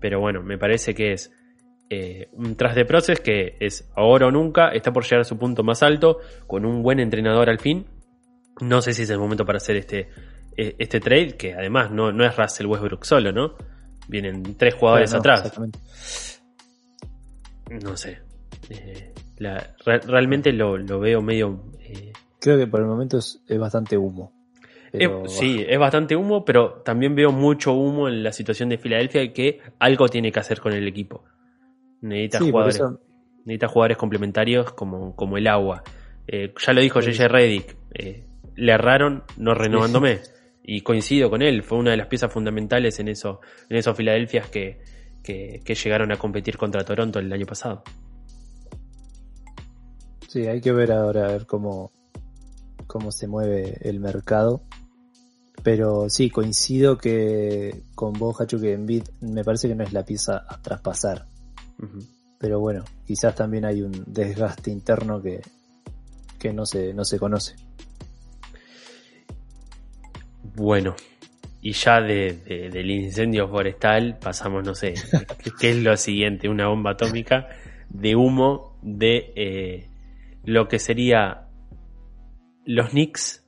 pero 0.00 0.18
bueno, 0.18 0.42
me 0.42 0.56
parece 0.56 0.94
que 0.94 1.12
es 1.12 1.35
eh, 1.88 2.28
un 2.32 2.56
tras 2.56 2.74
de 2.74 2.84
proces 2.84 3.20
que 3.20 3.56
es 3.60 3.88
ahora 3.94 4.26
o 4.26 4.30
nunca, 4.30 4.70
está 4.70 4.92
por 4.92 5.04
llegar 5.04 5.20
a 5.20 5.24
su 5.24 5.38
punto 5.38 5.62
más 5.62 5.82
alto, 5.82 6.18
con 6.46 6.64
un 6.64 6.82
buen 6.82 6.98
entrenador 6.98 7.48
al 7.48 7.60
fin. 7.60 7.86
No 8.60 8.82
sé 8.82 8.92
si 8.92 9.02
es 9.02 9.10
el 9.10 9.18
momento 9.18 9.44
para 9.44 9.58
hacer 9.58 9.76
este, 9.76 10.08
e, 10.56 10.74
este 10.78 10.98
trade, 10.98 11.36
que 11.36 11.54
además 11.54 11.90
no, 11.92 12.10
no 12.12 12.24
es 12.24 12.36
Russell 12.36 12.66
Westbrook 12.66 13.04
solo, 13.04 13.30
¿no? 13.30 13.54
Vienen 14.08 14.56
tres 14.56 14.74
jugadores 14.74 15.14
atrás. 15.14 15.52
No 17.68 17.96
sé. 17.96 18.18
Eh, 18.70 19.12
realmente 20.06 20.52
lo, 20.52 20.78
veo 20.98 21.22
medio... 21.22 21.72
Eh, 21.80 22.12
Creo 22.40 22.58
que 22.58 22.66
por 22.66 22.80
el 22.80 22.86
momento 22.86 23.18
es, 23.18 23.40
bastante 23.58 23.96
humo. 23.96 24.32
sí, 25.26 25.64
es 25.68 25.78
bastante 25.78 26.16
humo, 26.16 26.44
pero 26.44 26.82
también 26.84 27.14
veo 27.14 27.30
mucho 27.32 27.72
humo 27.72 28.08
en 28.08 28.22
la 28.22 28.32
situación 28.32 28.68
de 28.68 28.78
Filadelfia 28.78 29.32
que 29.32 29.60
algo 29.78 30.08
tiene 30.08 30.32
que 30.32 30.40
hacer 30.40 30.60
con 30.60 30.72
el 30.72 30.86
equipo. 30.86 31.24
Necesita, 32.06 32.38
jugadores, 32.40 32.80
necesita 33.44 33.68
jugadores 33.68 33.96
complementarios 33.96 34.72
como, 34.72 35.14
como 35.16 35.36
el 35.36 35.46
agua. 35.46 35.82
Eh, 36.28 36.52
ya 36.64 36.72
lo 36.72 36.80
dijo 36.80 37.00
JJ 37.00 37.28
Reddick, 37.28 37.76
eh, 37.94 38.24
le 38.54 38.72
erraron 38.72 39.24
no 39.36 39.54
renovándome. 39.54 40.20
Y 40.68 40.80
coincido 40.80 41.30
con 41.30 41.42
él, 41.42 41.62
fue 41.62 41.78
una 41.78 41.92
de 41.92 41.96
las 41.96 42.08
piezas 42.08 42.32
fundamentales 42.32 42.98
en, 42.98 43.08
eso, 43.08 43.40
en 43.68 43.76
esos 43.76 43.96
Filadelfias 43.96 44.48
que, 44.48 44.80
que, 45.22 45.74
llegaron 45.74 46.10
a 46.10 46.16
competir 46.16 46.56
contra 46.56 46.84
Toronto 46.84 47.20
el 47.20 47.32
año 47.32 47.46
pasado. 47.46 47.84
Sí, 50.28 50.46
hay 50.46 50.60
que 50.60 50.72
ver 50.72 50.90
ahora 50.90 51.26
a 51.26 51.32
ver 51.32 51.46
cómo, 51.46 51.92
cómo 52.88 53.12
se 53.12 53.28
mueve 53.28 53.78
el 53.82 54.00
mercado. 54.00 54.62
Pero 55.62 56.10
sí, 56.10 56.30
coincido 56.30 56.98
que 56.98 57.82
con 57.94 58.12
vos, 58.12 58.40
Hachu, 58.40 58.60
que 58.60 58.72
Envid 58.72 59.04
me 59.20 59.44
parece 59.44 59.68
que 59.68 59.74
no 59.74 59.84
es 59.84 59.92
la 59.92 60.04
pieza 60.04 60.44
a 60.48 60.60
traspasar. 60.60 61.26
Pero 62.38 62.60
bueno, 62.60 62.84
quizás 63.06 63.34
también 63.34 63.64
hay 63.64 63.82
un 63.82 64.04
desgaste 64.06 64.70
interno 64.70 65.22
que, 65.22 65.40
que 66.38 66.52
no, 66.52 66.66
se, 66.66 66.92
no 66.92 67.04
se 67.04 67.18
conoce. 67.18 67.56
Bueno, 70.54 70.94
y 71.60 71.72
ya 71.72 72.00
de, 72.00 72.70
del 72.72 72.90
incendio 72.90 73.48
forestal 73.48 74.18
pasamos, 74.18 74.64
no 74.64 74.74
sé, 74.74 74.94
¿qué 75.60 75.70
es 75.70 75.76
lo 75.76 75.96
siguiente? 75.96 76.48
Una 76.48 76.68
bomba 76.68 76.92
atómica 76.92 77.48
de 77.88 78.16
humo 78.16 78.78
de 78.82 79.32
eh, 79.34 79.88
lo 80.44 80.68
que 80.68 80.78
sería 80.78 81.48
los 82.64 82.90
Knicks 82.90 83.44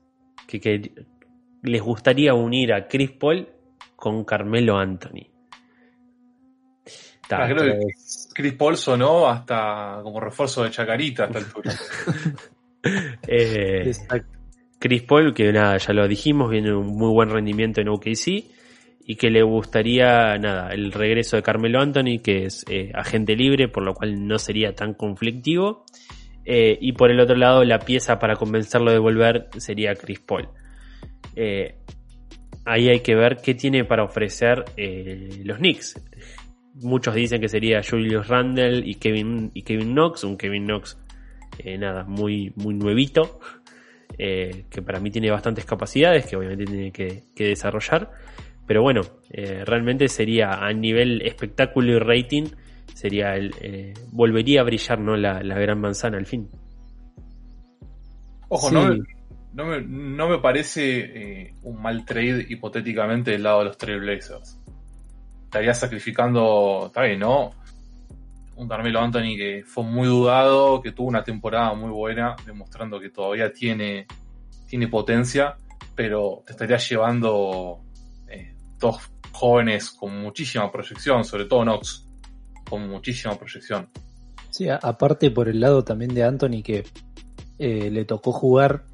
que, 0.47 0.61
que 0.61 1.07
les 1.63 1.83
gustaría 1.83 2.35
unir 2.35 2.73
a 2.73 2.89
Chris 2.89 3.11
Paul 3.13 3.49
con 3.97 4.25
Carmelo 4.25 4.79
Anthony. 4.79 5.38
Ah, 7.31 7.49
Chris 8.33 8.53
Paul 8.55 8.77
sonó 8.77 9.29
hasta 9.29 10.01
como 10.03 10.21
refuerzo 10.21 10.65
de 10.65 10.71
Chacarita 10.71 11.25
a 11.25 11.27
esta 11.27 11.39
altura. 11.39 11.73
Eh, 13.27 13.91
Chris 14.79 15.03
Paul, 15.03 15.35
que 15.35 15.53
nada, 15.53 15.77
ya 15.79 15.93
lo 15.93 16.07
dijimos, 16.07 16.49
viene 16.49 16.73
un 16.73 16.87
muy 16.87 17.11
buen 17.11 17.29
rendimiento 17.29 17.81
en 17.81 17.89
OKC 17.89 18.45
y 19.05 19.17
que 19.17 19.31
le 19.31 19.43
gustaría, 19.43 20.39
nada, 20.39 20.71
el 20.71 20.93
regreso 20.93 21.37
de 21.37 21.43
Carmelo 21.43 21.81
Anthony, 21.81 22.23
que 22.23 22.45
es 22.45 22.65
eh, 22.71 22.93
agente 22.95 23.35
libre, 23.35 23.67
por 23.67 23.83
lo 23.83 23.95
cual 23.95 24.27
no 24.27 24.39
sería 24.39 24.75
tan 24.77 24.95
conflictivo. 24.95 25.85
Eh, 26.45 26.79
y 26.81 26.93
por 26.93 27.11
el 27.11 27.19
otro 27.19 27.35
lado, 27.35 27.65
la 27.65 27.81
pieza 27.81 28.21
para 28.21 28.37
convencerlo 28.37 28.93
de 28.93 29.01
volver 29.01 29.49
sería 29.59 29.97
Chris 29.97 30.21
Paul. 30.21 30.49
ahí 32.65 32.89
hay 32.89 33.01
que 33.01 33.17
ver 33.17 33.39
qué 33.43 33.55
tiene 33.55 33.85
para 33.85 34.05
ofrecer 34.05 34.65
los 35.45 35.59
Knicks 35.59 35.97
muchos 36.81 37.15
dicen 37.15 37.41
que 37.41 37.49
sería 37.49 37.83
Julius 37.83 38.29
Randle 38.29 38.83
y 38.85 38.95
Kevin, 38.97 39.51
y 39.55 39.63
Kevin 39.63 39.93
Knox, 39.93 40.25
un 40.25 40.37
Kevin 40.37 40.67
Knox, 40.67 40.99
eh, 41.59 41.79
nada, 41.79 42.05
muy, 42.05 42.53
muy 42.57 42.75
nuevito, 42.75 43.41
eh, 44.19 44.65
que 44.71 44.83
para 44.83 45.01
mí 45.01 45.11
tiene 45.11 45.31
bastantes 45.31 45.65
capacidades, 45.65 46.27
que 46.27 46.37
obviamente 46.37 46.65
tiene 46.65 46.93
que, 46.93 47.25
desarrollar, 47.37 48.11
pero 48.67 48.83
bueno, 48.83 49.03
eh, 49.31 49.65
realmente 49.65 50.09
sería 50.09 50.65
a 50.65 50.73
nivel 50.73 51.23
espectáculo 51.23 51.93
y 51.93 51.99
rating, 51.99 52.45
sería 52.95 53.35
el, 53.35 53.95
volvería 54.13 54.61
a 54.61 54.65
brillar 54.65 54.99
¿no? 54.99 55.17
la, 55.17 55.41
gran 55.41 55.81
manzana 55.81 56.19
al 56.19 56.27
fin. 56.27 56.49
Ojo, 58.49 58.71
no, 58.71 58.97
no, 59.53 59.67
me, 59.67 59.83
no 59.83 60.29
me 60.29 60.39
parece 60.39 61.55
un 61.63 61.81
mal 61.81 62.05
trade 62.05 62.47
hipotéticamente 62.49 63.31
del 63.31 63.43
lado 63.43 63.61
de 63.61 63.65
los 63.67 63.79
Trailblazers 63.79 64.58
estaría 65.49 65.73
sacrificando, 65.73 66.85
está 66.89 67.03
bien, 67.05 67.21
¿no? 67.21 67.53
Un 68.57 68.69
Carmelo 68.69 69.01
Anthony 69.01 69.35
que 69.35 69.65
fue 69.67 69.83
muy 69.83 70.07
dudado, 70.07 70.83
que 70.83 70.93
tuvo 70.93 71.09
una 71.09 71.25
temporada 71.25 71.73
muy 71.73 71.91
buena, 71.91 72.37
demostrando 72.45 73.01
que 73.01 73.09
todavía 73.09 73.51
tiene, 73.51 74.07
tiene 74.69 74.89
potencia, 74.89 75.57
pero 75.95 76.43
te 76.45 76.53
estaría 76.53 76.77
llevando 76.77 77.81
eh, 78.29 78.55
dos 78.79 79.11
jóvenes 79.33 79.91
con 79.91 80.21
muchísima 80.21 80.71
proyección, 80.71 81.25
sobre 81.25 81.47
todo 81.47 81.63
Knox, 81.63 82.07
con 82.69 82.87
muchísima 82.87 83.35
proyección. 83.37 83.89
Sí, 84.51 84.69
aparte 84.69 85.31
por 85.31 85.49
el 85.49 85.61
lado 85.61 85.83
también 85.83 86.13
de 86.13 86.25
Anthony 86.25 86.63
que 86.63 86.85
eh, 87.59 87.91
le 87.91 88.05
tocó 88.05 88.33
jugar 88.33 88.85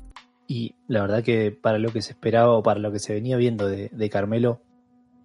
y 0.47 0.77
la 0.87 1.01
verdad 1.01 1.25
que 1.25 1.51
para 1.51 1.79
lo 1.79 1.93
que 1.93 2.01
se 2.01 2.13
esperaba 2.13 2.53
o 2.53 2.63
para 2.63 2.79
lo 2.79 2.93
que 2.93 3.01
se 3.01 3.13
venía 3.13 3.37
viendo 3.37 3.67
de, 3.67 3.89
de 3.89 4.11
Carmelo 4.11 4.61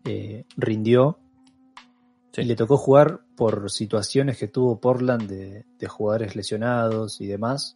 eh, 0.06 0.46
rindió. 0.58 1.20
Y 2.38 2.44
le 2.44 2.56
tocó 2.56 2.78
jugar 2.78 3.22
por 3.36 3.70
situaciones 3.70 4.38
que 4.38 4.48
tuvo 4.48 4.80
Portland 4.80 5.28
de, 5.28 5.66
jugadores 5.88 6.36
lesionados 6.38 7.20
y 7.20 7.28
demás. 7.28 7.76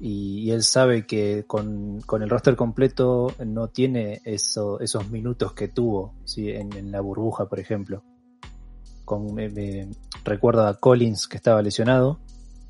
Y, 0.00 0.40
y 0.40 0.50
él 0.50 0.64
sabe 0.64 1.06
que 1.06 1.44
con, 1.46 2.00
con, 2.00 2.22
el 2.22 2.30
roster 2.30 2.56
completo 2.56 3.32
no 3.46 3.68
tiene 3.68 4.20
eso, 4.24 4.80
esos 4.80 5.10
minutos 5.10 5.52
que 5.52 5.68
tuvo 5.68 6.14
¿sí? 6.24 6.50
en, 6.50 6.72
en, 6.76 6.90
la 6.90 7.00
burbuja, 7.00 7.48
por 7.48 7.60
ejemplo. 7.60 8.02
Con, 9.04 9.32
me, 9.32 9.48
me, 9.48 9.88
recuerdo 10.24 10.66
a 10.66 10.74
Collins 10.74 11.28
que 11.28 11.36
estaba 11.36 11.62
lesionado 11.62 12.18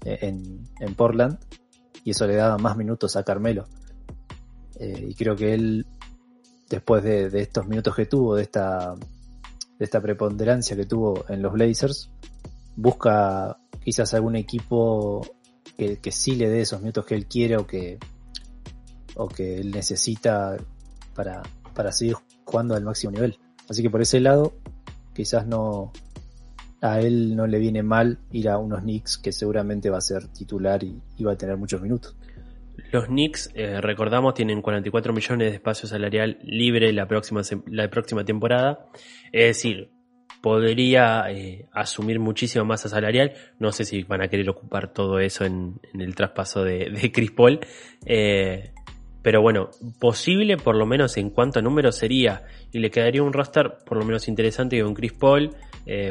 eh, 0.05 0.19
en, 0.23 0.69
en, 0.81 0.95
Portland 0.95 1.39
y 2.05 2.11
eso 2.11 2.27
le 2.27 2.35
daba 2.35 2.59
más 2.59 2.77
minutos 2.77 3.17
a 3.17 3.23
Carmelo. 3.23 3.67
Eh, 4.79 5.07
y 5.11 5.15
creo 5.15 5.37
que 5.37 5.55
él, 5.55 5.87
después 6.73 7.05
de, 7.05 7.27
estos 7.41 7.67
minutos 7.67 7.95
que 7.95 8.07
tuvo, 8.07 8.37
de 8.37 8.43
esta, 8.43 8.95
de 8.95 9.85
esta 9.85 10.01
preponderancia 10.01 10.75
que 10.75 10.87
tuvo 10.87 11.25
en 11.29 11.43
los 11.43 11.53
Blazers, 11.53 12.11
busca 12.77 13.59
quizás 13.85 14.15
algún 14.15 14.37
equipo 14.37 15.21
que, 15.77 15.99
que 15.99 16.11
sí 16.11 16.35
le 16.35 16.49
dé 16.49 16.63
esos 16.63 16.81
minutos 16.81 17.05
que 17.05 17.15
él 17.15 17.27
quiere 17.27 17.59
o 17.59 17.67
que, 17.67 17.99
él 19.39 19.71
necesita 19.71 20.57
para, 21.15 21.43
seguir 21.93 22.17
jugando 22.45 22.75
al 22.75 22.85
máximo 22.85 23.13
nivel. 23.13 23.39
Así 23.69 23.83
que 23.83 23.91
por 23.91 24.01
ese 24.01 24.21
lado, 24.21 24.55
quizás 25.15 25.47
no 25.47 25.93
a 26.81 27.01
él 27.01 27.37
no 27.37 27.47
le 27.47 27.59
viene 27.59 27.83
mal 27.85 28.19
ir 28.33 28.49
a 28.49 28.59
unos 28.59 28.81
Knicks 28.81 29.19
que 29.19 29.31
seguramente 29.31 29.89
va 29.89 29.99
a 29.99 30.01
ser 30.01 30.27
titular 30.29 30.83
y 30.83 31.23
va 31.23 31.33
a 31.33 31.37
tener 31.37 31.57
muchos 31.59 31.81
minutos. 31.83 32.17
Los 32.93 33.07
Knicks, 33.07 33.51
eh, 33.55 33.81
recordamos, 33.81 34.35
tienen 34.35 34.61
44 34.61 35.15
millones 35.15 35.49
de 35.49 35.55
espacio 35.55 35.89
salarial 35.89 36.39
libre 36.43 36.93
la 36.93 37.09
próxima, 37.09 37.41
la 37.67 37.89
próxima 37.89 38.23
temporada. 38.23 38.87
Es 39.33 39.57
decir, 39.57 39.89
podría 40.43 41.25
eh, 41.31 41.69
asumir 41.73 42.21
muchísima 42.21 42.65
masa 42.65 42.91
salarial. 42.91 43.33
No 43.59 43.73
sé 43.73 43.87
si 43.87 44.03
van 44.03 44.21
a 44.21 44.29
querer 44.29 44.51
ocupar 44.51 44.93
todo 44.93 45.21
eso 45.21 45.47
en, 45.47 45.81
el 45.99 46.15
traspaso 46.15 46.65
de, 46.65 46.91
de 46.91 47.11
Chris 47.11 47.31
Paul. 47.31 47.61
Eh, 48.05 48.75
pero 49.23 49.41
bueno, 49.41 49.71
posible 49.99 50.59
por 50.59 50.77
lo 50.77 50.85
menos 50.85 51.17
en 51.17 51.31
cuanto 51.31 51.61
a 51.61 51.63
números 51.63 51.97
sería. 51.97 52.45
Y 52.73 52.81
le 52.81 52.91
quedaría 52.91 53.23
un 53.23 53.33
roster 53.33 53.79
por 53.87 53.97
lo 53.97 54.05
menos 54.05 54.29
interesante 54.29 54.83
con 54.83 54.93
Chris 54.93 55.15
Paul, 55.15 55.57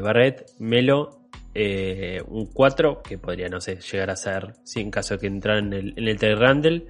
Barrett, 0.02 0.50
Melo, 0.58 1.21
eh, 1.54 2.22
un 2.28 2.48
4 2.48 3.02
que 3.04 3.18
podría, 3.18 3.50
no 3.50 3.60
sé, 3.62 3.80
llegar 3.80 4.10
a 4.10 4.16
ser, 4.16 4.56
si 4.64 4.80
en 4.80 4.92
caso 4.92 5.16
de 5.16 5.20
que 5.20 5.28
entraran 5.28 5.68
en 5.68 5.74
el, 5.74 5.94
en 5.98 6.08
el 6.08 6.18
Terry 6.18 6.36
Randall, 6.36 6.88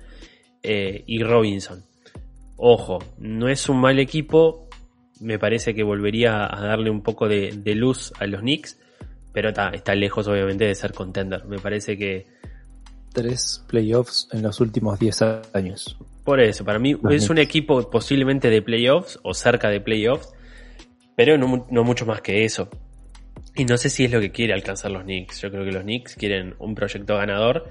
eh, 0.63 1.03
y 1.07 1.23
Robinson. 1.23 1.83
Ojo, 2.57 2.99
no 3.17 3.49
es 3.49 3.67
un 3.69 3.81
mal 3.81 3.97
equipo, 3.97 4.69
me 5.19 5.39
parece 5.39 5.73
que 5.73 5.81
volvería 5.81 6.45
a 6.45 6.61
darle 6.61 6.91
un 6.91 7.01
poco 7.01 7.27
de, 7.27 7.51
de 7.57 7.73
luz 7.73 8.13
a 8.19 8.27
los 8.27 8.41
Knicks, 8.41 8.77
pero 9.33 9.49
está, 9.49 9.69
está, 9.69 9.95
lejos 9.95 10.27
obviamente 10.27 10.65
de 10.65 10.75
ser 10.75 10.93
contender. 10.93 11.45
Me 11.45 11.57
parece 11.57 11.97
que... 11.97 12.27
Tres 13.13 13.63
playoffs 13.67 14.29
en 14.31 14.43
los 14.43 14.59
últimos 14.59 14.99
10 14.99 15.21
años. 15.53 15.97
Por 16.23 16.39
eso, 16.39 16.63
para 16.63 16.79
mí 16.79 16.93
los 16.93 17.01
es 17.01 17.09
Knicks. 17.09 17.29
un 17.29 17.37
equipo 17.39 17.89
posiblemente 17.89 18.49
de 18.49 18.61
playoffs 18.61 19.19
o 19.23 19.33
cerca 19.33 19.69
de 19.69 19.81
playoffs, 19.81 20.29
pero 21.15 21.37
no, 21.37 21.65
no, 21.71 21.83
mucho 21.83 22.05
más 22.05 22.21
que 22.21 22.45
eso. 22.45 22.69
Y 23.55 23.65
no 23.65 23.77
sé 23.77 23.89
si 23.89 24.05
es 24.05 24.11
lo 24.11 24.19
que 24.19 24.31
quiere 24.31 24.53
alcanzar 24.53 24.91
los 24.91 25.03
Knicks. 25.03 25.41
Yo 25.41 25.51
creo 25.51 25.65
que 25.65 25.71
los 25.71 25.83
Knicks 25.83 26.15
quieren 26.15 26.55
un 26.59 26.73
proyecto 26.73 27.17
ganador 27.17 27.69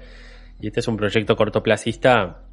y 0.59 0.67
este 0.67 0.79
es 0.79 0.87
un 0.87 0.97
proyecto 0.97 1.35
cortoplacista 1.35 2.43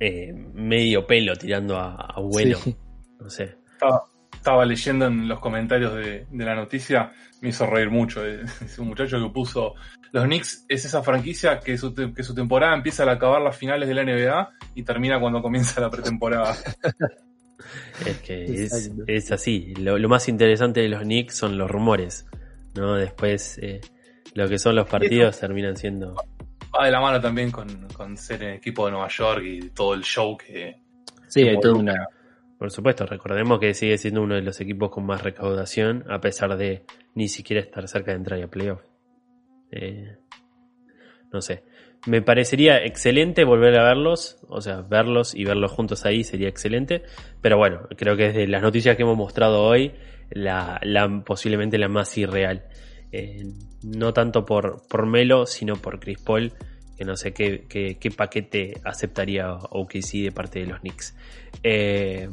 eh, 0.00 0.32
medio 0.32 1.06
pelo 1.06 1.36
tirando 1.36 1.76
a, 1.76 1.94
a 1.94 2.20
bueno. 2.20 2.58
Sí. 2.58 2.76
No 3.20 3.30
sé 3.30 3.56
estaba, 3.76 4.04
estaba, 4.32 4.64
leyendo 4.64 5.06
en 5.06 5.28
los 5.28 5.38
comentarios 5.38 5.94
de, 5.94 6.26
de, 6.30 6.44
la 6.44 6.54
noticia, 6.54 7.12
me 7.40 7.50
hizo 7.50 7.66
reír 7.66 7.90
mucho. 7.90 8.24
Es 8.26 8.78
un 8.78 8.88
muchacho 8.88 9.18
que 9.22 9.30
puso, 9.30 9.74
los 10.12 10.24
Knicks 10.24 10.64
es 10.68 10.84
esa 10.84 11.02
franquicia 11.02 11.60
que 11.60 11.76
su, 11.76 11.94
que 11.94 12.22
su 12.22 12.34
temporada 12.34 12.74
empieza 12.74 13.02
al 13.02 13.10
acabar 13.10 13.42
las 13.42 13.56
finales 13.56 13.88
de 13.88 13.94
la 13.94 14.04
NBA 14.04 14.50
y 14.74 14.82
termina 14.82 15.20
cuando 15.20 15.42
comienza 15.42 15.80
la 15.80 15.90
pretemporada. 15.90 16.56
es 18.06 18.18
que 18.18 18.44
es, 18.64 18.92
es 19.06 19.32
así. 19.32 19.74
Lo, 19.74 19.98
lo, 19.98 20.08
más 20.08 20.28
interesante 20.28 20.80
de 20.80 20.88
los 20.88 21.02
Knicks 21.02 21.36
son 21.36 21.58
los 21.58 21.70
rumores, 21.70 22.26
¿no? 22.74 22.94
Después, 22.94 23.58
eh, 23.58 23.80
lo 24.34 24.48
que 24.48 24.58
son 24.58 24.76
los 24.76 24.88
partidos 24.88 25.38
terminan 25.38 25.76
siendo... 25.76 26.14
Va 26.74 26.84
de 26.84 26.90
la 26.90 27.00
mano 27.00 27.20
también 27.20 27.50
con, 27.50 27.88
con 27.88 28.16
ser 28.16 28.42
el 28.42 28.54
equipo 28.54 28.86
de 28.86 28.92
Nueva 28.92 29.08
York 29.08 29.42
y 29.44 29.70
todo 29.70 29.94
el 29.94 30.02
show 30.02 30.36
que... 30.36 30.76
Sí, 31.28 31.42
hay 31.42 31.58
toda 31.58 31.74
una, 31.74 32.08
por 32.58 32.70
supuesto, 32.70 33.04
recordemos 33.04 33.60
que 33.60 33.74
sigue 33.74 33.98
siendo 33.98 34.22
uno 34.22 34.34
de 34.34 34.42
los 34.42 34.60
equipos 34.60 34.90
con 34.90 35.04
más 35.04 35.22
recaudación, 35.22 36.04
a 36.10 36.20
pesar 36.20 36.56
de 36.56 36.84
ni 37.14 37.28
siquiera 37.28 37.60
estar 37.60 37.86
cerca 37.86 38.12
de 38.12 38.16
entrar 38.16 38.42
a 38.42 38.48
playoff. 38.48 38.82
Eh, 39.70 40.16
no 41.32 41.42
sé. 41.42 41.64
Me 42.06 42.22
parecería 42.22 42.84
excelente 42.84 43.44
volver 43.44 43.78
a 43.78 43.84
verlos, 43.84 44.38
o 44.48 44.60
sea, 44.60 44.82
verlos 44.82 45.34
y 45.34 45.44
verlos 45.44 45.72
juntos 45.72 46.04
ahí 46.04 46.22
sería 46.22 46.48
excelente. 46.48 47.02
Pero 47.40 47.56
bueno, 47.56 47.88
creo 47.96 48.16
que 48.16 48.28
desde 48.28 48.46
las 48.46 48.62
noticias 48.62 48.96
que 48.96 49.02
hemos 49.02 49.16
mostrado 49.16 49.62
hoy, 49.62 49.92
la, 50.30 50.80
posiblemente 51.24 51.78
la 51.78 51.88
más 51.88 52.16
irreal. 52.18 52.64
Eh, 53.12 53.44
no 53.82 54.12
tanto 54.12 54.44
por, 54.44 54.86
por 54.88 55.06
Melo, 55.06 55.46
sino 55.46 55.76
por 55.76 55.98
Chris 56.00 56.20
Paul, 56.20 56.52
que 56.96 57.04
no 57.04 57.16
sé 57.16 57.32
qué, 57.32 57.66
qué, 57.68 57.98
qué 57.98 58.10
paquete 58.10 58.74
aceptaría 58.84 59.52
OKC 59.52 60.24
de 60.24 60.32
parte 60.32 60.60
de 60.60 60.66
los 60.66 60.80
Knicks. 60.80 61.16
Eh, 61.62 62.28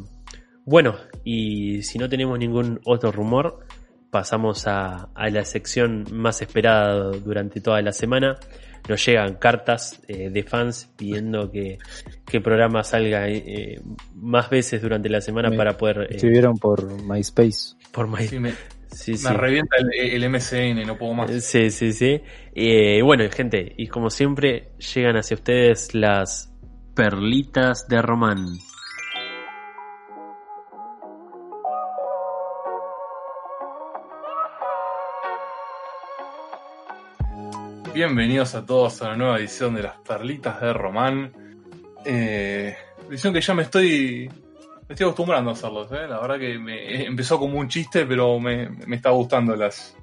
bueno, 0.65 0.95
y 1.23 1.83
si 1.83 1.97
no 1.97 2.07
tenemos 2.07 2.39
ningún 2.39 2.79
otro 2.85 3.11
rumor, 3.11 3.65
pasamos 4.09 4.65
a, 4.67 5.09
la 5.15 5.43
sección 5.43 6.05
más 6.11 6.41
esperada 6.41 7.11
durante 7.11 7.59
toda 7.59 7.81
la 7.81 7.91
semana. 7.91 8.37
Nos 8.87 9.05
llegan 9.05 9.35
cartas 9.35 10.01
eh, 10.07 10.29
de 10.29 10.43
fans 10.43 10.89
pidiendo 10.97 11.49
que, 11.49 11.77
que 12.25 12.37
el 12.37 12.43
programa 12.43 12.83
salga 12.83 13.29
eh, 13.29 13.79
más 14.15 14.49
veces 14.49 14.81
durante 14.81 15.09
la 15.09 15.21
semana 15.21 15.49
me 15.49 15.57
para 15.57 15.77
poder... 15.77 16.01
Eh, 16.01 16.15
escribieron 16.15 16.57
por 16.57 17.01
MySpace. 17.01 17.75
Por 17.91 18.07
MySpace. 18.07 18.29
Sí, 18.29 18.39
me, 18.39 18.51
sí, 18.91 19.11
me 19.11 19.17
sí. 19.17 19.27
revienta 19.27 19.77
el, 19.77 20.23
el, 20.23 20.29
MCN, 20.29 20.85
no 20.85 20.97
puedo 20.97 21.13
más. 21.13 21.31
Sí, 21.43 21.71
sí, 21.71 21.93
sí. 21.93 22.21
Eh, 22.53 23.01
bueno, 23.01 23.23
gente, 23.31 23.73
y 23.77 23.87
como 23.87 24.09
siempre, 24.09 24.71
llegan 24.93 25.15
hacia 25.15 25.35
ustedes 25.35 25.95
las 25.95 26.53
perlitas 26.93 27.87
de 27.87 28.01
Román. 28.01 28.57
Bienvenidos 37.93 38.55
a 38.55 38.65
todos 38.65 39.03
a 39.03 39.05
una 39.05 39.17
nueva 39.17 39.37
edición 39.37 39.75
de 39.75 39.83
las 39.83 39.97
perlitas 39.97 40.59
de 40.59 40.73
Román. 40.73 41.31
Eh, 42.03 42.75
edición 43.07 43.31
que 43.31 43.39
ya 43.39 43.53
me 43.53 43.61
estoy. 43.61 44.27
Me 44.87 44.95
estoy 44.95 45.05
acostumbrando 45.05 45.51
a 45.51 45.53
hacerlos, 45.53 45.91
¿eh? 45.91 46.07
La 46.09 46.19
verdad 46.19 46.39
que 46.39 46.57
me, 46.57 47.05
empezó 47.05 47.37
como 47.37 47.59
un 47.59 47.67
chiste, 47.67 48.07
pero 48.07 48.39
me, 48.39 48.67
me 48.67 48.95
está 48.95 49.11
gustando 49.11 49.55
las, 49.55 49.95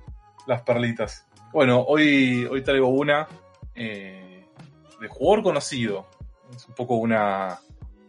las 0.46 0.62
perlitas. 0.62 1.26
Bueno, 1.52 1.80
hoy, 1.80 2.46
hoy 2.48 2.62
traigo 2.62 2.90
una 2.90 3.26
eh, 3.74 4.46
de 5.00 5.08
jugador 5.08 5.42
conocido. 5.42 6.06
Es 6.54 6.68
un 6.68 6.74
poco 6.76 6.94
una, 6.94 7.58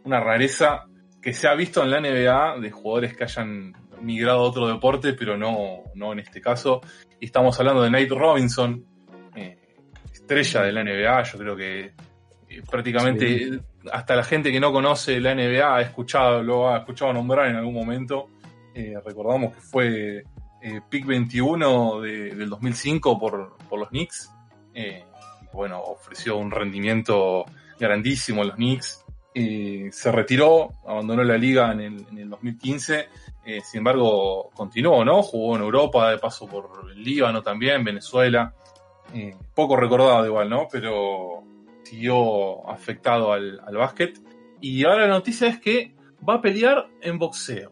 una 0.03 0.19
rareza 0.19 0.85
que 1.19 1.33
se 1.33 1.47
ha 1.47 1.55
visto 1.55 1.83
en 1.83 1.89
la 1.89 1.99
NBA 1.99 2.59
de 2.59 2.69
jugadores 2.69 3.17
que 3.17 3.23
hayan 3.23 3.73
migrado 3.99 4.41
a 4.41 4.43
otro 4.43 4.67
deporte, 4.67 5.13
pero 5.13 5.37
no, 5.37 5.85
no 5.95 6.13
en 6.13 6.19
este 6.19 6.39
caso. 6.39 6.81
Y 7.19 7.25
estamos 7.25 7.59
hablando 7.59 7.81
de 7.81 7.89
Nate 7.89 8.09
Robinson, 8.09 8.85
eh, 8.85 8.90
estrella 10.21 10.61
de 10.61 10.71
la 10.71 10.83
NBA. 10.83 11.23
Yo 11.23 11.37
creo 11.37 11.55
que 11.55 11.79
eh, 12.49 12.61
prácticamente 12.69 13.37
sí. 13.37 13.59
hasta 13.91 14.15
la 14.15 14.23
gente 14.23 14.51
que 14.51 14.59
no 14.59 14.71
conoce 14.71 15.19
la 15.19 15.35
NBA 15.35 15.75
ha 15.75 15.81
escuchado, 15.81 16.41
lo 16.43 16.69
ha 16.69 16.79
escuchado 16.79 17.13
nombrar 17.13 17.49
en 17.49 17.55
algún 17.55 17.73
momento. 17.73 18.29
Eh, 18.73 18.95
recordamos 19.05 19.53
que 19.53 19.61
fue 19.61 20.23
eh, 20.61 20.81
pick 20.89 21.05
21 21.05 22.01
de, 22.01 22.35
del 22.35 22.49
2005 22.49 23.19
por, 23.19 23.57
por 23.69 23.79
los 23.79 23.89
Knicks. 23.89 24.31
Eh, 24.73 25.03
bueno, 25.53 25.81
ofreció 25.81 26.37
un 26.37 26.51
rendimiento 26.51 27.45
grandísimo 27.79 28.41
a 28.41 28.45
los 28.45 28.55
Knicks. 28.55 29.03
se 29.33 30.11
retiró, 30.11 30.71
abandonó 30.85 31.23
la 31.23 31.37
liga 31.37 31.71
en 31.71 31.81
el, 31.81 32.05
en 32.11 32.17
el 32.17 32.29
2015. 32.29 33.09
sin 33.63 33.77
embargo, 33.79 34.49
continuó, 34.53 35.03
¿no? 35.03 35.21
Jugó 35.23 35.55
en 35.57 35.63
Europa, 35.63 36.09
de 36.11 36.17
paso 36.17 36.47
por 36.47 36.89
el 36.91 37.03
Líbano 37.03 37.41
también, 37.41 37.83
Venezuela. 37.83 38.53
Eh, 39.13 39.35
poco 39.53 39.75
recordado 39.75 40.25
igual, 40.25 40.49
¿no? 40.49 40.67
Pero 40.71 41.43
siguió 41.83 42.69
afectado 42.69 43.33
al, 43.33 43.59
al 43.65 43.75
básquet. 43.75 44.19
Y 44.61 44.83
ahora 44.85 45.07
la 45.07 45.13
noticia 45.13 45.47
es 45.47 45.59
que 45.59 45.95
va 46.27 46.35
a 46.35 46.41
pelear 46.41 46.87
en 47.01 47.17
boxeo. 47.17 47.71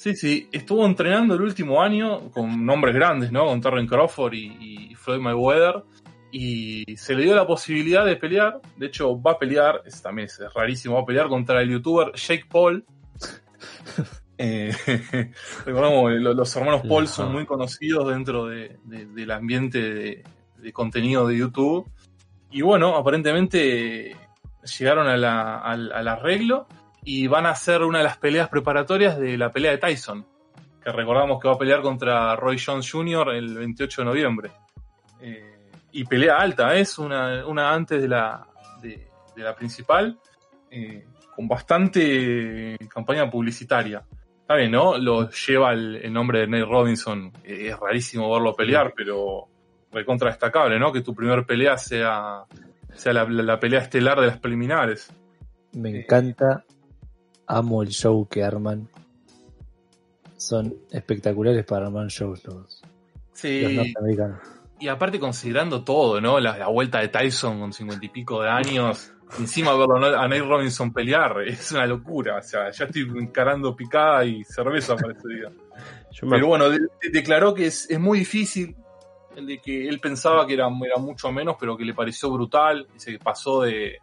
Sí, 0.00 0.16
sí, 0.16 0.48
estuvo 0.50 0.86
entrenando 0.86 1.34
el 1.34 1.42
último 1.42 1.82
año 1.82 2.30
con 2.30 2.64
nombres 2.64 2.94
grandes, 2.94 3.30
¿no? 3.30 3.44
Con 3.44 3.60
Terry 3.60 3.86
Crawford 3.86 4.32
y, 4.32 4.90
y, 4.90 4.94
Floyd 4.94 5.20
Mayweather. 5.20 5.84
Y 6.32 6.96
se 6.96 7.14
le 7.14 7.24
dio 7.24 7.34
la 7.34 7.46
posibilidad 7.46 8.06
de 8.06 8.16
pelear. 8.16 8.62
De 8.78 8.86
hecho, 8.86 9.20
va 9.20 9.32
a 9.32 9.38
pelear, 9.38 9.82
es, 9.84 10.00
también 10.00 10.26
es 10.26 10.40
rarísimo, 10.54 10.94
va 10.94 11.02
a 11.02 11.04
pelear 11.04 11.28
contra 11.28 11.60
el 11.60 11.70
youtuber 11.70 12.12
Jake 12.14 12.46
Paul. 12.50 12.82
eh, 14.38 14.72
recordamos, 15.66 16.12
los 16.12 16.56
hermanos 16.56 16.80
Paul 16.88 17.06
son 17.06 17.32
muy 17.32 17.44
conocidos 17.44 18.08
dentro 18.08 18.46
de, 18.46 18.78
de, 18.84 19.04
del 19.04 19.30
ambiente 19.30 19.82
de, 19.82 20.24
de 20.60 20.72
contenido 20.72 21.26
de 21.26 21.38
YouTube. 21.38 21.90
Y 22.50 22.62
bueno, 22.62 22.96
aparentemente 22.96 24.16
llegaron 24.78 25.06
a 25.08 25.16
la- 25.16 25.58
al, 25.58 25.92
al 25.92 26.08
arreglo 26.08 26.66
y 27.04 27.26
van 27.26 27.46
a 27.46 27.50
hacer 27.50 27.82
una 27.82 27.98
de 27.98 28.04
las 28.04 28.18
peleas 28.18 28.48
preparatorias 28.48 29.18
de 29.18 29.38
la 29.38 29.50
pelea 29.50 29.70
de 29.72 29.78
Tyson, 29.78 30.26
que 30.84 30.90
recordamos 30.92 31.40
que 31.40 31.48
va 31.48 31.54
a 31.54 31.58
pelear 31.58 31.80
contra 31.80 32.34
Roy 32.36 32.58
Jones 32.64 32.90
Jr. 32.90 33.30
el 33.34 33.54
28 33.56 34.02
de 34.02 34.04
noviembre. 34.04 34.50
Eh, 35.20 35.70
y 35.92 36.04
pelea 36.04 36.38
alta, 36.38 36.74
es 36.76 36.98
una, 36.98 37.46
una 37.46 37.72
antes 37.72 38.00
de 38.02 38.08
la, 38.08 38.46
de, 38.82 39.08
de 39.34 39.42
la 39.42 39.54
principal, 39.54 40.18
eh, 40.70 41.04
con 41.34 41.48
bastante 41.48 42.76
campaña 42.92 43.28
publicitaria. 43.30 44.02
Está 44.40 44.56
bien, 44.56 44.72
¿no? 44.72 44.98
Lo 44.98 45.30
lleva 45.30 45.72
el, 45.72 45.96
el 45.96 46.12
nombre 46.12 46.40
de 46.40 46.46
Nate 46.48 46.64
Robinson, 46.64 47.32
eh, 47.44 47.68
es 47.70 47.78
rarísimo 47.78 48.30
verlo 48.32 48.54
pelear, 48.54 48.92
pero 48.96 49.48
recontra 49.92 50.28
destacable, 50.30 50.78
¿no? 50.78 50.92
Que 50.92 51.00
tu 51.02 51.14
primer 51.14 51.44
pelea 51.46 51.76
sea, 51.78 52.44
sea 52.94 53.12
la, 53.12 53.24
la- 53.24 53.42
la 53.42 53.60
pelea 53.60 53.80
estelar 53.80 54.20
de 54.20 54.26
las 54.28 54.38
preliminares. 54.38 55.12
Me 55.72 56.00
encanta. 56.00 56.64
Amo 57.46 57.82
el 57.82 57.88
show 57.90 58.28
que 58.28 58.44
arman. 58.44 58.88
Son 60.36 60.74
espectaculares 60.90 61.64
para 61.64 61.86
armar 61.86 62.06
shows 62.08 62.44
los, 62.44 62.54
los 62.56 62.82
Sí, 63.32 63.62
norteamericanos. 63.74 64.38
y 64.78 64.88
aparte 64.88 65.18
considerando 65.20 65.82
todo, 65.84 66.20
¿no? 66.20 66.40
La, 66.40 66.56
la 66.58 66.68
vuelta 66.68 67.00
de 67.00 67.08
Tyson 67.08 67.60
con 67.60 67.72
cincuenta 67.72 68.04
y 68.06 68.08
pico 68.08 68.42
de 68.42 68.48
años, 68.50 69.12
encima 69.38 69.74
verlo 69.74 69.96
a 70.18 70.28
Nate 70.28 70.40
Robinson 70.42 70.92
pelear, 70.92 71.42
es 71.46 71.72
una 71.72 71.86
locura. 71.86 72.36
O 72.38 72.42
sea, 72.42 72.70
ya 72.70 72.84
estoy 72.84 73.02
encarando 73.18 73.74
picada 73.76 74.24
y 74.24 74.44
cerveza 74.44 74.96
para 74.96 75.12
ese 75.12 75.28
día. 75.28 75.50
Yo 76.12 76.26
me 76.26 76.36
Pero 76.36 76.46
bueno, 76.48 76.70
de- 76.70 76.78
de- 76.80 77.10
declaró 77.12 77.52
que 77.54 77.66
es, 77.66 77.88
es 77.90 78.00
muy 78.00 78.20
difícil, 78.20 78.76
el 79.36 79.46
de 79.46 79.58
que 79.58 79.88
él 79.88 80.00
pensaba 80.00 80.46
que 80.46 80.54
era, 80.54 80.68
era 80.84 80.96
mucho 80.98 81.30
menos, 81.32 81.56
pero 81.58 81.76
que 81.76 81.84
le 81.84 81.94
pareció 81.94 82.30
brutal. 82.30 82.86
Dice 82.92 83.12
que 83.12 83.18
pasó 83.18 83.62
de, 83.62 83.98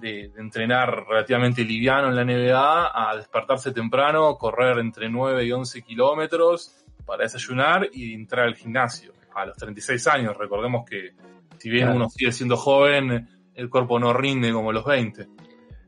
de- 0.00 0.28
de 0.28 0.40
entrenar 0.40 1.04
relativamente 1.08 1.64
liviano 1.64 2.08
en 2.08 2.16
la 2.16 2.24
NBA 2.24 3.10
a 3.10 3.16
despertarse 3.16 3.72
temprano, 3.72 4.36
correr 4.36 4.78
entre 4.78 5.08
9 5.08 5.44
y 5.44 5.52
11 5.52 5.82
kilómetros 5.82 6.84
para 7.04 7.24
desayunar 7.24 7.88
y 7.92 8.14
entrar 8.14 8.46
al 8.46 8.54
gimnasio. 8.54 9.12
A 9.34 9.46
los 9.46 9.56
36 9.56 10.06
años, 10.08 10.36
recordemos 10.36 10.84
que 10.88 11.10
si 11.58 11.68
bien 11.70 11.84
Claro. 11.84 11.96
uno 11.96 12.08
sigue 12.10 12.32
siendo 12.32 12.56
joven, 12.56 13.28
el 13.54 13.68
cuerpo 13.70 13.98
no 13.98 14.12
rinde 14.12 14.52
como 14.52 14.72
los 14.72 14.84
20. 14.84 15.26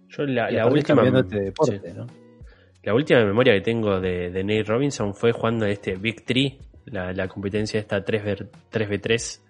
Yo 0.09 0.25
la, 0.27 0.51
la 0.51 0.67
última, 0.67 0.97
cambiándote 1.03 1.37
de 1.39 1.45
deporte, 1.47 1.81
sí. 1.85 1.97
¿no? 1.97 2.07
la 2.83 2.95
última 2.95 3.25
memoria 3.25 3.55
que 3.55 3.61
tengo 3.63 3.99
de, 4.01 4.31
de 4.31 4.43
Nate 4.45 4.65
Robinson 4.65 5.15
fue 5.15 5.33
jugando 5.33 5.65
este 5.67 5.95
Big 5.97 6.25
Three, 6.25 6.59
la, 6.87 7.13
la 7.13 7.29
competencia 7.29 7.79
esta 7.81 8.05
3v, 8.05 8.49
3v3 8.71 9.41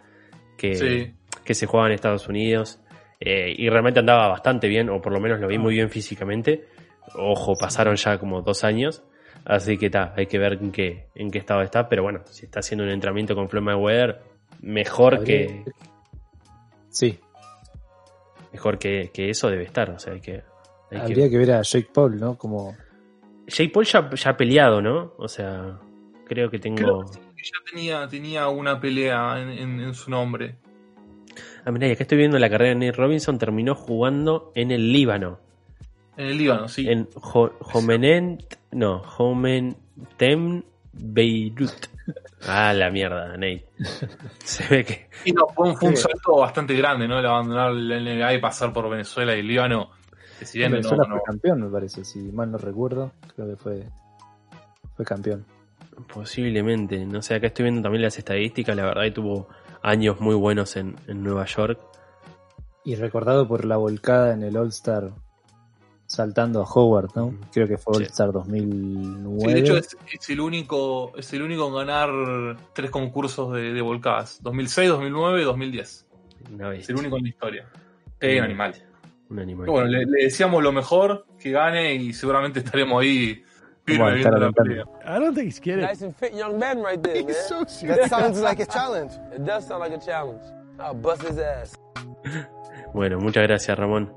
que, 0.57 0.75
Sí. 0.75 1.15
que 1.45 1.55
se 1.55 1.67
jugaba 1.67 1.89
en 1.89 1.95
Estados 1.95 2.29
Unidos. 2.29 2.79
Eh, 3.21 3.55
y 3.57 3.69
realmente 3.69 4.01
andaba 4.01 4.29
bastante 4.29 4.67
bien, 4.69 4.91
o 4.91 5.01
por 5.01 5.13
lo 5.13 5.21
menos 5.21 5.39
lo 5.41 5.47
vi 5.49 5.57
muy 5.59 5.75
bien 5.75 5.91
físicamente. 5.91 6.67
Ojo, 7.17 7.55
pasaron 7.59 7.95
ya 7.97 8.19
como 8.19 8.43
dos 8.43 8.65
años. 8.65 9.03
Así 9.45 9.77
que 9.79 9.87
está, 9.87 10.13
hay 10.17 10.27
que 10.27 10.39
ver 10.39 10.55
en 10.55 10.71
qué, 10.73 11.09
en 11.15 11.31
qué 11.31 11.39
estado 11.39 11.63
está. 11.63 11.89
Pero 11.89 12.03
bueno, 12.03 12.21
si 12.27 12.45
está 12.47 12.61
haciendo 12.61 12.85
un 12.85 12.91
entrenamiento 12.91 13.35
con 13.35 13.49
Floyd 13.49 13.65
Mayweather, 13.65 14.21
mejor 14.61 15.15
Habría- 15.17 15.47
que, 15.47 15.65
Sí, 16.89 17.19
mejor 18.53 18.79
que, 18.79 19.11
que 19.13 19.31
eso 19.31 19.49
debe 19.51 19.65
estar. 19.65 19.91
O 19.91 19.99
sea, 19.99 20.13
hay 20.13 20.21
que, 20.21 20.33
hay 20.33 20.43
que- 20.91 20.99
habría 20.99 21.31
que 21.31 21.39
ver 21.39 21.53
a 21.53 21.63
Jake 21.63 21.89
Paul, 21.93 22.19
¿no? 22.21 22.37
Como 22.37 22.77
Jake 23.47 23.71
Paul 23.73 23.85
ya, 23.87 24.11
ya 24.15 24.31
ha 24.31 24.37
peleado, 24.37 24.83
¿no? 24.83 25.15
O 25.17 25.29
sea, 25.29 25.79
creo 26.27 26.51
que 26.51 26.59
tengo. 26.59 26.77
Creo 26.77 27.01
que 27.37 27.43
ya 27.45 27.71
tenía, 27.71 28.09
tenía 28.09 28.49
una 28.49 28.81
pelea 28.81 29.41
en, 29.41 29.51
en- 29.51 29.81
en 29.81 29.95
su 29.95 30.11
nombre. 30.11 30.57
Ah, 31.65 31.71
mirá, 31.71 31.89
y 31.89 31.93
acá 31.93 32.03
estoy 32.05 32.19
viendo 32.19 32.39
la 32.39 32.51
carrera 32.51 32.71
de 32.79 32.87
Nate 32.87 32.93
Robinson. 32.99 33.39
Terminó 33.39 33.75
jugando 33.75 34.53
en 34.55 34.71
el 34.71 34.93
Líbano. 34.93 35.39
En 36.17 36.27
el 36.27 36.39
Líbano, 36.39 36.69
sí. 36.69 36.89
En 36.89 37.09
Jo- 37.15 37.55
Jomenent. 37.61 38.43
No, 38.73 39.01
Jomentem 39.01 40.63
Beirut. 40.93 41.71
Ah, 42.49 42.73
la 42.73 42.91
mierda, 42.91 43.29
Nate. 43.37 43.65
Se 44.43 44.67
ve 44.67 44.85
que. 44.85 45.09
Y 45.25 45.31
no, 45.31 45.47
fue 45.47 45.69
un, 45.69 45.77
fue 45.77 45.91
un 45.91 45.97
Sí. 45.97 46.03
salto 46.03 46.39
bastante 46.39 46.75
grande, 46.75 47.07
¿no? 47.07 47.21
El 47.21 47.27
abandonar 47.27 47.71
la 47.71 48.01
NBA 48.01 48.35
y 48.35 48.41
pasar 48.41 48.73
por 48.73 48.91
Venezuela 48.91 49.37
y 49.37 49.39
el 49.39 49.47
Líbano. 49.47 49.91
Que 50.41 50.45
si 50.45 50.59
bien 50.59 50.73
no, 50.73 50.79
Venezuela 50.79 51.05
no- 51.09 51.15
fue 51.15 51.23
campeón, 51.25 51.61
me 51.63 51.69
parece, 51.69 52.05
si 52.05 52.19
mal 52.19 52.51
no 52.51 52.59
recuerdo, 52.59 53.13
creo 53.37 53.47
que 53.51 53.57
fue 53.57 53.87
fue 54.97 55.05
campeón. 55.05 55.47
Posiblemente. 56.13 57.05
No 57.07 57.23
sé, 57.23 57.35
acá 57.35 57.49
estoy 57.49 57.65
viendo 57.65 57.83
también 57.83 58.03
las 58.03 58.19
estadísticas. 58.19 58.75
La 58.77 58.85
verdad, 58.85 59.05
y 59.05 59.11
tuvo 59.11 59.49
años 59.83 60.21
muy 60.21 60.35
buenos 60.35 60.77
en, 60.77 60.97
en 61.07 61.23
Nueva 61.23 61.45
York. 61.47 61.79
Y 62.85 62.95
recordado 62.97 63.47
por 63.47 63.65
la 63.65 63.77
volcada 63.77 64.35
en 64.35 64.43
el 64.43 64.57
All-Star 64.57 65.11
saltando 66.07 66.61
a 66.61 66.65
Howard, 66.65 67.11
¿no? 67.15 67.35
Creo 67.53 67.67
que 67.67 67.79
fue 67.79 67.95
Sí. 67.95 68.03
All-Star 68.03 68.33
2009. 68.33 69.41
Sí, 69.41 69.53
de 69.55 69.61
hecho 69.61 69.77
es, 69.79 69.97
es 70.13 70.31
el 70.31 70.41
único 70.41 71.13
es 71.17 71.33
el 71.33 71.43
único 71.43 71.69
en 71.69 71.75
ganar 71.75 72.57
tres 72.75 72.91
concursos 72.91 73.55
de, 73.55 73.73
de 73.73 73.81
volcadas. 73.81 74.43
2006, 74.43 74.89
2009 74.91 75.41
y 75.41 75.45
2010. 75.45 76.07
Una 76.53 76.75
Es 76.75 76.89
el 76.91 76.97
único 76.97 77.17
en 77.17 77.23
la 77.23 77.29
historia. 77.29 77.67
Es 78.21 78.39
un 78.39 78.45
animal. 78.45 78.75
Un 79.31 79.39
animal. 79.39 79.67
Bueno, 79.67 79.89
le, 79.89 80.05
le 80.05 80.25
deseamos 80.25 80.63
lo 80.63 80.73
mejor, 80.73 81.27
que 81.39 81.51
gane 81.51 81.95
y 81.95 82.13
seguramente 82.13 82.59
estaremos 82.61 83.03
ahí 83.03 83.43
I 83.89 85.19
don't 85.19 85.35
think 85.35 85.47
he's 85.47 85.61
kidding. 85.61 85.85
Nice 85.85 86.03
and 86.03 86.15
fit 86.15 86.35
young 86.35 86.59
man 86.59 86.83
right 86.83 87.03
there, 87.03 87.17
man. 87.25 87.27
That 87.27 88.09
sounds 88.09 88.41
like 88.41 88.61
a 88.61 88.67
challenge. 88.67 89.13
It 89.35 89.45
does 89.45 89.67
sound 89.67 89.81
like 89.81 89.93
a 89.93 89.99
challenge. 89.99 90.43
I'll 90.79 90.95
bust 90.95 91.23
his 91.23 91.39
ass. 91.39 91.77
Bueno, 92.95 93.19
muchas 93.19 93.45
gracias, 93.45 93.79
Ramón. 93.79 94.13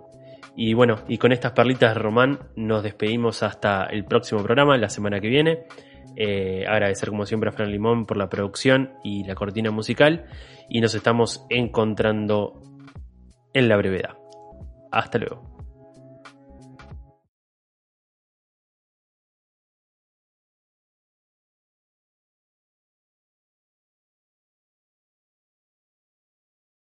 Y 0.53 0.73
bueno, 0.73 0.97
y 1.07 1.17
con 1.17 1.31
estas 1.31 1.53
perlitas 1.53 1.93
de 1.93 2.01
Román 2.01 2.39
nos 2.57 2.83
despedimos 2.83 3.41
hasta 3.41 3.85
el 3.85 4.03
próximo 4.03 4.43
programa, 4.43 4.77
la 4.77 4.89
semana 4.89 5.21
que 5.21 5.29
viene. 5.29 5.65
Eh, 6.17 6.65
agradecer 6.67 7.09
como 7.09 7.25
siempre 7.25 7.49
a 7.49 7.53
Fran 7.53 7.71
Limón 7.71 8.05
por 8.05 8.17
la 8.17 8.27
producción 8.27 8.93
y 9.01 9.23
la 9.23 9.35
cortina 9.35 9.71
musical. 9.71 10.25
Y 10.67 10.81
nos 10.81 10.93
estamos 10.93 11.45
encontrando 11.49 12.61
en 13.53 13.69
la 13.69 13.77
brevedad. 13.77 14.17
Hasta 14.91 15.19
luego. 15.19 15.54